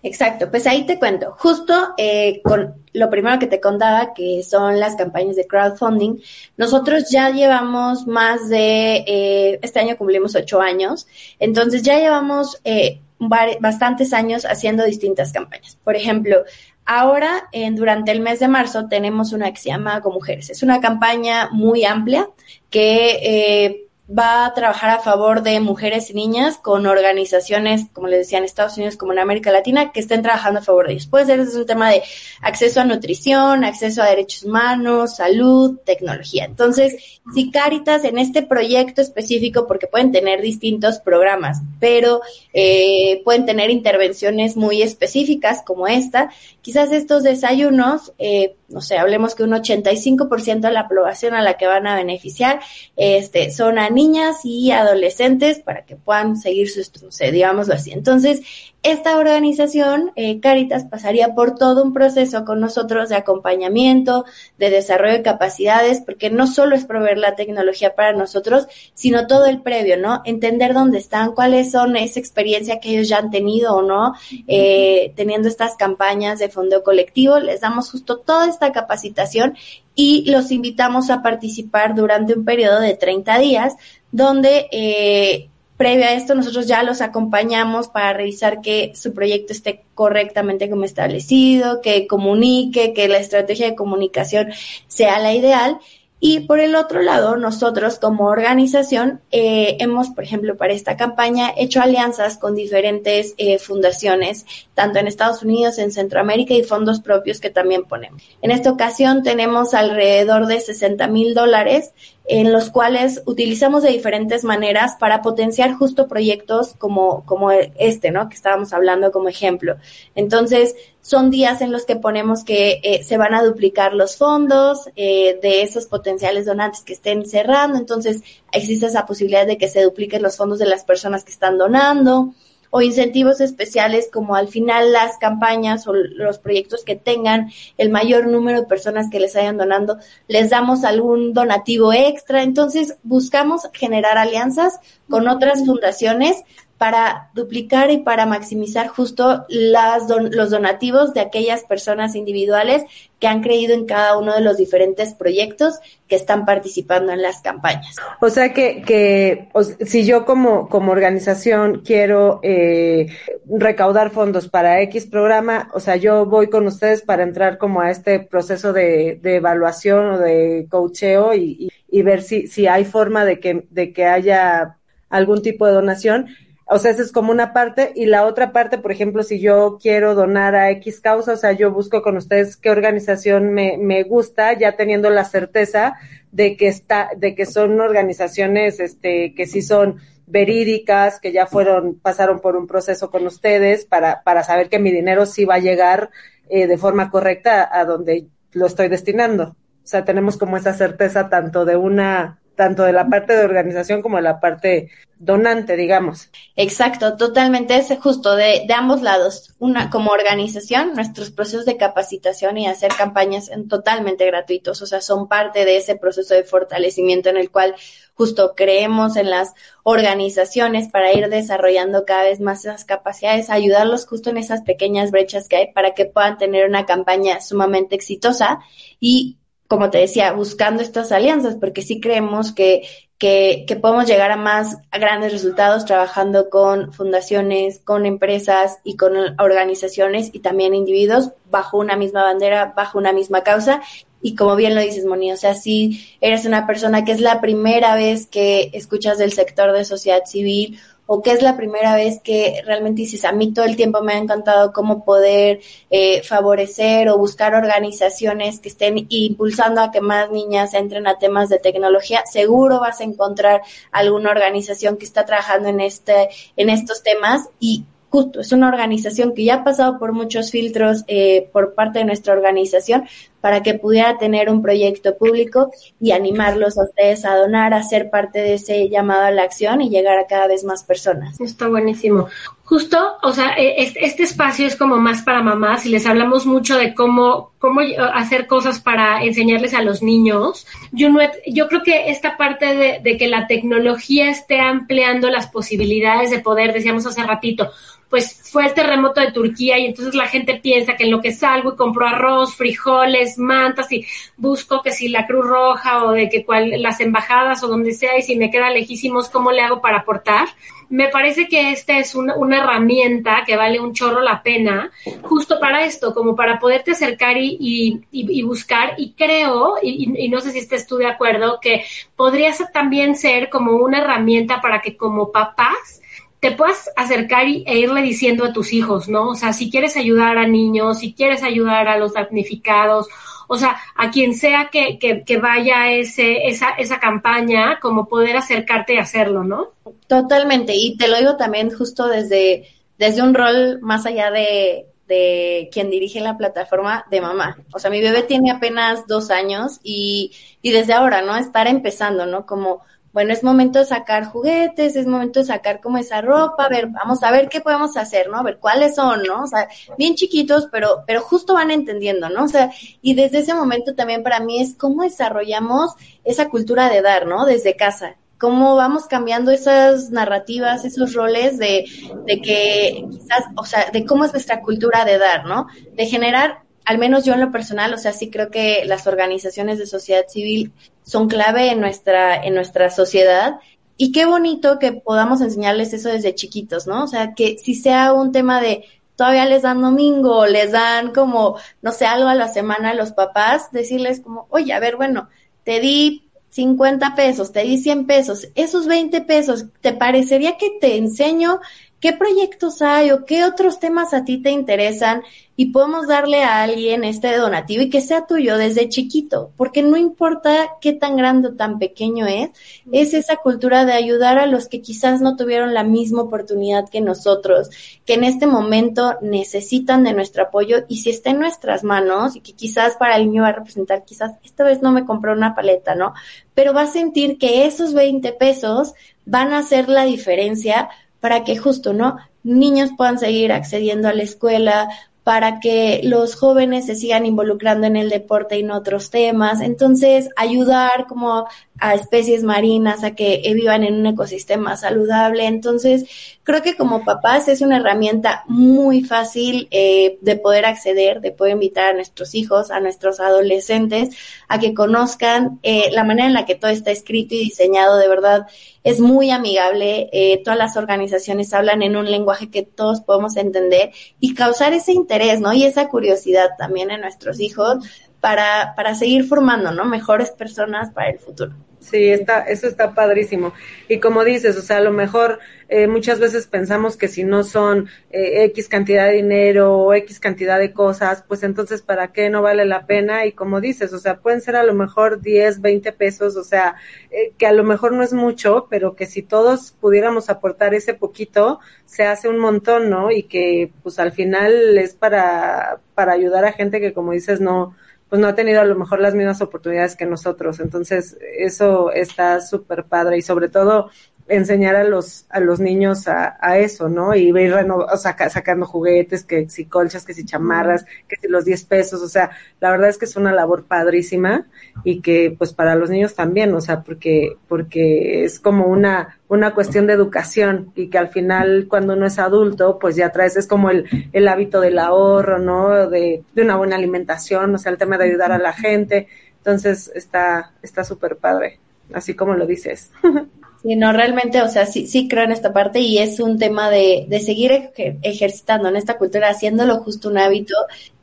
Exacto, 0.01 0.49
pues 0.49 0.65
ahí 0.67 0.85
te 0.85 0.97
cuento. 0.97 1.35
Justo 1.37 1.93
eh, 1.97 2.41
con 2.43 2.75
lo 2.93 3.09
primero 3.09 3.37
que 3.39 3.47
te 3.47 3.59
contaba, 3.59 4.13
que 4.13 4.43
son 4.43 4.79
las 4.79 4.95
campañas 4.95 5.35
de 5.35 5.47
crowdfunding, 5.47 6.19
nosotros 6.57 7.09
ya 7.09 7.29
llevamos 7.29 8.07
más 8.07 8.49
de, 8.49 9.03
eh, 9.05 9.59
este 9.61 9.79
año 9.79 9.97
cumplimos 9.97 10.35
ocho 10.35 10.61
años, 10.61 11.07
entonces 11.39 11.83
ya 11.83 11.99
llevamos 11.99 12.59
eh, 12.63 13.01
bastantes 13.19 14.13
años 14.13 14.45
haciendo 14.45 14.85
distintas 14.85 15.33
campañas. 15.33 15.77
Por 15.83 15.95
ejemplo, 15.95 16.43
ahora 16.85 17.49
durante 17.73 18.11
el 18.11 18.21
mes 18.21 18.39
de 18.39 18.47
marzo 18.47 18.87
tenemos 18.87 19.33
una 19.33 19.51
que 19.51 19.59
se 19.59 19.69
llama 19.69 20.01
Con 20.01 20.13
Mujeres. 20.13 20.49
Es 20.49 20.63
una 20.63 20.79
campaña 20.79 21.49
muy 21.51 21.83
amplia 21.83 22.29
que 22.69 23.19
eh, 23.21 23.88
va 24.09 24.45
a 24.45 24.53
trabajar 24.53 24.89
a 24.89 24.99
favor 24.99 25.43
de 25.43 25.59
mujeres 25.59 26.09
y 26.09 26.13
niñas 26.13 26.57
con 26.57 26.87
organizaciones, 26.87 27.85
como 27.93 28.07
les 28.07 28.19
decía, 28.19 28.39
en 28.39 28.43
Estados 28.43 28.77
Unidos 28.77 28.97
como 28.97 29.11
en 29.11 29.19
América 29.19 29.51
Latina, 29.51 29.91
que 29.91 29.99
estén 29.99 30.23
trabajando 30.23 30.59
a 30.59 30.63
favor 30.63 30.87
de 30.87 30.93
ellos. 30.93 31.07
Puede 31.07 31.25
ser 31.25 31.39
es 31.39 31.55
un 31.55 31.65
tema 31.65 31.91
de 31.91 32.01
acceso 32.41 32.79
a 32.79 32.85
nutrición, 32.85 33.63
acceso 33.63 34.01
a 34.01 34.07
derechos 34.07 34.43
humanos, 34.43 35.17
salud, 35.17 35.79
tecnología. 35.85 36.45
Entonces, 36.45 37.21
si 37.33 37.51
Caritas 37.51 38.03
en 38.03 38.17
este 38.17 38.41
proyecto 38.41 39.01
específico, 39.01 39.67
porque 39.67 39.87
pueden 39.87 40.11
tener 40.11 40.41
distintos 40.41 40.99
programas, 40.99 41.61
pero 41.79 42.21
eh, 42.53 43.21
pueden 43.23 43.45
tener 43.45 43.69
intervenciones 43.69 44.57
muy 44.57 44.81
específicas 44.81 45.61
como 45.63 45.87
esta, 45.87 46.31
quizás 46.61 46.91
estos 46.91 47.23
desayunos, 47.23 48.13
eh, 48.17 48.55
no 48.69 48.81
sé, 48.81 48.97
hablemos 48.97 49.35
que 49.35 49.43
un 49.43 49.51
85% 49.51 50.61
de 50.61 50.71
la 50.71 50.87
población 50.87 51.33
a 51.33 51.41
la 51.41 51.55
que 51.55 51.67
van 51.67 51.87
a 51.87 51.95
beneficiar 51.95 52.59
este, 52.95 53.51
son 53.51 53.79
a 53.79 53.89
niñas 53.99 54.37
y 54.45 54.71
adolescentes 54.71 55.59
para 55.59 55.85
que 55.85 55.97
puedan 55.97 56.37
seguir 56.37 56.69
sus, 56.69 56.91
sé, 57.11 57.31
digámoslo 57.31 57.73
así. 57.73 57.91
Entonces, 57.91 58.41
esta 58.81 59.17
organización, 59.17 60.11
eh, 60.15 60.39
Caritas, 60.39 60.85
pasaría 60.85 61.35
por 61.35 61.55
todo 61.55 61.83
un 61.83 61.91
proceso 61.91 62.45
con 62.45 62.61
nosotros 62.61 63.09
de 63.09 63.15
acompañamiento, 63.17 64.23
de 64.57 64.69
desarrollo 64.69 65.13
de 65.13 65.21
capacidades, 65.21 66.01
porque 66.01 66.29
no 66.29 66.47
solo 66.47 66.77
es 66.77 66.85
proveer 66.85 67.17
la 67.17 67.35
tecnología 67.35 67.93
para 67.93 68.13
nosotros, 68.13 68.67
sino 68.93 69.27
todo 69.27 69.47
el 69.47 69.61
previo, 69.61 69.97
¿no? 69.97 70.21
Entender 70.23 70.73
dónde 70.73 70.97
están, 70.99 71.33
cuáles 71.33 71.71
son 71.71 71.97
esa 71.97 72.21
experiencia 72.21 72.79
que 72.79 72.91
ellos 72.91 73.09
ya 73.09 73.17
han 73.17 73.31
tenido 73.31 73.75
o 73.75 73.81
no, 73.81 74.13
eh, 74.47 75.11
teniendo 75.17 75.49
estas 75.49 75.75
campañas 75.75 76.39
de 76.39 76.47
fondo 76.47 76.81
colectivo, 76.81 77.37
les 77.39 77.59
damos 77.59 77.91
justo 77.91 78.19
toda 78.19 78.47
esta 78.47 78.71
capacitación 78.71 79.55
y 79.93 80.31
los 80.31 80.51
invitamos 80.51 81.09
a 81.09 81.21
participar 81.21 81.95
durante 81.95 82.33
un 82.33 82.45
periodo 82.45 82.79
de 82.79 82.95
30 82.95 83.39
días, 83.39 83.75
donde 84.11 84.69
eh, 84.71 85.48
previo 85.79 86.03
a 86.03 86.11
esto 86.11 86.35
nosotros 86.35 86.67
ya 86.67 86.83
los 86.83 86.99
acompañamos 86.99 87.87
para 87.87 88.11
revisar 88.11 88.59
que 88.59 88.91
su 88.95 89.13
proyecto 89.13 89.53
esté 89.53 89.85
correctamente 89.95 90.69
como 90.69 90.83
establecido, 90.83 91.79
que 91.79 92.05
comunique, 92.05 92.91
que 92.93 93.07
la 93.07 93.17
estrategia 93.17 93.67
de 93.67 93.75
comunicación 93.77 94.49
sea 94.87 95.19
la 95.19 95.33
ideal 95.33 95.79
y 96.21 96.41
por 96.41 96.59
el 96.59 96.75
otro 96.75 97.01
lado, 97.01 97.37
nosotros 97.37 97.97
como 97.97 98.25
organización 98.25 99.21
eh, 99.31 99.77
hemos, 99.79 100.09
por 100.09 100.25
ejemplo, 100.25 100.57
para 100.57 100.73
esta 100.73 100.97
campaña 100.97 101.53
hecho 101.55 101.81
alianzas 101.81 102.37
con 102.37 102.55
diferentes 102.55 103.35
eh, 103.37 103.57
fundaciones, 103.57 104.45
tanto 104.73 104.99
en 104.99 105.07
Estados 105.07 105.43
Unidos, 105.43 105.77
en 105.77 105.93
Centroamérica 105.93 106.53
y 106.53 106.63
fondos 106.63 106.99
propios 106.99 107.39
que 107.39 107.49
también 107.49 107.85
ponemos. 107.85 108.21
En 108.41 108.51
esta 108.51 108.69
ocasión 108.69 109.23
tenemos 109.23 109.73
alrededor 109.73 110.47
de 110.47 110.59
60 110.59 111.07
mil 111.07 111.33
dólares 111.33 111.93
en 112.29 112.51
los 112.51 112.69
cuales 112.69 113.23
utilizamos 113.25 113.81
de 113.81 113.89
diferentes 113.89 114.43
maneras 114.43 114.95
para 114.99 115.21
potenciar 115.23 115.73
justo 115.73 116.07
proyectos 116.07 116.75
como, 116.77 117.25
como 117.25 117.49
este, 117.51 118.11
¿no? 118.11 118.29
Que 118.29 118.35
estábamos 118.35 118.71
hablando 118.71 119.11
como 119.11 119.29
ejemplo. 119.29 119.77
Entonces, 120.13 120.75
son 121.09 121.31
días 121.31 121.61
en 121.61 121.71
los 121.71 121.85
que 121.85 121.95
ponemos 121.95 122.43
que 122.43 122.81
eh, 122.83 123.01
se 123.01 123.17
van 123.17 123.33
a 123.33 123.43
duplicar 123.43 123.95
los 123.95 124.15
fondos 124.15 124.89
eh, 124.95 125.39
de 125.41 125.63
esos 125.63 125.87
potenciales 125.87 126.45
donantes 126.45 126.83
que 126.83 126.93
estén 126.93 127.25
cerrando. 127.25 127.79
Entonces, 127.79 128.21
existe 128.51 128.85
esa 128.85 129.07
posibilidad 129.07 129.47
de 129.47 129.57
que 129.57 129.69
se 129.69 129.83
dupliquen 129.83 130.21
los 130.21 130.37
fondos 130.37 130.59
de 130.59 130.67
las 130.67 130.83
personas 130.83 131.23
que 131.23 131.31
están 131.31 131.57
donando 131.57 132.35
o 132.69 132.81
incentivos 132.81 133.41
especiales 133.41 134.07
como 134.13 134.35
al 134.35 134.49
final 134.49 134.91
las 134.91 135.17
campañas 135.17 135.87
o 135.87 135.93
los 135.93 136.37
proyectos 136.37 136.83
que 136.83 136.95
tengan 136.95 137.49
el 137.79 137.89
mayor 137.89 138.27
número 138.27 138.61
de 138.61 138.67
personas 138.67 139.09
que 139.09 139.19
les 139.19 139.35
hayan 139.35 139.57
donando, 139.57 139.97
les 140.27 140.51
damos 140.51 140.83
algún 140.83 141.33
donativo 141.33 141.91
extra. 141.91 142.43
Entonces 142.43 142.97
buscamos 143.01 143.67
generar 143.73 144.19
alianzas 144.19 144.79
con 145.09 145.27
otras 145.27 145.65
fundaciones 145.65 146.43
para 146.79 147.29
duplicar 147.33 147.91
y 147.91 147.97
para 147.97 148.25
maximizar 148.25 148.87
justo 148.87 149.45
las 149.49 150.03
los 150.09 150.49
donativos 150.49 151.13
de 151.13 151.19
aquellas 151.19 151.63
personas 151.65 152.15
individuales 152.15 152.83
que 153.19 153.27
han 153.27 153.41
creído 153.41 153.73
en 153.73 153.85
cada 153.85 154.17
uno 154.17 154.33
de 154.33 154.39
los 154.39 154.55
diferentes 154.55 155.13
proyectos 155.13 155.79
que 156.07 156.15
están 156.15 156.45
participando 156.45 157.11
en 157.11 157.21
las 157.21 157.41
campañas. 157.41 157.97
O 158.21 158.29
sea 158.29 158.53
que, 158.53 158.81
que 158.81 159.49
si 159.85 160.05
yo 160.05 160.23
como, 160.23 160.69
como 160.69 160.93
organización 160.93 161.81
quiero 161.83 162.39
eh, 162.43 163.07
recaudar 163.45 164.11
fondos 164.11 164.47
para 164.47 164.81
X 164.83 165.05
programa, 165.05 165.69
o 165.73 165.81
sea, 165.81 165.97
yo 165.97 166.25
voy 166.27 166.49
con 166.49 166.65
ustedes 166.65 167.01
para 167.01 167.23
entrar 167.23 167.57
como 167.57 167.81
a 167.81 167.91
este 167.91 168.21
proceso 168.21 168.71
de, 168.71 169.19
de 169.21 169.35
evaluación 169.35 170.11
o 170.11 170.17
de 170.17 170.65
coacheo 170.69 171.33
y, 171.33 171.57
y, 171.59 171.71
y 171.91 172.01
ver 172.03 172.21
si, 172.21 172.47
si 172.47 172.67
hay 172.67 172.85
forma 172.85 173.25
de 173.25 173.41
que, 173.41 173.67
de 173.69 173.91
que 173.91 174.05
haya 174.05 174.77
algún 175.09 175.41
tipo 175.41 175.67
de 175.67 175.73
donación 175.73 176.27
o 176.71 176.77
sea, 176.77 176.91
esa 176.91 177.01
es 177.01 177.11
como 177.11 177.31
una 177.31 177.51
parte. 177.51 177.91
Y 177.95 178.05
la 178.05 178.25
otra 178.25 178.51
parte, 178.51 178.77
por 178.77 178.91
ejemplo, 178.91 179.23
si 179.23 179.39
yo 179.39 179.79
quiero 179.81 180.13
donar 180.13 180.55
a 180.55 180.69
X 180.71 181.01
causa, 181.01 181.33
o 181.33 181.37
sea, 181.37 181.51
yo 181.51 181.71
busco 181.71 182.01
con 182.03 182.15
ustedes 182.15 182.55
qué 182.57 182.69
organización 182.69 183.53
me, 183.53 183.77
me 183.77 184.03
gusta, 184.03 184.53
ya 184.53 184.75
teniendo 184.75 185.09
la 185.09 185.25
certeza 185.25 185.95
de 186.31 186.55
que 186.57 186.67
está, 186.67 187.09
de 187.17 187.33
que 187.33 187.47
son 187.47 187.81
organizaciones, 187.81 188.79
este, 188.79 189.33
que 189.33 189.47
sí 189.47 189.63
son 189.63 189.97
verídicas, 190.27 191.19
que 191.19 191.31
ya 191.31 191.47
fueron, 191.47 191.95
pasaron 191.95 192.39
por 192.39 192.55
un 192.55 192.67
proceso 192.67 193.09
con 193.09 193.25
ustedes 193.25 193.85
para, 193.85 194.21
para 194.21 194.43
saber 194.43 194.69
que 194.69 194.77
mi 194.77 194.91
dinero 194.91 195.25
sí 195.25 195.45
va 195.45 195.55
a 195.55 195.59
llegar 195.59 196.11
eh, 196.49 196.67
de 196.67 196.77
forma 196.77 197.09
correcta 197.09 197.67
a 197.71 197.83
donde 197.83 198.27
lo 198.51 198.67
estoy 198.67 198.89
destinando. 198.89 199.55
O 199.83 199.87
sea, 199.89 200.05
tenemos 200.05 200.37
como 200.37 200.55
esa 200.55 200.73
certeza 200.73 201.29
tanto 201.29 201.65
de 201.65 201.77
una 201.77 202.38
tanto 202.59 202.83
de 202.83 202.91
la 202.91 203.07
parte 203.07 203.37
de 203.37 203.45
organización 203.45 204.01
como 204.01 204.17
de 204.17 204.23
la 204.23 204.41
parte 204.41 204.89
donante, 205.17 205.77
digamos. 205.77 206.29
Exacto, 206.57 207.15
totalmente 207.15 207.77
es 207.77 207.87
justo 208.01 208.35
de, 208.35 208.65
de 208.67 208.73
ambos 208.73 209.01
lados. 209.01 209.55
Una, 209.59 209.89
como 209.89 210.11
organización, 210.11 210.91
nuestros 210.93 211.31
procesos 211.31 211.65
de 211.65 211.77
capacitación 211.77 212.57
y 212.57 212.67
hacer 212.67 212.91
campañas 212.97 213.45
son 213.45 213.69
totalmente 213.69 214.25
gratuitos, 214.25 214.81
o 214.81 214.85
sea, 214.85 214.99
son 214.99 215.29
parte 215.29 215.63
de 215.63 215.77
ese 215.77 215.95
proceso 215.95 216.33
de 216.33 216.43
fortalecimiento 216.43 217.29
en 217.29 217.37
el 217.37 217.49
cual 217.49 217.75
justo 218.13 218.55
creemos 218.57 219.15
en 219.15 219.29
las 219.29 219.53
organizaciones 219.83 220.89
para 220.89 221.13
ir 221.13 221.29
desarrollando 221.29 222.03
cada 222.03 222.23
vez 222.23 222.41
más 222.41 222.65
esas 222.65 222.83
capacidades, 222.83 223.49
ayudarlos 223.49 224.05
justo 224.05 224.31
en 224.31 224.37
esas 224.37 224.63
pequeñas 224.63 225.11
brechas 225.11 225.47
que 225.47 225.55
hay 225.55 225.71
para 225.71 225.93
que 225.93 226.07
puedan 226.07 226.37
tener 226.37 226.67
una 226.67 226.85
campaña 226.85 227.39
sumamente 227.39 227.95
exitosa 227.95 228.59
y 228.99 229.37
como 229.69 229.91
te 229.91 229.99
decía, 229.99 230.33
buscando 230.33 230.81
estas 230.81 231.11
alianzas, 231.11 231.55
porque 231.55 231.83
sí 231.83 232.01
creemos 232.01 232.51
que, 232.51 232.87
que, 233.19 233.65
que, 233.67 233.75
podemos 233.75 234.07
llegar 234.07 234.31
a 234.31 234.35
más 234.35 234.77
grandes 234.91 235.31
resultados 235.31 235.85
trabajando 235.85 236.49
con 236.49 236.91
fundaciones, 236.91 237.79
con 237.85 238.07
empresas 238.07 238.79
y 238.83 238.97
con 238.97 239.15
organizaciones 239.39 240.31
y 240.33 240.39
también 240.39 240.73
individuos 240.73 241.33
bajo 241.51 241.77
una 241.77 241.95
misma 241.95 242.23
bandera, 242.23 242.73
bajo 242.75 242.97
una 242.97 243.13
misma 243.13 243.43
causa. 243.43 243.81
Y 244.23 244.35
como 244.35 244.55
bien 244.55 244.73
lo 244.73 244.81
dices, 244.81 245.05
Moni, 245.05 245.31
o 245.31 245.37
sea, 245.37 245.53
si 245.53 246.03
eres 246.19 246.45
una 246.45 246.65
persona 246.65 247.05
que 247.05 247.11
es 247.11 247.21
la 247.21 247.39
primera 247.39 247.93
vez 247.93 248.25
que 248.25 248.71
escuchas 248.73 249.19
del 249.19 249.33
sector 249.33 249.71
de 249.71 249.85
sociedad 249.85 250.25
civil 250.25 250.79
o 251.11 251.23
que 251.23 251.31
es 251.31 251.41
la 251.41 251.57
primera 251.57 251.95
vez 251.95 252.21
que 252.21 252.61
realmente 252.67 253.01
dices, 253.01 253.25
a 253.25 253.31
mí 253.31 253.51
todo 253.51 253.65
el 253.65 253.75
tiempo 253.75 254.03
me 254.03 254.13
ha 254.13 254.17
encantado 254.19 254.71
cómo 254.71 255.03
poder 255.03 255.59
eh, 255.89 256.21
favorecer 256.21 257.09
o 257.09 257.17
buscar 257.17 257.55
organizaciones 257.55 258.59
que 258.59 258.69
estén 258.69 259.07
impulsando 259.09 259.81
a 259.81 259.89
que 259.89 260.01
más 260.01 260.29
niñas 260.29 260.75
entren 260.75 261.07
a 261.07 261.17
temas 261.17 261.49
de 261.49 261.57
tecnología, 261.57 262.21
seguro 262.31 262.79
vas 262.79 263.01
a 263.01 263.05
encontrar 263.05 263.63
alguna 263.91 264.29
organización 264.29 264.97
que 264.97 265.05
está 265.05 265.25
trabajando 265.25 265.69
en 265.69 265.79
este, 265.79 266.29
en 266.55 266.69
estos 266.69 267.01
temas. 267.01 267.49
Y 267.59 267.85
justo, 268.11 268.41
es 268.41 268.51
una 268.51 268.67
organización 268.67 269.33
que 269.33 269.45
ya 269.45 269.55
ha 269.55 269.63
pasado 269.63 269.97
por 269.97 270.13
muchos 270.13 270.51
filtros 270.51 271.05
eh, 271.07 271.49
por 271.51 271.73
parte 271.73 271.99
de 271.99 272.05
nuestra 272.05 272.33
organización, 272.33 273.07
para 273.41 273.63
que 273.63 273.73
pudiera 273.73 274.17
tener 274.17 274.49
un 274.49 274.61
proyecto 274.61 275.17
público 275.17 275.71
y 275.99 276.11
animarlos 276.11 276.77
a 276.77 276.83
ustedes 276.83 277.25
a 277.25 277.35
donar, 277.35 277.73
a 277.73 277.83
ser 277.83 278.09
parte 278.09 278.39
de 278.39 278.55
ese 278.55 278.89
llamado 278.89 279.23
a 279.23 279.31
la 279.31 279.43
acción 279.43 279.81
y 279.81 279.89
llegar 279.89 280.17
a 280.17 280.27
cada 280.27 280.47
vez 280.47 280.63
más 280.63 280.83
personas. 280.83 281.39
Está 281.39 281.67
buenísimo. 281.67 282.27
Justo, 282.63 283.17
o 283.23 283.31
sea, 283.33 283.55
e, 283.57 283.91
este 283.99 284.23
espacio 284.23 284.67
es 284.67 284.75
como 284.75 284.97
más 284.97 285.23
para 285.23 285.41
mamás 285.41 285.87
y 285.87 285.89
les 285.89 286.05
hablamos 286.05 286.45
mucho 286.45 286.77
de 286.77 286.93
cómo, 286.93 287.51
cómo 287.57 287.81
hacer 288.13 288.45
cosas 288.45 288.79
para 288.79 289.23
enseñarles 289.23 289.73
a 289.73 289.81
los 289.81 290.03
niños. 290.03 290.67
Yo, 290.91 291.09
no, 291.09 291.19
yo 291.47 291.67
creo 291.67 291.81
que 291.81 292.11
esta 292.11 292.37
parte 292.37 293.01
de 293.01 293.17
que 293.17 293.27
la 293.27 293.47
tecnología 293.47 294.29
esté 294.29 294.59
ampliando 294.59 295.29
las 295.29 295.47
posibilidades 295.47 296.29
de 296.29 296.39
poder, 296.39 296.73
decíamos 296.73 297.07
hace 297.07 297.23
ratito, 297.23 297.71
pues 298.09 298.41
fue 298.51 298.65
el 298.65 298.73
terremoto 298.73 299.21
de 299.21 299.31
Turquía 299.31 299.77
y 299.77 299.85
entonces 299.85 300.15
la 300.15 300.27
gente 300.27 300.55
piensa 300.55 300.95
que 300.95 301.03
en 301.03 301.11
lo 301.11 301.21
que 301.21 301.31
salgo 301.31 301.73
y 301.73 301.75
compro 301.75 302.07
arroz, 302.07 302.55
frijoles, 302.55 303.37
mantas 303.37 303.91
y 303.91 304.05
busco 304.35 304.81
que 304.81 304.91
si 304.91 305.09
la 305.09 305.27
Cruz 305.27 305.45
Roja 305.45 306.03
o 306.05 306.11
de 306.11 306.27
que 306.27 306.43
cual, 306.43 306.81
las 306.81 306.99
embajadas 306.99 307.63
o 307.63 307.67
donde 307.67 307.93
sea 307.93 308.17
y 308.17 308.23
si 308.23 308.35
me 308.35 308.49
queda 308.49 308.71
lejísimos, 308.71 309.29
¿cómo 309.29 309.51
le 309.51 309.61
hago 309.61 309.79
para 309.79 309.99
aportar? 309.99 310.47
Me 310.89 311.09
parece 311.09 311.47
que 311.47 311.71
esta 311.71 311.99
es 311.99 312.15
una, 312.15 312.35
una 312.35 312.57
herramienta 312.57 313.43
que 313.45 313.55
vale 313.55 313.79
un 313.79 313.93
chorro 313.93 314.21
la 314.21 314.41
pena 314.41 314.89
justo 315.21 315.59
para 315.59 315.85
esto, 315.85 316.15
como 316.15 316.35
para 316.35 316.57
poderte 316.57 316.91
acercar 316.91 317.37
y, 317.37 317.57
y, 317.59 318.01
y 318.11 318.41
buscar 318.41 318.95
y 318.97 319.13
creo, 319.13 319.75
y, 319.83 320.27
no 320.29 320.41
sé 320.41 320.51
si 320.51 320.57
estés 320.57 320.87
tú 320.87 320.97
de 320.97 321.05
acuerdo, 321.05 321.59
que 321.61 321.85
podría 322.15 322.51
también 322.73 323.15
ser 323.15 323.49
como 323.49 323.73
una 323.73 323.99
herramienta 323.99 324.61
para 324.61 324.81
que 324.81 324.97
como 324.97 325.31
papás 325.31 326.01
te 326.39 326.51
puedas 326.51 326.89
acercar 326.95 327.45
e 327.45 327.77
irle 327.77 328.01
diciendo 328.01 328.45
a 328.45 328.53
tus 328.53 328.71
hijos, 328.71 329.09
¿no? 329.09 329.29
O 329.29 329.35
sea, 329.35 329.51
si 329.51 329.69
quieres 329.69 329.97
ayudar 329.97 330.37
a 330.37 330.47
niños, 330.47 330.99
si 330.99 331.13
quieres 331.13 331.43
ayudar 331.43 331.87
a 331.87 331.97
los 331.97 332.13
damnificados, 332.13 333.07
o 333.47 333.57
sea, 333.57 333.77
a 333.95 334.11
quien 334.11 334.33
sea 334.35 334.69
que, 334.71 334.99
que, 334.99 335.23
que 335.23 335.37
vaya 335.37 335.91
ese, 335.91 336.47
esa, 336.47 336.69
esa 336.71 336.99
campaña, 336.99 337.79
como 337.81 338.07
poder 338.07 338.37
acercarte 338.37 338.93
y 338.93 338.99
hacerlo, 338.99 339.43
¿no? 339.43 339.69
Totalmente, 340.07 340.73
y 340.75 340.95
te 340.97 341.07
lo 341.07 341.17
digo 341.17 341.35
también 341.35 341.71
justo 341.71 342.07
desde, 342.07 342.67
desde 342.97 343.21
un 343.21 343.33
rol 343.33 343.79
más 343.81 344.05
allá 344.05 344.31
de, 344.31 344.85
de 345.09 345.67
quien 345.73 345.89
dirige 345.89 346.21
la 346.21 346.37
plataforma 346.37 347.05
de 347.09 347.19
mamá. 347.19 347.57
O 347.73 347.79
sea, 347.79 347.89
mi 347.89 347.99
bebé 347.99 348.21
tiene 348.21 348.51
apenas 348.51 349.07
dos 349.07 349.31
años 349.31 349.79
y, 349.83 350.31
y 350.61 350.71
desde 350.71 350.93
ahora, 350.93 351.23
¿no? 351.23 351.35
Estar 351.35 351.67
empezando, 351.67 352.27
¿no? 352.27 352.45
Como 352.45 352.83
bueno, 353.11 353.33
es 353.33 353.43
momento 353.43 353.79
de 353.79 353.85
sacar 353.85 354.25
juguetes, 354.25 354.95
es 354.95 355.07
momento 355.07 355.39
de 355.39 355.45
sacar 355.45 355.81
como 355.81 355.97
esa 355.97 356.21
ropa, 356.21 356.65
a 356.65 356.69
ver, 356.69 356.87
vamos 356.87 357.23
a 357.23 357.31
ver 357.31 357.49
qué 357.49 357.59
podemos 357.61 357.97
hacer, 357.97 358.29
¿no? 358.29 358.37
A 358.37 358.43
ver 358.43 358.57
cuáles 358.59 358.95
son, 358.95 359.23
¿no? 359.23 359.43
O 359.43 359.47
sea, 359.47 359.67
bien 359.97 360.15
chiquitos, 360.15 360.67
pero, 360.71 361.03
pero 361.07 361.21
justo 361.21 361.55
van 361.55 361.71
entendiendo, 361.71 362.29
¿no? 362.29 362.43
O 362.43 362.47
sea, 362.47 362.71
y 363.01 363.15
desde 363.15 363.39
ese 363.39 363.53
momento 363.53 363.95
también 363.95 364.21
para 364.23 364.39
mí 364.39 364.61
es 364.61 364.75
cómo 364.75 365.03
desarrollamos 365.03 365.93
esa 366.23 366.49
cultura 366.49 366.89
de 366.89 367.01
dar, 367.01 367.25
¿no? 367.25 367.45
Desde 367.45 367.75
casa. 367.75 368.15
Cómo 368.37 368.75
vamos 368.75 369.07
cambiando 369.07 369.51
esas 369.51 370.11
narrativas, 370.11 370.85
esos 370.85 371.13
roles 371.13 371.57
de, 371.57 371.85
de 372.25 372.41
que 372.41 373.05
quizás, 373.11 373.43
o 373.57 373.65
sea, 373.65 373.89
de 373.91 374.05
cómo 374.05 374.23
es 374.23 374.31
nuestra 374.31 374.61
cultura 374.61 375.03
de 375.03 375.17
dar, 375.17 375.45
¿no? 375.45 375.67
De 375.93 376.05
generar 376.05 376.68
al 376.85 376.97
menos 376.97 377.25
yo 377.25 377.33
en 377.33 377.41
lo 377.41 377.51
personal, 377.51 377.93
o 377.93 377.97
sea, 377.97 378.13
sí 378.13 378.29
creo 378.29 378.49
que 378.49 378.83
las 378.85 379.07
organizaciones 379.07 379.77
de 379.77 379.87
sociedad 379.87 380.25
civil 380.27 380.71
son 381.03 381.27
clave 381.27 381.71
en 381.71 381.79
nuestra, 381.79 382.35
en 382.43 382.55
nuestra 382.55 382.89
sociedad. 382.89 383.59
Y 383.97 384.11
qué 384.11 384.25
bonito 384.25 384.79
que 384.79 384.93
podamos 384.93 385.41
enseñarles 385.41 385.93
eso 385.93 386.09
desde 386.09 386.35
chiquitos, 386.35 386.87
¿no? 386.87 387.03
O 387.03 387.07
sea, 387.07 387.33
que 387.33 387.57
si 387.57 387.75
sea 387.75 388.13
un 388.13 388.31
tema 388.31 388.61
de 388.61 388.85
todavía 389.19 389.45
les 389.45 389.63
dan 389.63 389.81
domingo, 389.81 390.45
les 390.45 390.71
dan 390.71 391.11
como, 391.11 391.57
no 391.81 391.91
sé, 391.91 392.05
algo 392.05 392.29
a 392.29 392.35
la 392.35 392.47
semana 392.47 392.91
a 392.91 392.93
los 392.93 393.11
papás, 393.11 393.69
decirles 393.73 394.21
como, 394.21 394.47
oye, 394.49 394.71
a 394.71 394.79
ver, 394.79 394.95
bueno, 394.95 395.27
te 395.65 395.81
di 395.81 396.29
50 396.51 397.15
pesos, 397.15 397.51
te 397.51 397.63
di 397.63 397.77
100 397.77 398.07
pesos, 398.07 398.47
esos 398.55 398.87
20 398.87 399.19
pesos, 399.21 399.65
¿te 399.81 399.91
parecería 399.91 400.57
que 400.57 400.71
te 400.79 400.95
enseño 400.95 401.59
qué 401.99 402.13
proyectos 402.13 402.81
hay 402.81 403.11
o 403.11 403.25
qué 403.25 403.43
otros 403.43 403.79
temas 403.79 404.13
a 404.13 404.23
ti 404.23 404.37
te 404.37 404.51
interesan 404.51 405.23
y 405.59 405.71
podemos 405.71 406.07
darle 406.07 406.41
a 406.43 406.63
alguien 406.63 407.03
este 407.03 407.35
donativo 407.35 407.83
y 407.83 407.89
que 407.89 407.99
sea 407.99 408.25
tuyo 408.25 408.57
desde 408.57 408.87
chiquito, 408.87 409.51
porque 409.57 409.83
no 409.83 409.97
importa 409.97 410.77
qué 410.79 410.93
tan 410.93 411.17
grande 411.17 411.49
o 411.49 411.53
tan 411.55 411.79
pequeño 411.79 412.27
es, 412.27 412.51
es 412.93 413.13
esa 413.13 413.35
cultura 413.35 413.83
de 413.83 413.91
ayudar 413.91 414.39
a 414.39 414.45
los 414.45 414.69
que 414.69 414.81
quizás 414.81 415.19
no 415.19 415.35
tuvieron 415.35 415.73
la 415.73 415.83
misma 415.83 416.21
oportunidad 416.21 416.87
que 416.87 417.01
nosotros, 417.01 417.69
que 418.05 418.13
en 418.13 418.23
este 418.23 418.47
momento 418.47 419.17
necesitan 419.21 420.05
de 420.05 420.13
nuestro 420.13 420.43
apoyo 420.43 420.85
y 420.87 421.01
si 421.01 421.09
está 421.09 421.31
en 421.31 421.39
nuestras 421.39 421.83
manos 421.83 422.37
y 422.37 422.39
que 422.39 422.53
quizás 422.53 422.95
para 422.95 423.17
el 423.17 423.25
niño 423.25 423.41
va 423.43 423.49
a 423.49 423.53
representar, 423.53 424.05
quizás 424.05 424.31
esta 424.45 424.63
vez 424.63 424.81
no 424.81 424.93
me 424.93 425.03
compró 425.03 425.33
una 425.33 425.55
paleta, 425.55 425.93
¿no? 425.93 426.13
Pero 426.53 426.73
va 426.73 426.83
a 426.83 426.87
sentir 426.87 427.37
que 427.37 427.65
esos 427.65 427.93
20 427.93 428.31
pesos 428.31 428.93
van 429.25 429.51
a 429.51 429.57
hacer 429.57 429.89
la 429.89 430.05
diferencia 430.05 430.87
para 431.19 431.43
que 431.43 431.57
justo, 431.57 431.93
¿no? 431.93 432.17
Niños 432.43 432.91
puedan 432.97 433.19
seguir 433.19 433.51
accediendo 433.51 434.07
a 434.07 434.13
la 434.13 434.23
escuela, 434.23 434.89
para 435.23 435.59
que 435.59 436.01
los 436.03 436.35
jóvenes 436.35 436.85
se 436.87 436.95
sigan 436.95 437.25
involucrando 437.25 437.85
en 437.85 437.97
el 437.97 438.09
deporte 438.09 438.57
y 438.57 438.61
en 438.61 438.71
otros 438.71 439.09
temas. 439.09 439.61
Entonces, 439.61 440.29
ayudar 440.35 441.05
como 441.07 441.47
a 441.79 441.95
especies 441.95 442.43
marinas 442.43 443.03
a 443.03 443.15
que 443.15 443.41
vivan 443.53 443.83
en 443.83 443.95
un 443.95 444.05
ecosistema 444.07 444.75
saludable. 444.75 445.45
Entonces, 445.45 446.05
creo 446.43 446.61
que 446.61 446.75
como 446.75 447.05
papás 447.05 447.47
es 447.47 447.61
una 447.61 447.77
herramienta 447.77 448.43
muy 448.47 449.03
fácil 449.03 449.67
eh, 449.71 450.17
de 450.21 450.35
poder 450.35 450.65
acceder, 450.65 451.21
de 451.21 451.31
poder 451.31 451.53
invitar 451.53 451.91
a 451.91 451.93
nuestros 451.93 452.35
hijos, 452.35 452.71
a 452.71 452.79
nuestros 452.79 453.19
adolescentes, 453.19 454.15
a 454.47 454.59
que 454.59 454.73
conozcan 454.73 455.59
eh, 455.63 455.89
la 455.91 456.03
manera 456.03 456.27
en 456.27 456.33
la 456.33 456.45
que 456.45 456.55
todo 456.55 456.71
está 456.71 456.91
escrito 456.91 457.35
y 457.35 457.39
diseñado. 457.39 457.97
De 457.97 458.07
verdad, 458.07 458.47
es 458.83 458.99
muy 458.99 459.29
amigable. 459.31 460.09
Eh, 460.11 460.41
todas 460.43 460.57
las 460.57 460.75
organizaciones 460.75 461.53
hablan 461.53 461.81
en 461.81 461.95
un 461.95 462.09
lenguaje 462.09 462.49
que 462.49 462.63
todos 462.63 463.01
podemos 463.01 463.37
entender 463.37 463.91
y 464.19 464.33
causar 464.33 464.73
ese 464.73 464.91
interés, 464.91 465.08
¿no? 465.41 465.53
Y 465.53 465.63
esa 465.65 465.89
curiosidad 465.89 466.51
también 466.57 466.91
en 466.91 467.01
nuestros 467.01 467.39
hijos 467.39 467.77
para, 468.19 468.73
para 468.75 468.95
seguir 468.95 469.25
formando, 469.25 469.71
¿no? 469.71 469.85
Mejores 469.85 470.31
personas 470.31 470.91
para 470.91 471.09
el 471.09 471.19
futuro. 471.19 471.53
Sí, 471.89 472.09
está, 472.09 472.41
eso 472.41 472.67
está 472.67 472.93
padrísimo. 472.93 473.53
Y 473.87 473.99
como 473.99 474.23
dices, 474.23 474.55
o 474.57 474.61
sea, 474.61 474.77
a 474.77 474.81
lo 474.81 474.91
mejor 474.91 475.39
eh, 475.69 475.87
muchas 475.87 476.19
veces 476.19 476.45
pensamos 476.45 476.97
que 476.97 477.07
si 477.07 477.23
no 477.23 477.43
son 477.43 477.89
eh, 478.11 478.43
X 478.45 478.69
cantidad 478.69 479.07
de 479.07 479.13
dinero 479.13 479.75
o 479.75 479.93
X 479.95 480.19
cantidad 480.19 480.59
de 480.59 480.71
cosas, 480.71 481.23
pues 481.27 481.41
entonces 481.41 481.81
para 481.81 482.11
qué 482.11 482.29
no 482.29 482.43
vale 482.43 482.65
la 482.65 482.85
pena. 482.85 483.25
Y 483.25 483.31
como 483.31 483.59
dices, 483.59 483.91
o 483.93 483.97
sea, 483.97 484.19
pueden 484.19 484.41
ser 484.41 484.55
a 484.55 484.63
lo 484.63 484.75
mejor 484.75 485.21
10, 485.21 485.61
20 485.61 485.91
pesos, 485.93 486.35
o 486.35 486.43
sea, 486.43 486.75
eh, 487.09 487.33
que 487.39 487.47
a 487.47 487.53
lo 487.53 487.63
mejor 487.63 487.93
no 487.93 488.03
es 488.03 488.13
mucho, 488.13 488.67
pero 488.69 488.95
que 488.95 489.07
si 489.07 489.23
todos 489.23 489.71
pudiéramos 489.79 490.29
aportar 490.29 490.75
ese 490.75 490.93
poquito, 490.93 491.59
se 491.85 492.03
hace 492.03 492.29
un 492.29 492.37
montón, 492.37 492.91
¿no? 492.91 493.09
Y 493.09 493.23
que 493.23 493.71
pues 493.81 493.97
al 493.97 494.11
final 494.11 494.77
es 494.77 494.93
para, 494.93 495.79
para 495.95 496.13
ayudar 496.13 496.45
a 496.45 496.51
gente 496.51 496.79
que 496.79 496.93
como 496.93 497.13
dices, 497.13 497.41
no, 497.41 497.75
pues 498.09 498.19
no 498.19 498.27
ha 498.27 498.35
tenido 498.35 498.59
a 498.59 498.65
lo 498.65 498.75
mejor 498.75 498.99
las 498.99 499.13
mismas 499.13 499.41
oportunidades 499.41 499.95
que 499.95 500.05
nosotros. 500.05 500.59
Entonces, 500.59 501.17
eso 501.37 501.91
está 501.91 502.41
súper 502.41 502.85
padre 502.85 503.17
y 503.17 503.21
sobre 503.21 503.49
todo 503.49 503.91
enseñar 504.29 504.75
a 504.75 504.83
los, 504.83 505.25
a 505.29 505.39
los 505.39 505.59
niños 505.59 506.07
a, 506.07 506.37
a 506.39 506.57
eso, 506.57 506.87
¿no? 506.87 507.15
Y 507.15 507.29
ir 507.29 507.53
o 507.53 507.97
sacando 507.97 508.65
juguetes, 508.65 509.23
que 509.23 509.49
si 509.49 509.65
colchas, 509.65 510.05
que 510.05 510.13
si 510.13 510.23
chamarras, 510.25 510.85
que 511.07 511.15
si 511.17 511.27
los 511.27 511.45
10 511.45 511.63
pesos, 511.65 512.01
o 512.01 512.07
sea, 512.07 512.31
la 512.59 512.71
verdad 512.71 512.89
es 512.89 512.97
que 512.97 513.05
es 513.05 513.15
una 513.15 513.33
labor 513.33 513.65
padrísima 513.65 514.45
y 514.83 515.01
que 515.01 515.35
pues 515.37 515.53
para 515.53 515.75
los 515.75 515.89
niños 515.89 516.15
también, 516.15 516.53
o 516.53 516.61
sea, 516.61 516.83
porque, 516.83 517.37
porque 517.47 518.23
es 518.23 518.39
como 518.39 518.67
una, 518.67 519.19
una 519.27 519.53
cuestión 519.53 519.87
de 519.87 519.93
educación 519.93 520.71
y 520.75 520.89
que 520.89 520.97
al 520.97 521.09
final 521.09 521.67
cuando 521.67 521.93
uno 521.93 522.05
es 522.05 522.19
adulto, 522.19 522.79
pues 522.79 522.95
ya 522.95 523.11
traes, 523.11 523.35
es 523.35 523.47
como 523.47 523.69
el, 523.69 523.85
el 524.13 524.27
hábito 524.27 524.61
del 524.61 524.79
ahorro, 524.79 525.39
¿no? 525.39 525.89
De, 525.89 526.23
de 526.33 526.41
una 526.41 526.55
buena 526.55 526.75
alimentación, 526.75 527.53
o 527.55 527.57
sea, 527.57 527.71
el 527.71 527.77
tema 527.77 527.97
de 527.97 528.05
ayudar 528.05 528.31
a 528.31 528.37
la 528.37 528.53
gente. 528.53 529.07
Entonces 529.37 529.91
está 529.95 530.51
está 530.61 530.83
súper 530.83 531.15
padre, 531.15 531.59
así 531.93 532.13
como 532.13 532.35
lo 532.35 532.45
dices. 532.45 532.91
Sí, 533.61 533.75
no, 533.75 533.91
realmente, 533.91 534.41
o 534.41 534.47
sea, 534.47 534.65
sí, 534.65 534.87
sí 534.87 535.09
creo 535.09 535.25
en 535.25 535.33
esta 535.33 535.51
parte 535.51 535.81
y 535.81 535.97
es 535.97 536.21
un 536.21 536.37
tema 536.39 536.69
de, 536.69 537.05
de 537.09 537.19
seguir 537.19 537.71
ejercitando 538.01 538.69
en 538.69 538.77
esta 538.77 538.97
cultura, 538.97 539.29
haciéndolo 539.29 539.79
justo 539.79 540.07
un 540.07 540.17
hábito 540.17 540.55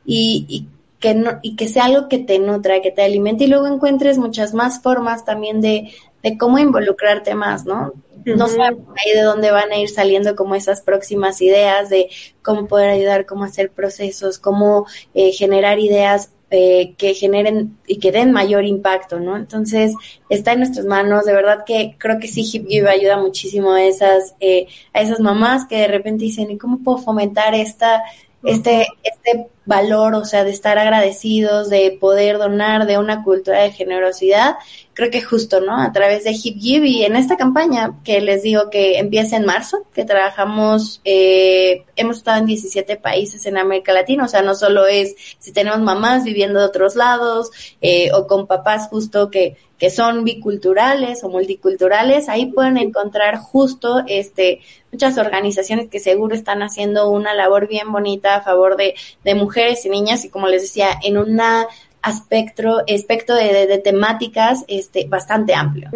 y, 0.06 0.46
y 0.48 0.66
que 0.98 1.14
no, 1.14 1.38
y 1.42 1.54
que 1.54 1.68
sea 1.68 1.84
algo 1.84 2.08
que 2.08 2.18
te 2.18 2.38
nutra, 2.38 2.80
que 2.80 2.92
te 2.92 3.02
alimente 3.02 3.44
y 3.44 3.48
luego 3.48 3.66
encuentres 3.66 4.16
muchas 4.16 4.54
más 4.54 4.80
formas 4.80 5.26
también 5.26 5.60
de, 5.60 5.92
de 6.22 6.38
cómo 6.38 6.58
involucrarte 6.58 7.34
más, 7.34 7.66
¿no? 7.66 7.92
No 8.24 8.48
sé 8.48 8.60
ahí 8.62 9.12
de 9.14 9.22
dónde 9.22 9.50
van 9.50 9.70
a 9.70 9.78
ir 9.78 9.88
saliendo 9.90 10.34
como 10.34 10.54
esas 10.56 10.80
próximas 10.80 11.40
ideas 11.42 11.90
de 11.90 12.08
cómo 12.42 12.66
poder 12.66 12.90
ayudar, 12.90 13.26
cómo 13.26 13.44
hacer 13.44 13.70
procesos, 13.70 14.38
cómo 14.38 14.86
eh, 15.14 15.30
generar 15.32 15.78
ideas 15.78 16.30
eh, 16.50 16.94
que 16.96 17.14
generen 17.14 17.76
y 17.86 17.98
que 17.98 18.12
den 18.12 18.30
mayor 18.30 18.64
impacto, 18.64 19.18
¿no? 19.18 19.36
Entonces, 19.36 19.94
está 20.28 20.52
en 20.52 20.60
nuestras 20.60 20.86
manos, 20.86 21.24
de 21.24 21.32
verdad 21.32 21.64
que 21.66 21.96
creo 21.98 22.20
que 22.20 22.28
sí 22.28 22.48
Hip 22.52 22.68
Give 22.68 22.88
ayuda 22.88 23.16
muchísimo 23.16 23.72
a 23.72 23.82
esas, 23.82 24.34
eh, 24.38 24.68
a 24.92 25.00
esas 25.00 25.18
mamás 25.18 25.66
que 25.66 25.76
de 25.78 25.88
repente 25.88 26.24
dicen, 26.24 26.50
¿y 26.50 26.56
cómo 26.58 26.78
puedo 26.84 26.98
fomentar 26.98 27.54
esta, 27.54 28.02
este, 28.44 28.86
este 29.02 29.48
valor, 29.64 30.14
o 30.14 30.24
sea, 30.24 30.44
de 30.44 30.50
estar 30.50 30.78
agradecidos, 30.78 31.68
de 31.68 31.98
poder 32.00 32.38
donar, 32.38 32.86
de 32.86 32.98
una 32.98 33.24
cultura 33.24 33.62
de 33.62 33.72
generosidad, 33.72 34.54
creo 34.96 35.10
que 35.10 35.20
justo, 35.20 35.60
¿no? 35.60 35.78
A 35.78 35.92
través 35.92 36.24
de 36.24 36.30
Hip 36.30 36.58
Give 36.58 36.88
y 36.88 37.04
en 37.04 37.16
esta 37.16 37.36
campaña 37.36 37.98
que 38.02 38.22
les 38.22 38.42
digo 38.42 38.70
que 38.70 38.98
empieza 38.98 39.36
en 39.36 39.44
marzo, 39.44 39.84
que 39.92 40.06
trabajamos, 40.06 41.02
eh, 41.04 41.84
hemos 41.96 42.16
estado 42.16 42.38
en 42.38 42.46
17 42.46 42.96
países 42.96 43.44
en 43.44 43.58
América 43.58 43.92
Latina, 43.92 44.24
o 44.24 44.28
sea, 44.28 44.40
no 44.40 44.54
solo 44.54 44.86
es 44.86 45.14
si 45.38 45.52
tenemos 45.52 45.80
mamás 45.82 46.24
viviendo 46.24 46.60
de 46.60 46.64
otros 46.64 46.96
lados 46.96 47.50
eh, 47.82 48.08
o 48.14 48.26
con 48.26 48.46
papás 48.46 48.88
justo 48.88 49.30
que, 49.30 49.58
que 49.76 49.90
son 49.90 50.24
biculturales 50.24 51.22
o 51.24 51.28
multiculturales, 51.28 52.30
ahí 52.30 52.46
pueden 52.46 52.78
encontrar 52.78 53.36
justo 53.36 54.02
este 54.06 54.62
muchas 54.90 55.18
organizaciones 55.18 55.90
que 55.90 56.00
seguro 56.00 56.34
están 56.34 56.62
haciendo 56.62 57.10
una 57.10 57.34
labor 57.34 57.68
bien 57.68 57.92
bonita 57.92 58.36
a 58.36 58.40
favor 58.40 58.78
de, 58.78 58.94
de 59.24 59.34
mujeres 59.34 59.84
y 59.84 59.90
niñas 59.90 60.24
y 60.24 60.30
como 60.30 60.48
les 60.48 60.62
decía, 60.62 60.88
en 61.02 61.18
una 61.18 61.66
aspecto, 62.06 62.84
aspecto 62.88 63.34
de, 63.34 63.80
temáticas 63.82 64.64
este, 64.68 65.06
bastante 65.08 65.54
amplio. 65.54 65.90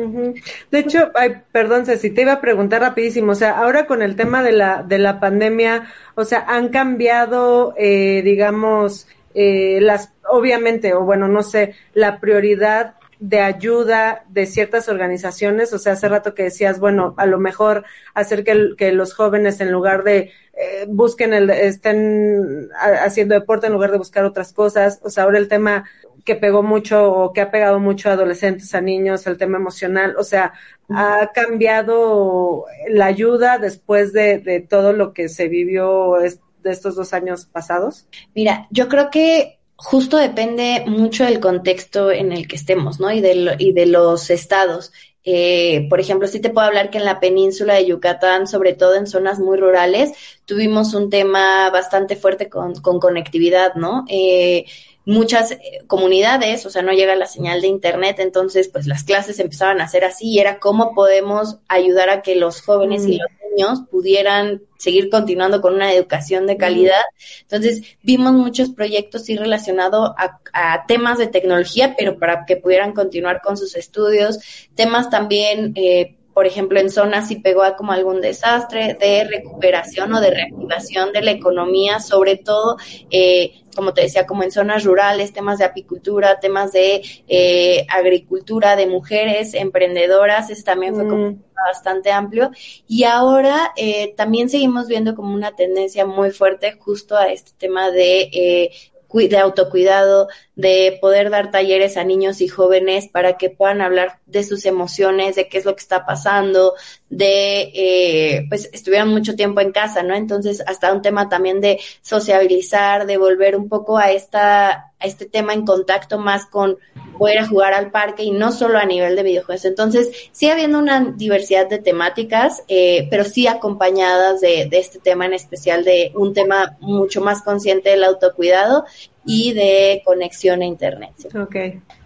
De 0.71 0.79
hecho, 0.81 1.13
ay, 1.15 1.37
perdón, 1.53 1.87
si 1.87 2.11
te 2.11 2.23
iba 2.23 2.33
a 2.33 2.41
preguntar 2.41 2.81
rapidísimo, 2.81 3.33
o 3.33 3.37
sea, 3.37 3.59
ahora 3.59 3.87
con 3.87 4.03
el 4.03 4.17
tema 4.17 4.43
de 4.43 4.53
la, 4.53 4.83
de 4.83 4.99
la 4.99 5.21
pandemia, 5.21 5.87
o 6.17 6.25
sea, 6.25 6.45
han 6.49 6.71
cambiado, 6.71 7.75
eh, 7.77 8.23
digamos, 8.25 9.07
eh, 9.35 9.79
las, 9.81 10.13
obviamente, 10.29 10.95
o 10.95 11.05
bueno, 11.05 11.29
no 11.29 11.45
sé, 11.45 11.75
la 11.95 12.19
prioridad 12.19 12.95
de 13.21 13.41
ayuda 13.41 14.25
de 14.31 14.47
ciertas 14.47 14.89
organizaciones, 14.89 15.73
o 15.75 15.79
sea, 15.79 15.93
hace 15.93 16.09
rato 16.09 16.35
que 16.35 16.45
decías, 16.45 16.81
bueno, 16.81 17.15
a 17.19 17.27
lo 17.27 17.39
mejor 17.39 17.85
hacer 18.15 18.43
que, 18.43 18.71
que 18.77 18.93
los 18.93 19.15
jóvenes 19.15 19.61
en 19.61 19.71
lugar 19.71 20.03
de 20.05 20.33
eh, 20.55 20.87
busquen 20.89 21.33
el, 21.33 21.49
estén 21.49 22.69
haciendo 22.79 23.35
deporte 23.35 23.67
en 23.67 23.73
lugar 23.73 23.93
de 23.93 23.99
buscar 23.99 24.25
otras 24.25 24.53
cosas, 24.53 25.01
o 25.03 25.09
sea, 25.09 25.25
ahora 25.25 25.39
el 25.39 25.49
tema 25.49 25.85
que 26.25 26.37
pegó 26.37 26.63
mucho 26.63 27.13
o 27.13 27.33
que 27.33 27.41
ha 27.41 27.51
pegado 27.51 27.79
mucho 27.79 28.09
a 28.09 28.13
adolescentes, 28.13 28.75
a 28.75 28.81
niños, 28.81 29.27
el 29.27 29.39
tema 29.39 29.59
emocional, 29.59 30.15
o 30.19 30.25
sea, 30.25 30.53
ha 30.89 31.31
cambiado 31.33 32.65
la 32.89 33.07
ayuda 33.07 33.59
después 33.59 34.13
de, 34.13 34.39
de 34.39 34.61
todo 34.61 34.93
lo 34.93 35.13
que 35.13 35.29
se 35.29 35.49
vivió 35.49 36.17
de 36.63 36.71
estos 36.71 36.97
dos 36.97 37.13
años 37.13 37.47
pasados? 37.47 38.07
Mira, 38.35 38.67
yo 38.71 38.89
creo 38.89 39.11
que 39.11 39.59
justo 39.77 40.19
depende 40.19 40.85
mucho 40.87 41.25
del 41.25 41.41
contexto 41.41 42.11
en 42.11 42.33
el 42.33 42.47
que 42.47 42.57
estemos, 42.57 43.01
¿no? 43.01 43.11
Y 43.11 43.21
de, 43.21 43.57
y 43.59 43.73
de 43.73 43.87
los 43.87 44.31
estados. 44.31 44.93
Eh, 45.25 45.87
por 45.91 46.01
ejemplo, 46.01 46.29
sí 46.29 46.41
te 46.41 46.51
puedo 46.51 46.67
hablar 46.67 46.91
que 46.91 46.99
en 46.99 47.05
la 47.05 47.21
península 47.21 47.75
de 47.75 47.87
Yucatán, 47.87 48.47
sobre 48.47 48.75
todo 48.75 48.95
en 48.95 49.07
zonas 49.07 49.39
muy 49.39 49.59
rurales, 49.59 50.13
tuvimos 50.45 50.95
un 50.95 51.11
tema 51.11 51.71
bastante 51.71 52.17
fuerte 52.17 52.49
con, 52.49 52.75
con 52.77 53.01
conectividad, 53.01 53.75
¿no? 53.75 54.05
Eh, 54.09 54.67
muchas 55.11 55.51
eh, 55.51 55.83
comunidades, 55.87 56.65
o 56.65 56.71
sea, 56.71 56.83
no 56.83 56.93
llega 56.93 57.17
la 57.17 57.27
señal 57.27 57.61
de 57.61 57.67
internet, 57.67 58.21
entonces 58.21 58.69
pues 58.69 58.87
las 58.87 59.03
clases 59.03 59.39
empezaban 59.41 59.81
a 59.81 59.89
ser 59.89 60.05
así 60.05 60.31
y 60.31 60.39
era 60.39 60.59
cómo 60.59 60.95
podemos 60.95 61.59
ayudar 61.69 62.11
a 62.11 62.23
que 62.23 62.37
los 62.37 62.63
jóvenes 62.63 63.05
y 63.05 63.17
mm. 63.17 63.19
los 63.19 63.31
niños 63.51 63.83
pudieran 63.91 64.63
seguir 64.79 65.11
continuando 65.11 65.61
con 65.61 65.75
una 65.75 65.93
educación 65.93 66.47
de 66.47 66.57
calidad. 66.57 67.03
Entonces, 67.43 67.83
vimos 68.03 68.33
muchos 68.33 68.71
proyectos 68.71 69.25
sí 69.25 69.37
relacionados 69.37 70.11
a, 70.17 70.39
a, 70.53 70.87
temas 70.87 71.19
de 71.19 71.27
tecnología, 71.27 71.95
pero 71.99 72.19
para 72.19 72.47
que 72.47 72.57
pudieran 72.57 72.93
continuar 72.93 73.43
con 73.43 73.57
sus 73.57 73.75
estudios, 73.75 74.39
temas 74.75 75.11
también 75.11 75.73
eh, 75.75 76.17
por 76.33 76.47
ejemplo, 76.47 76.79
en 76.79 76.91
zonas 76.91 77.29
si 77.29 77.37
pegó 77.37 77.63
a 77.63 77.77
como 77.77 77.93
algún 77.93 78.21
desastre 78.21 78.97
de 79.01 79.25
recuperación 79.25 80.13
o 80.15 80.21
de 80.21 80.31
reactivación 80.31 81.13
de 81.13 81.23
la 81.23 81.33
economía, 81.33 82.01
sobre 82.01 82.37
todo, 82.37 82.77
eh, 83.11 83.63
como 83.75 83.95
te 83.95 84.03
decía, 84.03 84.27
como 84.27 84.43
en 84.43 84.53
zonas 84.53 84.85
rurales, 84.85 85.33
temas 85.33 85.59
de 85.59 85.65
apicultura, 85.65 86.41
temas 86.41 86.73
de 86.73 87.03
eh, 87.29 87.87
agricultura, 87.89 88.77
de 88.77 88.87
mujeres 88.87 89.55
emprendedoras, 89.55 90.51
eso 90.51 90.63
también 90.65 90.95
fue 90.95 91.09
como 91.09 91.31
mm. 91.31 91.43
bastante 91.67 92.13
amplio. 92.13 92.51
Y 92.87 93.05
ahora 93.05 93.73
eh, 93.77 94.15
también 94.17 94.49
seguimos 94.49 94.87
viendo 94.87 95.15
como 95.15 95.35
una 95.35 95.57
tendencia 95.57 96.07
muy 96.07 96.31
fuerte 96.31 96.73
justo 96.79 97.17
a 97.17 97.27
este 97.33 97.53
tema 97.59 97.91
de 97.91 98.31
eh, 98.33 98.71
de 99.13 99.39
autocuidado, 99.39 100.29
de 100.61 100.99
poder 101.01 101.31
dar 101.31 101.51
talleres 101.51 101.97
a 101.97 102.05
niños 102.05 102.43
y 102.43 102.49
jóvenes 102.49 103.09
para 103.09 103.39
que 103.39 103.49
puedan 103.49 103.81
hablar 103.81 104.19
de 104.27 104.45
sus 104.45 104.67
emociones, 104.67 105.35
de 105.37 105.49
qué 105.49 105.57
es 105.57 105.65
lo 105.65 105.75
que 105.75 105.81
está 105.81 106.05
pasando, 106.05 106.75
de, 107.09 107.73
eh, 107.75 108.47
pues 108.49 108.69
estuvieron 108.73 109.09
mucho 109.09 109.35
tiempo 109.35 109.63
en 109.63 109.73
casa, 109.73 110.03
¿no? 110.03 110.15
Entonces, 110.15 110.63
hasta 110.67 110.93
un 110.93 111.01
tema 111.01 111.31
también 111.31 111.63
de 111.63 111.81
sociabilizar, 112.03 113.07
de 113.07 113.17
volver 113.17 113.57
un 113.57 113.71
poco 113.71 113.97
a 113.97 114.11
esta, 114.11 114.71
a 114.71 115.07
este 115.07 115.25
tema 115.25 115.55
en 115.55 115.65
contacto 115.65 116.19
más 116.19 116.45
con, 116.45 116.77
poder 117.19 117.47
jugar 117.47 117.75
al 117.75 117.91
parque 117.91 118.23
y 118.23 118.31
no 118.31 118.51
solo 118.51 118.79
a 118.79 118.87
nivel 118.87 119.15
de 119.15 119.23
videojuegos. 119.23 119.67
Entonces, 119.67 120.11
sigue 120.33 120.53
habiendo 120.53 120.79
una 120.79 121.13
diversidad 121.17 121.69
de 121.69 121.79
temáticas, 121.79 122.63
eh, 122.69 123.09
pero 123.11 123.25
sí 123.25 123.47
acompañadas 123.47 124.41
de, 124.41 124.67
de 124.71 124.79
este 124.79 125.01
tema 125.01 125.27
en 125.27 125.35
especial, 125.35 125.85
de 125.85 126.13
un 126.15 126.33
tema 126.33 126.79
mucho 126.81 127.21
más 127.21 127.43
consciente 127.43 127.91
del 127.91 128.05
autocuidado 128.05 128.85
y 129.25 129.53
de 129.53 130.03
conexión 130.05 130.63
a 130.63 130.67
Internet. 130.67 131.13
Ok. 131.35 131.57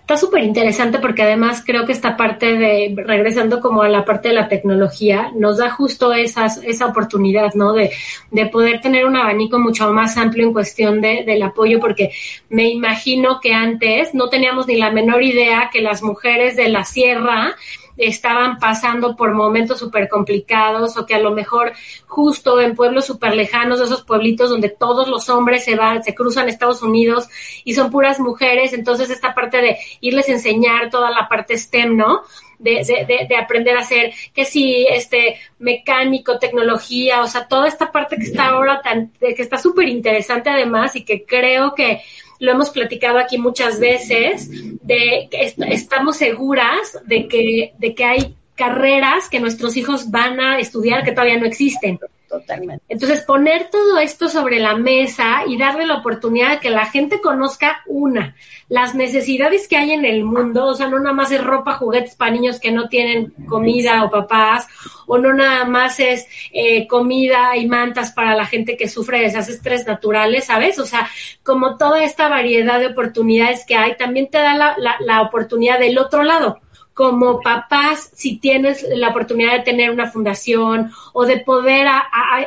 Está 0.04 0.18
súper 0.18 0.44
interesante 0.44 0.98
porque 0.98 1.22
además 1.22 1.62
creo 1.64 1.86
que 1.86 1.92
esta 1.92 2.14
parte 2.14 2.58
de, 2.58 2.94
regresando 2.94 3.58
como 3.58 3.80
a 3.80 3.88
la 3.88 4.04
parte 4.04 4.28
de 4.28 4.34
la 4.34 4.48
tecnología, 4.48 5.32
nos 5.34 5.56
da 5.56 5.70
justo 5.70 6.12
esas, 6.12 6.58
esa 6.58 6.84
oportunidad, 6.84 7.54
¿no? 7.54 7.72
De, 7.72 7.90
de 8.30 8.46
poder 8.46 8.82
tener 8.82 9.06
un 9.06 9.16
abanico 9.16 9.58
mucho 9.58 9.90
más 9.94 10.18
amplio 10.18 10.46
en 10.46 10.52
cuestión 10.52 11.00
de, 11.00 11.24
del 11.24 11.42
apoyo, 11.42 11.80
porque 11.80 12.10
me 12.50 12.68
imagino 12.68 13.40
que 13.40 13.54
antes 13.54 14.14
no 14.14 14.28
teníamos 14.28 14.66
ni 14.66 14.76
la 14.76 14.90
menor 14.90 15.22
idea 15.22 15.70
que 15.72 15.80
las 15.80 16.02
mujeres 16.02 16.54
de 16.54 16.68
la 16.68 16.84
sierra 16.84 17.56
estaban 17.96 18.58
pasando 18.58 19.16
por 19.16 19.34
momentos 19.34 19.78
súper 19.78 20.08
complicados 20.08 20.96
o 20.96 21.06
que 21.06 21.14
a 21.14 21.20
lo 21.20 21.32
mejor 21.32 21.72
justo 22.06 22.60
en 22.60 22.74
pueblos 22.74 23.06
súper 23.06 23.34
lejanos, 23.34 23.80
esos 23.80 24.02
pueblitos 24.02 24.50
donde 24.50 24.68
todos 24.68 25.08
los 25.08 25.28
hombres 25.28 25.64
se 25.64 25.76
van, 25.76 26.02
se 26.02 26.14
cruzan 26.14 26.46
a 26.46 26.50
Estados 26.50 26.82
Unidos 26.82 27.28
y 27.64 27.74
son 27.74 27.90
puras 27.90 28.20
mujeres, 28.20 28.72
entonces 28.72 29.10
esta 29.10 29.34
parte 29.34 29.60
de 29.60 29.78
irles 30.00 30.28
a 30.28 30.32
enseñar 30.32 30.90
toda 30.90 31.10
la 31.10 31.28
parte 31.28 31.56
STEM, 31.56 31.96
¿no? 31.96 32.22
De, 32.58 32.82
de, 32.84 33.26
de, 33.28 33.36
aprender 33.36 33.76
a 33.76 33.80
hacer, 33.80 34.14
que 34.32 34.44
si 34.46 34.86
este 34.86 35.38
mecánico, 35.58 36.38
tecnología, 36.38 37.20
o 37.20 37.26
sea, 37.26 37.46
toda 37.46 37.68
esta 37.68 37.92
parte 37.92 38.16
que 38.16 38.22
está 38.22 38.46
ahora 38.46 38.80
tan, 38.80 39.10
que 39.18 39.34
está 39.36 39.58
súper 39.58 39.88
interesante 39.88 40.48
además 40.48 40.96
y 40.96 41.04
que 41.04 41.26
creo 41.26 41.74
que 41.74 42.00
lo 42.44 42.52
hemos 42.52 42.70
platicado 42.70 43.18
aquí 43.18 43.38
muchas 43.38 43.80
veces, 43.80 44.48
de 44.82 45.28
que 45.30 45.54
estamos 45.70 46.16
seguras 46.16 46.98
de 47.06 47.26
que, 47.26 47.72
de 47.78 47.94
que 47.94 48.04
hay 48.04 48.34
carreras 48.54 49.28
que 49.28 49.40
nuestros 49.40 49.76
hijos 49.76 50.10
van 50.10 50.38
a 50.40 50.58
estudiar 50.58 51.04
que 51.04 51.12
todavía 51.12 51.38
no 51.38 51.46
existen. 51.46 51.98
Totalmente. 52.40 52.84
Entonces, 52.88 53.20
poner 53.20 53.70
todo 53.70 53.98
esto 53.98 54.28
sobre 54.28 54.58
la 54.58 54.74
mesa 54.74 55.44
y 55.46 55.56
darle 55.56 55.86
la 55.86 55.98
oportunidad 55.98 56.50
de 56.50 56.58
que 56.58 56.70
la 56.70 56.86
gente 56.86 57.20
conozca 57.20 57.82
una, 57.86 58.34
las 58.68 58.96
necesidades 58.96 59.68
que 59.68 59.76
hay 59.76 59.92
en 59.92 60.04
el 60.04 60.24
mundo, 60.24 60.66
o 60.66 60.74
sea, 60.74 60.88
no 60.88 60.98
nada 60.98 61.14
más 61.14 61.30
es 61.30 61.42
ropa, 61.42 61.74
juguetes 61.74 62.16
para 62.16 62.32
niños 62.32 62.58
que 62.58 62.72
no 62.72 62.88
tienen 62.88 63.32
comida 63.48 64.02
o 64.02 64.10
papás, 64.10 64.66
o 65.06 65.16
no 65.16 65.32
nada 65.32 65.64
más 65.64 66.00
es 66.00 66.26
eh, 66.52 66.88
comida 66.88 67.56
y 67.56 67.68
mantas 67.68 68.10
para 68.10 68.34
la 68.34 68.46
gente 68.46 68.76
que 68.76 68.88
sufre 68.88 69.18
de 69.18 69.24
desastres 69.26 69.86
naturales, 69.86 70.46
¿sabes? 70.46 70.80
O 70.80 70.86
sea, 70.86 71.08
como 71.44 71.76
toda 71.76 72.02
esta 72.02 72.28
variedad 72.28 72.80
de 72.80 72.88
oportunidades 72.88 73.64
que 73.64 73.76
hay, 73.76 73.96
también 73.96 74.28
te 74.28 74.38
da 74.38 74.54
la, 74.56 74.74
la, 74.76 74.96
la 74.98 75.22
oportunidad 75.22 75.78
del 75.78 75.98
otro 75.98 76.24
lado 76.24 76.60
como 76.94 77.40
papás, 77.40 78.10
si 78.14 78.36
tienes 78.36 78.86
la 78.88 79.08
oportunidad 79.08 79.52
de 79.52 79.64
tener 79.64 79.90
una 79.90 80.10
fundación 80.10 80.92
o 81.12 81.26
de 81.26 81.38
poder 81.38 81.88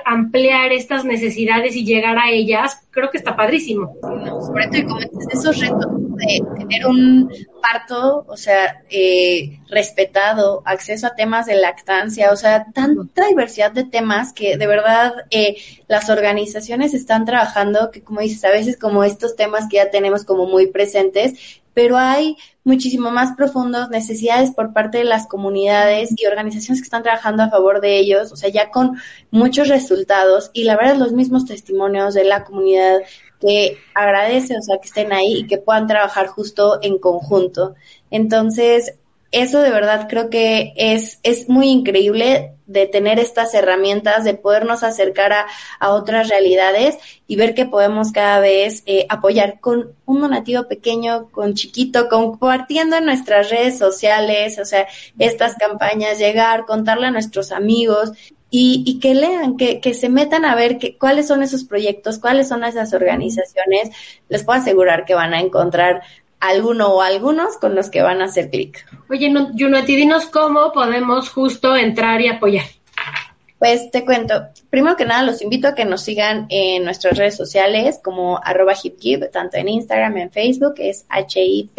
ampliar 0.05 0.71
estas 0.71 1.03
necesidades 1.03 1.75
y 1.75 1.85
llegar 1.85 2.17
a 2.17 2.31
ellas, 2.31 2.81
creo 2.89 3.11
que 3.11 3.17
está 3.17 3.35
padrísimo. 3.35 3.93
sobre 4.01 4.67
todo, 4.67 4.77
y 4.77 4.85
como 4.85 4.99
esos 5.31 5.59
retos 5.59 5.85
de 6.15 6.41
tener 6.57 6.87
un 6.87 7.29
parto, 7.61 8.25
o 8.27 8.37
sea, 8.37 8.83
eh, 8.89 9.59
respetado, 9.69 10.63
acceso 10.65 11.07
a 11.07 11.15
temas 11.15 11.45
de 11.45 11.55
lactancia, 11.55 12.31
o 12.31 12.37
sea, 12.37 12.67
tanta 12.73 13.27
diversidad 13.27 13.71
de 13.71 13.83
temas 13.83 14.31
que 14.31 14.57
de 14.57 14.65
verdad 14.65 15.13
eh, 15.29 15.57
las 15.87 16.09
organizaciones 16.09 16.93
están 16.93 17.25
trabajando, 17.25 17.91
que 17.91 18.01
como 18.01 18.21
dices, 18.21 18.45
a 18.45 18.49
veces 18.49 18.77
como 18.77 19.03
estos 19.03 19.35
temas 19.35 19.67
que 19.69 19.77
ya 19.77 19.91
tenemos 19.91 20.23
como 20.23 20.45
muy 20.45 20.67
presentes, 20.67 21.61
pero 21.77 21.95
hay 21.95 22.37
muchísimo 22.63 23.11
más 23.11 23.35
profundos, 23.37 23.91
necesidades 23.91 24.49
por 24.49 24.73
parte 24.73 24.97
de 24.97 25.03
las 25.03 25.27
comunidades 25.27 26.09
y 26.17 26.25
organizaciones 26.25 26.81
que 26.81 26.85
están 26.85 27.03
trabajando 27.03 27.43
a 27.43 27.51
favor 27.51 27.81
de 27.81 27.99
ellos, 27.99 28.31
o 28.31 28.35
sea, 28.35 28.49
ya 28.49 28.71
con 28.71 28.97
muchos 29.29 29.67
resultados 29.67 30.49
y 30.53 30.63
la 30.63 30.75
verdad 30.75 30.95
los 30.95 31.11
mismos 31.11 31.45
testimonios 31.45 32.15
de 32.15 32.23
la 32.23 32.43
comunidad 32.45 32.97
que 33.39 33.77
agradece, 33.93 34.57
o 34.57 34.61
sea, 34.63 34.79
que 34.79 34.87
estén 34.87 35.13
ahí 35.13 35.41
y 35.41 35.45
que 35.45 35.59
puedan 35.59 35.85
trabajar 35.85 36.25
justo 36.25 36.79
en 36.81 36.97
conjunto. 36.97 37.75
Entonces, 38.09 38.95
eso 39.31 39.61
de 39.61 39.69
verdad 39.69 40.07
creo 40.09 40.31
que 40.31 40.73
es, 40.77 41.19
es 41.21 41.47
muy 41.47 41.69
increíble 41.69 42.56
de 42.67 42.85
tener 42.85 43.19
estas 43.19 43.53
herramientas, 43.53 44.23
de 44.23 44.33
podernos 44.35 44.83
acercar 44.83 45.33
a, 45.33 45.47
a 45.79 45.89
otras 45.91 46.29
realidades 46.29 46.97
y 47.25 47.35
ver 47.35 47.55
que 47.55 47.65
podemos 47.65 48.11
cada 48.11 48.39
vez 48.39 48.83
eh, 48.85 49.05
apoyar 49.09 49.59
con 49.59 49.93
un 50.05 50.21
donativo 50.21 50.67
pequeño, 50.67 51.29
con 51.31 51.53
chiquito, 51.55 52.07
compartiendo 52.09 52.97
en 52.97 53.05
nuestras 53.05 53.49
redes 53.49 53.77
sociales, 53.77 54.59
o 54.59 54.65
sea, 54.65 54.87
estas 55.17 55.55
campañas, 55.55 56.19
llegar, 56.19 56.65
contarle 56.65 57.07
a 57.07 57.11
nuestros 57.11 57.51
amigos 57.51 58.11
y, 58.49 58.83
y 58.85 58.99
que 58.99 59.13
lean, 59.13 59.57
que, 59.57 59.81
que 59.81 59.93
se 59.93 60.09
metan 60.09 60.45
a 60.45 60.55
ver 60.55 60.77
cuáles 60.97 61.27
son 61.27 61.43
esos 61.43 61.63
proyectos, 61.63 62.19
cuáles 62.19 62.47
son 62.47 62.63
esas 62.63 62.93
organizaciones. 62.93 63.89
Les 64.29 64.43
puedo 64.43 64.59
asegurar 64.59 65.05
que 65.05 65.15
van 65.15 65.33
a 65.33 65.41
encontrar 65.41 66.01
alguno 66.39 66.87
o 66.89 67.01
algunos 67.01 67.57
con 67.57 67.75
los 67.75 67.89
que 67.89 68.01
van 68.01 68.21
a 68.21 68.25
hacer 68.25 68.49
clic. 68.49 68.85
Oye, 69.09 69.33
Junueti, 69.57 69.95
dinos 69.95 70.25
cómo 70.25 70.71
podemos 70.71 71.29
justo 71.29 71.75
entrar 71.75 72.21
y 72.21 72.27
apoyar. 72.27 72.65
Pues 73.59 73.89
te 73.89 74.05
cuento, 74.05 74.49
primero 74.69 74.95
que 74.95 75.05
nada 75.05 75.23
los 75.23 75.41
invito 75.41 75.67
a 75.67 75.73
que 75.73 75.83
nos 75.83 76.03
sigan 76.03 76.45
en 76.49 76.83
nuestras 76.83 77.17
redes 77.17 77.35
sociales 77.35 77.99
como 78.03 78.39
arroba 78.43 78.75
hipgive, 78.81 79.29
tanto 79.29 79.57
en 79.57 79.67
Instagram, 79.67 80.15
en 80.17 80.29
Facebook, 80.31 80.75
es 80.77 81.07
H-I-P-G-I-V-E. 81.09 81.77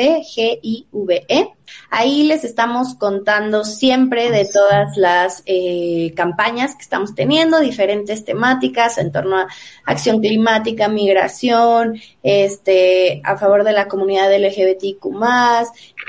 Ahí 1.91 2.24
les 2.24 2.43
estamos 2.45 2.95
contando 2.95 3.64
siempre 3.64 4.31
de 4.31 4.47
todas 4.47 4.97
las 4.97 5.43
eh, 5.47 6.12
campañas 6.16 6.74
que 6.74 6.83
estamos 6.83 7.14
teniendo, 7.14 7.61
diferentes 7.61 8.24
temáticas 8.24 8.99
en 8.99 9.12
torno 9.12 9.37
a 9.37 9.47
acción 9.85 10.20
climática, 10.20 10.89
migración, 10.89 12.01
este, 12.22 13.20
a 13.24 13.37
favor 13.37 13.62
de 13.64 13.72
la 13.72 13.87
comunidad 13.87 14.35
LGBTQ+, 14.35 15.14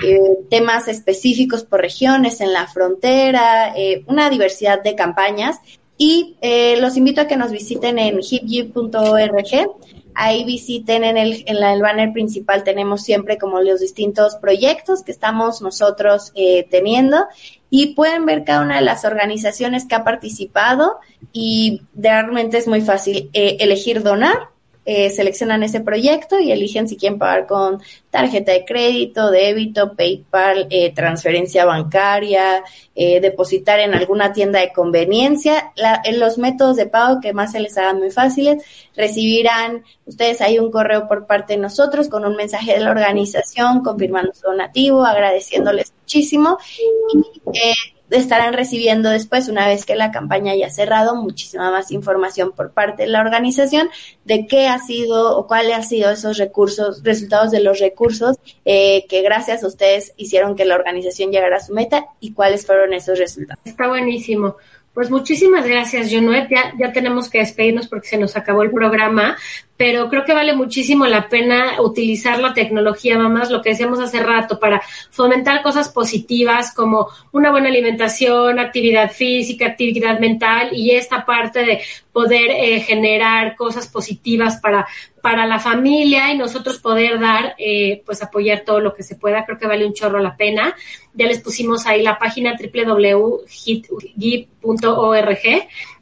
eh, 0.04 0.20
temas 0.48 0.88
específicos 0.88 1.64
por 1.64 1.80
regiones 1.80 2.40
en 2.40 2.52
la 2.52 2.66
frontera, 2.66 3.72
eh, 3.76 4.04
una 4.06 4.30
diversidad 4.30 4.82
de 4.82 4.94
campañas. 4.94 5.58
Y 5.96 6.36
eh, 6.40 6.78
los 6.80 6.96
invito 6.96 7.20
a 7.20 7.26
que 7.26 7.36
nos 7.36 7.50
visiten 7.50 7.98
en 7.98 8.20
hipg.org. 8.20 9.70
Ahí 10.14 10.44
visiten 10.44 11.04
en 11.04 11.16
el, 11.16 11.44
en 11.46 11.60
la, 11.60 11.72
el 11.72 11.82
banner 11.82 12.12
principal, 12.12 12.64
tenemos 12.64 13.02
siempre 13.02 13.38
como 13.38 13.60
los 13.60 13.80
distintos 13.80 14.36
proyectos 14.36 15.02
que 15.02 15.12
estamos 15.12 15.62
nosotros 15.62 16.32
eh, 16.34 16.66
teniendo 16.70 17.26
y 17.70 17.94
pueden 17.94 18.26
ver 18.26 18.44
cada 18.44 18.62
una 18.62 18.76
de 18.76 18.82
las 18.82 19.04
organizaciones 19.04 19.86
que 19.86 19.94
ha 19.94 20.04
participado 20.04 20.96
y 21.32 21.82
realmente 21.94 22.58
es 22.58 22.66
muy 22.66 22.80
fácil 22.80 23.30
eh, 23.32 23.56
elegir 23.60 24.02
donar 24.02 24.49
eh, 24.84 25.10
seleccionan 25.10 25.62
ese 25.62 25.80
proyecto 25.80 26.38
y 26.40 26.52
eligen 26.52 26.88
si 26.88 26.96
quieren 26.96 27.18
pagar 27.18 27.46
con 27.46 27.82
tarjeta 28.10 28.52
de 28.52 28.64
crédito, 28.64 29.30
débito, 29.30 29.94
PayPal, 29.94 30.66
eh, 30.70 30.92
transferencia 30.94 31.64
bancaria, 31.64 32.64
eh, 32.94 33.20
depositar 33.20 33.78
en 33.80 33.94
alguna 33.94 34.32
tienda 34.32 34.60
de 34.60 34.72
conveniencia. 34.72 35.72
en 36.04 36.18
los 36.18 36.38
métodos 36.38 36.76
de 36.76 36.86
pago 36.86 37.20
que 37.20 37.32
más 37.32 37.52
se 37.52 37.60
les 37.60 37.76
hagan 37.76 37.98
muy 37.98 38.10
fáciles, 38.10 38.64
recibirán 38.96 39.84
ustedes 40.06 40.40
ahí 40.40 40.58
un 40.58 40.70
correo 40.70 41.06
por 41.08 41.26
parte 41.26 41.54
de 41.54 41.60
nosotros 41.60 42.08
con 42.08 42.24
un 42.24 42.36
mensaje 42.36 42.72
de 42.72 42.80
la 42.80 42.90
organización 42.90 43.82
confirmando 43.82 44.32
su 44.34 44.42
donativo, 44.42 45.04
agradeciéndoles 45.04 45.92
muchísimo 46.00 46.58
y 47.12 47.58
eh, 47.58 47.74
estarán 48.10 48.52
recibiendo 48.54 49.10
después, 49.10 49.48
una 49.48 49.66
vez 49.66 49.84
que 49.84 49.94
la 49.94 50.10
campaña 50.10 50.52
haya 50.52 50.70
cerrado, 50.70 51.16
muchísima 51.16 51.70
más 51.70 51.90
información 51.90 52.52
por 52.52 52.72
parte 52.72 53.04
de 53.04 53.08
la 53.08 53.20
organización 53.20 53.88
de 54.24 54.46
qué 54.46 54.68
ha 54.68 54.78
sido 54.78 55.36
o 55.36 55.46
cuáles 55.46 55.74
han 55.74 55.84
sido 55.84 56.10
esos 56.10 56.38
recursos, 56.38 57.02
resultados 57.02 57.50
de 57.50 57.60
los 57.60 57.78
recursos 57.78 58.36
eh, 58.64 59.06
que 59.08 59.22
gracias 59.22 59.62
a 59.64 59.66
ustedes 59.66 60.12
hicieron 60.16 60.56
que 60.56 60.64
la 60.64 60.74
organización 60.74 61.30
llegara 61.30 61.56
a 61.56 61.60
su 61.60 61.72
meta 61.72 62.06
y 62.20 62.32
cuáles 62.32 62.66
fueron 62.66 62.92
esos 62.92 63.18
resultados. 63.18 63.60
Está 63.64 63.88
buenísimo. 63.88 64.56
Pues 64.92 65.08
muchísimas 65.08 65.66
gracias, 65.66 66.12
Junuet. 66.12 66.48
Ya, 66.50 66.74
ya 66.78 66.92
tenemos 66.92 67.30
que 67.30 67.38
despedirnos 67.38 67.86
porque 67.86 68.08
se 68.08 68.18
nos 68.18 68.36
acabó 68.36 68.62
el 68.62 68.72
programa, 68.72 69.36
pero 69.80 70.10
creo 70.10 70.24
que 70.26 70.34
vale 70.34 70.54
muchísimo 70.54 71.06
la 71.06 71.30
pena 71.30 71.80
utilizar 71.80 72.38
la 72.38 72.52
tecnología, 72.52 73.16
mamás, 73.16 73.50
lo 73.50 73.62
que 73.62 73.70
decíamos 73.70 73.98
hace 73.98 74.22
rato, 74.22 74.60
para 74.60 74.82
fomentar 75.10 75.62
cosas 75.62 75.88
positivas 75.88 76.74
como 76.74 77.08
una 77.32 77.50
buena 77.50 77.70
alimentación, 77.70 78.58
actividad 78.58 79.10
física, 79.10 79.64
actividad 79.64 80.20
mental 80.20 80.68
y 80.72 80.90
esta 80.90 81.24
parte 81.24 81.64
de 81.64 81.80
poder 82.12 82.50
eh, 82.50 82.80
generar 82.80 83.56
cosas 83.56 83.88
positivas 83.88 84.60
para, 84.60 84.86
para 85.22 85.46
la 85.46 85.58
familia 85.58 86.30
y 86.30 86.36
nosotros 86.36 86.76
poder 86.78 87.18
dar, 87.18 87.54
eh, 87.56 88.02
pues 88.04 88.22
apoyar 88.22 88.64
todo 88.66 88.80
lo 88.80 88.92
que 88.92 89.02
se 89.02 89.16
pueda. 89.16 89.46
Creo 89.46 89.56
que 89.56 89.66
vale 89.66 89.86
un 89.86 89.94
chorro 89.94 90.18
la 90.18 90.36
pena. 90.36 90.76
Ya 91.14 91.24
les 91.24 91.40
pusimos 91.40 91.86
ahí 91.86 92.02
la 92.02 92.18
página 92.18 92.54
www.hitgip.org 92.54 93.48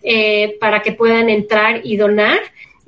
eh, 0.03 0.57
para 0.59 0.83
que 0.83 0.91
puedan 0.91 1.31
entrar 1.31 1.83
y 1.85 1.97
donar 1.97 2.41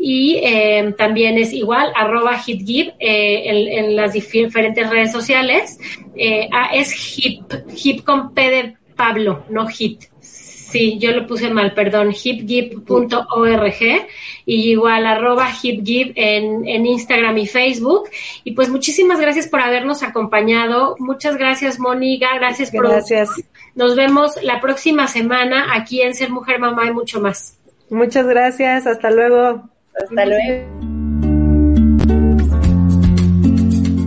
y 0.02 0.40
eh, 0.42 0.94
también 0.96 1.36
es 1.36 1.52
igual, 1.52 1.92
arroba 1.94 2.40
hitgib 2.44 2.94
eh, 2.98 3.42
en, 3.44 3.84
en, 3.84 3.96
las 3.96 4.14
diferentes 4.14 4.88
redes 4.88 5.12
sociales. 5.12 5.78
Eh, 6.16 6.48
ah, 6.50 6.70
es 6.72 7.18
hip, 7.18 7.42
hip 7.76 8.02
con 8.02 8.32
P 8.32 8.50
de 8.50 8.76
Pablo, 8.96 9.44
no 9.50 9.68
hit. 9.68 10.04
Sí, 10.20 10.98
yo 10.98 11.10
lo 11.10 11.26
puse 11.26 11.50
mal, 11.50 11.74
perdón, 11.74 12.12
hipgib.org 12.12 13.80
y 14.46 14.70
igual 14.70 15.04
arroba 15.04 15.50
hipgib 15.50 16.12
en, 16.14 16.66
en 16.66 16.86
Instagram 16.86 17.36
y 17.36 17.46
Facebook. 17.46 18.08
Y 18.44 18.52
pues 18.52 18.70
muchísimas 18.70 19.20
gracias 19.20 19.48
por 19.48 19.60
habernos 19.60 20.02
acompañado. 20.02 20.94
Muchas 20.98 21.36
gracias, 21.36 21.78
Mónica. 21.78 22.28
Gracias 22.36 22.70
por... 22.70 22.88
Gracias. 22.88 23.28
Nos 23.74 23.96
vemos 23.96 24.42
la 24.42 24.60
próxima 24.60 25.08
semana 25.08 25.74
aquí 25.74 26.00
en 26.00 26.14
Ser 26.14 26.30
Mujer, 26.30 26.58
Mamá 26.58 26.86
y 26.86 26.92
mucho 26.92 27.20
más. 27.20 27.58
Muchas 27.90 28.26
gracias. 28.26 28.86
Hasta 28.86 29.10
luego. 29.10 29.68
Hasta 29.94 30.26
luego. 30.26 30.80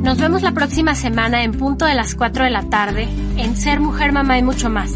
Nos 0.03 0.17
vemos 0.19 0.41
la 0.43 0.51
próxima 0.51 0.95
semana 0.95 1.43
en 1.43 1.53
punto 1.53 1.85
de 1.85 1.95
las 1.95 2.15
4 2.15 2.43
de 2.43 2.49
la 2.51 2.63
tarde 2.69 3.07
en 3.37 3.55
Ser 3.55 3.79
Mujer, 3.79 4.11
Mamá 4.11 4.37
y 4.37 4.43
mucho 4.43 4.69
más, 4.69 4.93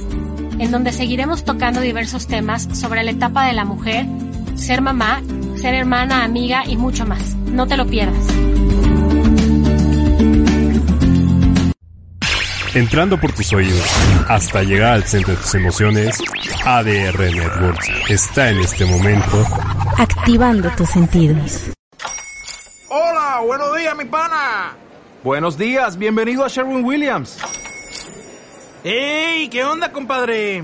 en 0.59 0.69
donde 0.71 0.91
seguiremos 0.91 1.43
tocando 1.43 1.81
diversos 1.81 2.27
temas 2.27 2.67
sobre 2.73 3.03
la 3.03 3.11
etapa 3.11 3.47
de 3.47 3.53
la 3.53 3.65
mujer, 3.65 4.05
ser 4.55 4.81
mamá, 4.81 5.21
ser 5.55 5.73
hermana, 5.75 6.23
amiga 6.23 6.63
y 6.67 6.77
mucho 6.77 7.05
más. 7.05 7.35
No 7.35 7.67
te 7.67 7.77
lo 7.77 7.87
pierdas. 7.87 8.27
Entrando 12.77 13.19
por 13.19 13.31
tus 13.33 13.51
oídos 13.53 13.83
hasta 14.27 14.61
llegar 14.61 14.93
al 14.93 15.03
centro 15.03 15.33
de 15.33 15.41
tus 15.41 15.55
emociones, 15.55 16.19
ADR 16.63 17.17
Networks 17.17 17.89
está 18.07 18.51
en 18.51 18.59
este 18.59 18.85
momento 18.85 19.43
activando 19.97 20.69
tus 20.77 20.87
sentidos. 20.87 21.71
Hola, 22.89 23.41
buenos 23.43 23.75
días, 23.75 23.97
mi 23.97 24.05
pana. 24.05 24.75
Buenos 25.23 25.57
días, 25.57 25.97
bienvenido 25.97 26.45
a 26.45 26.49
Sherwin 26.49 26.85
Williams. 26.85 27.39
¡Ey! 28.83 29.49
¿Qué 29.49 29.63
onda, 29.63 29.91
compadre? 29.91 30.63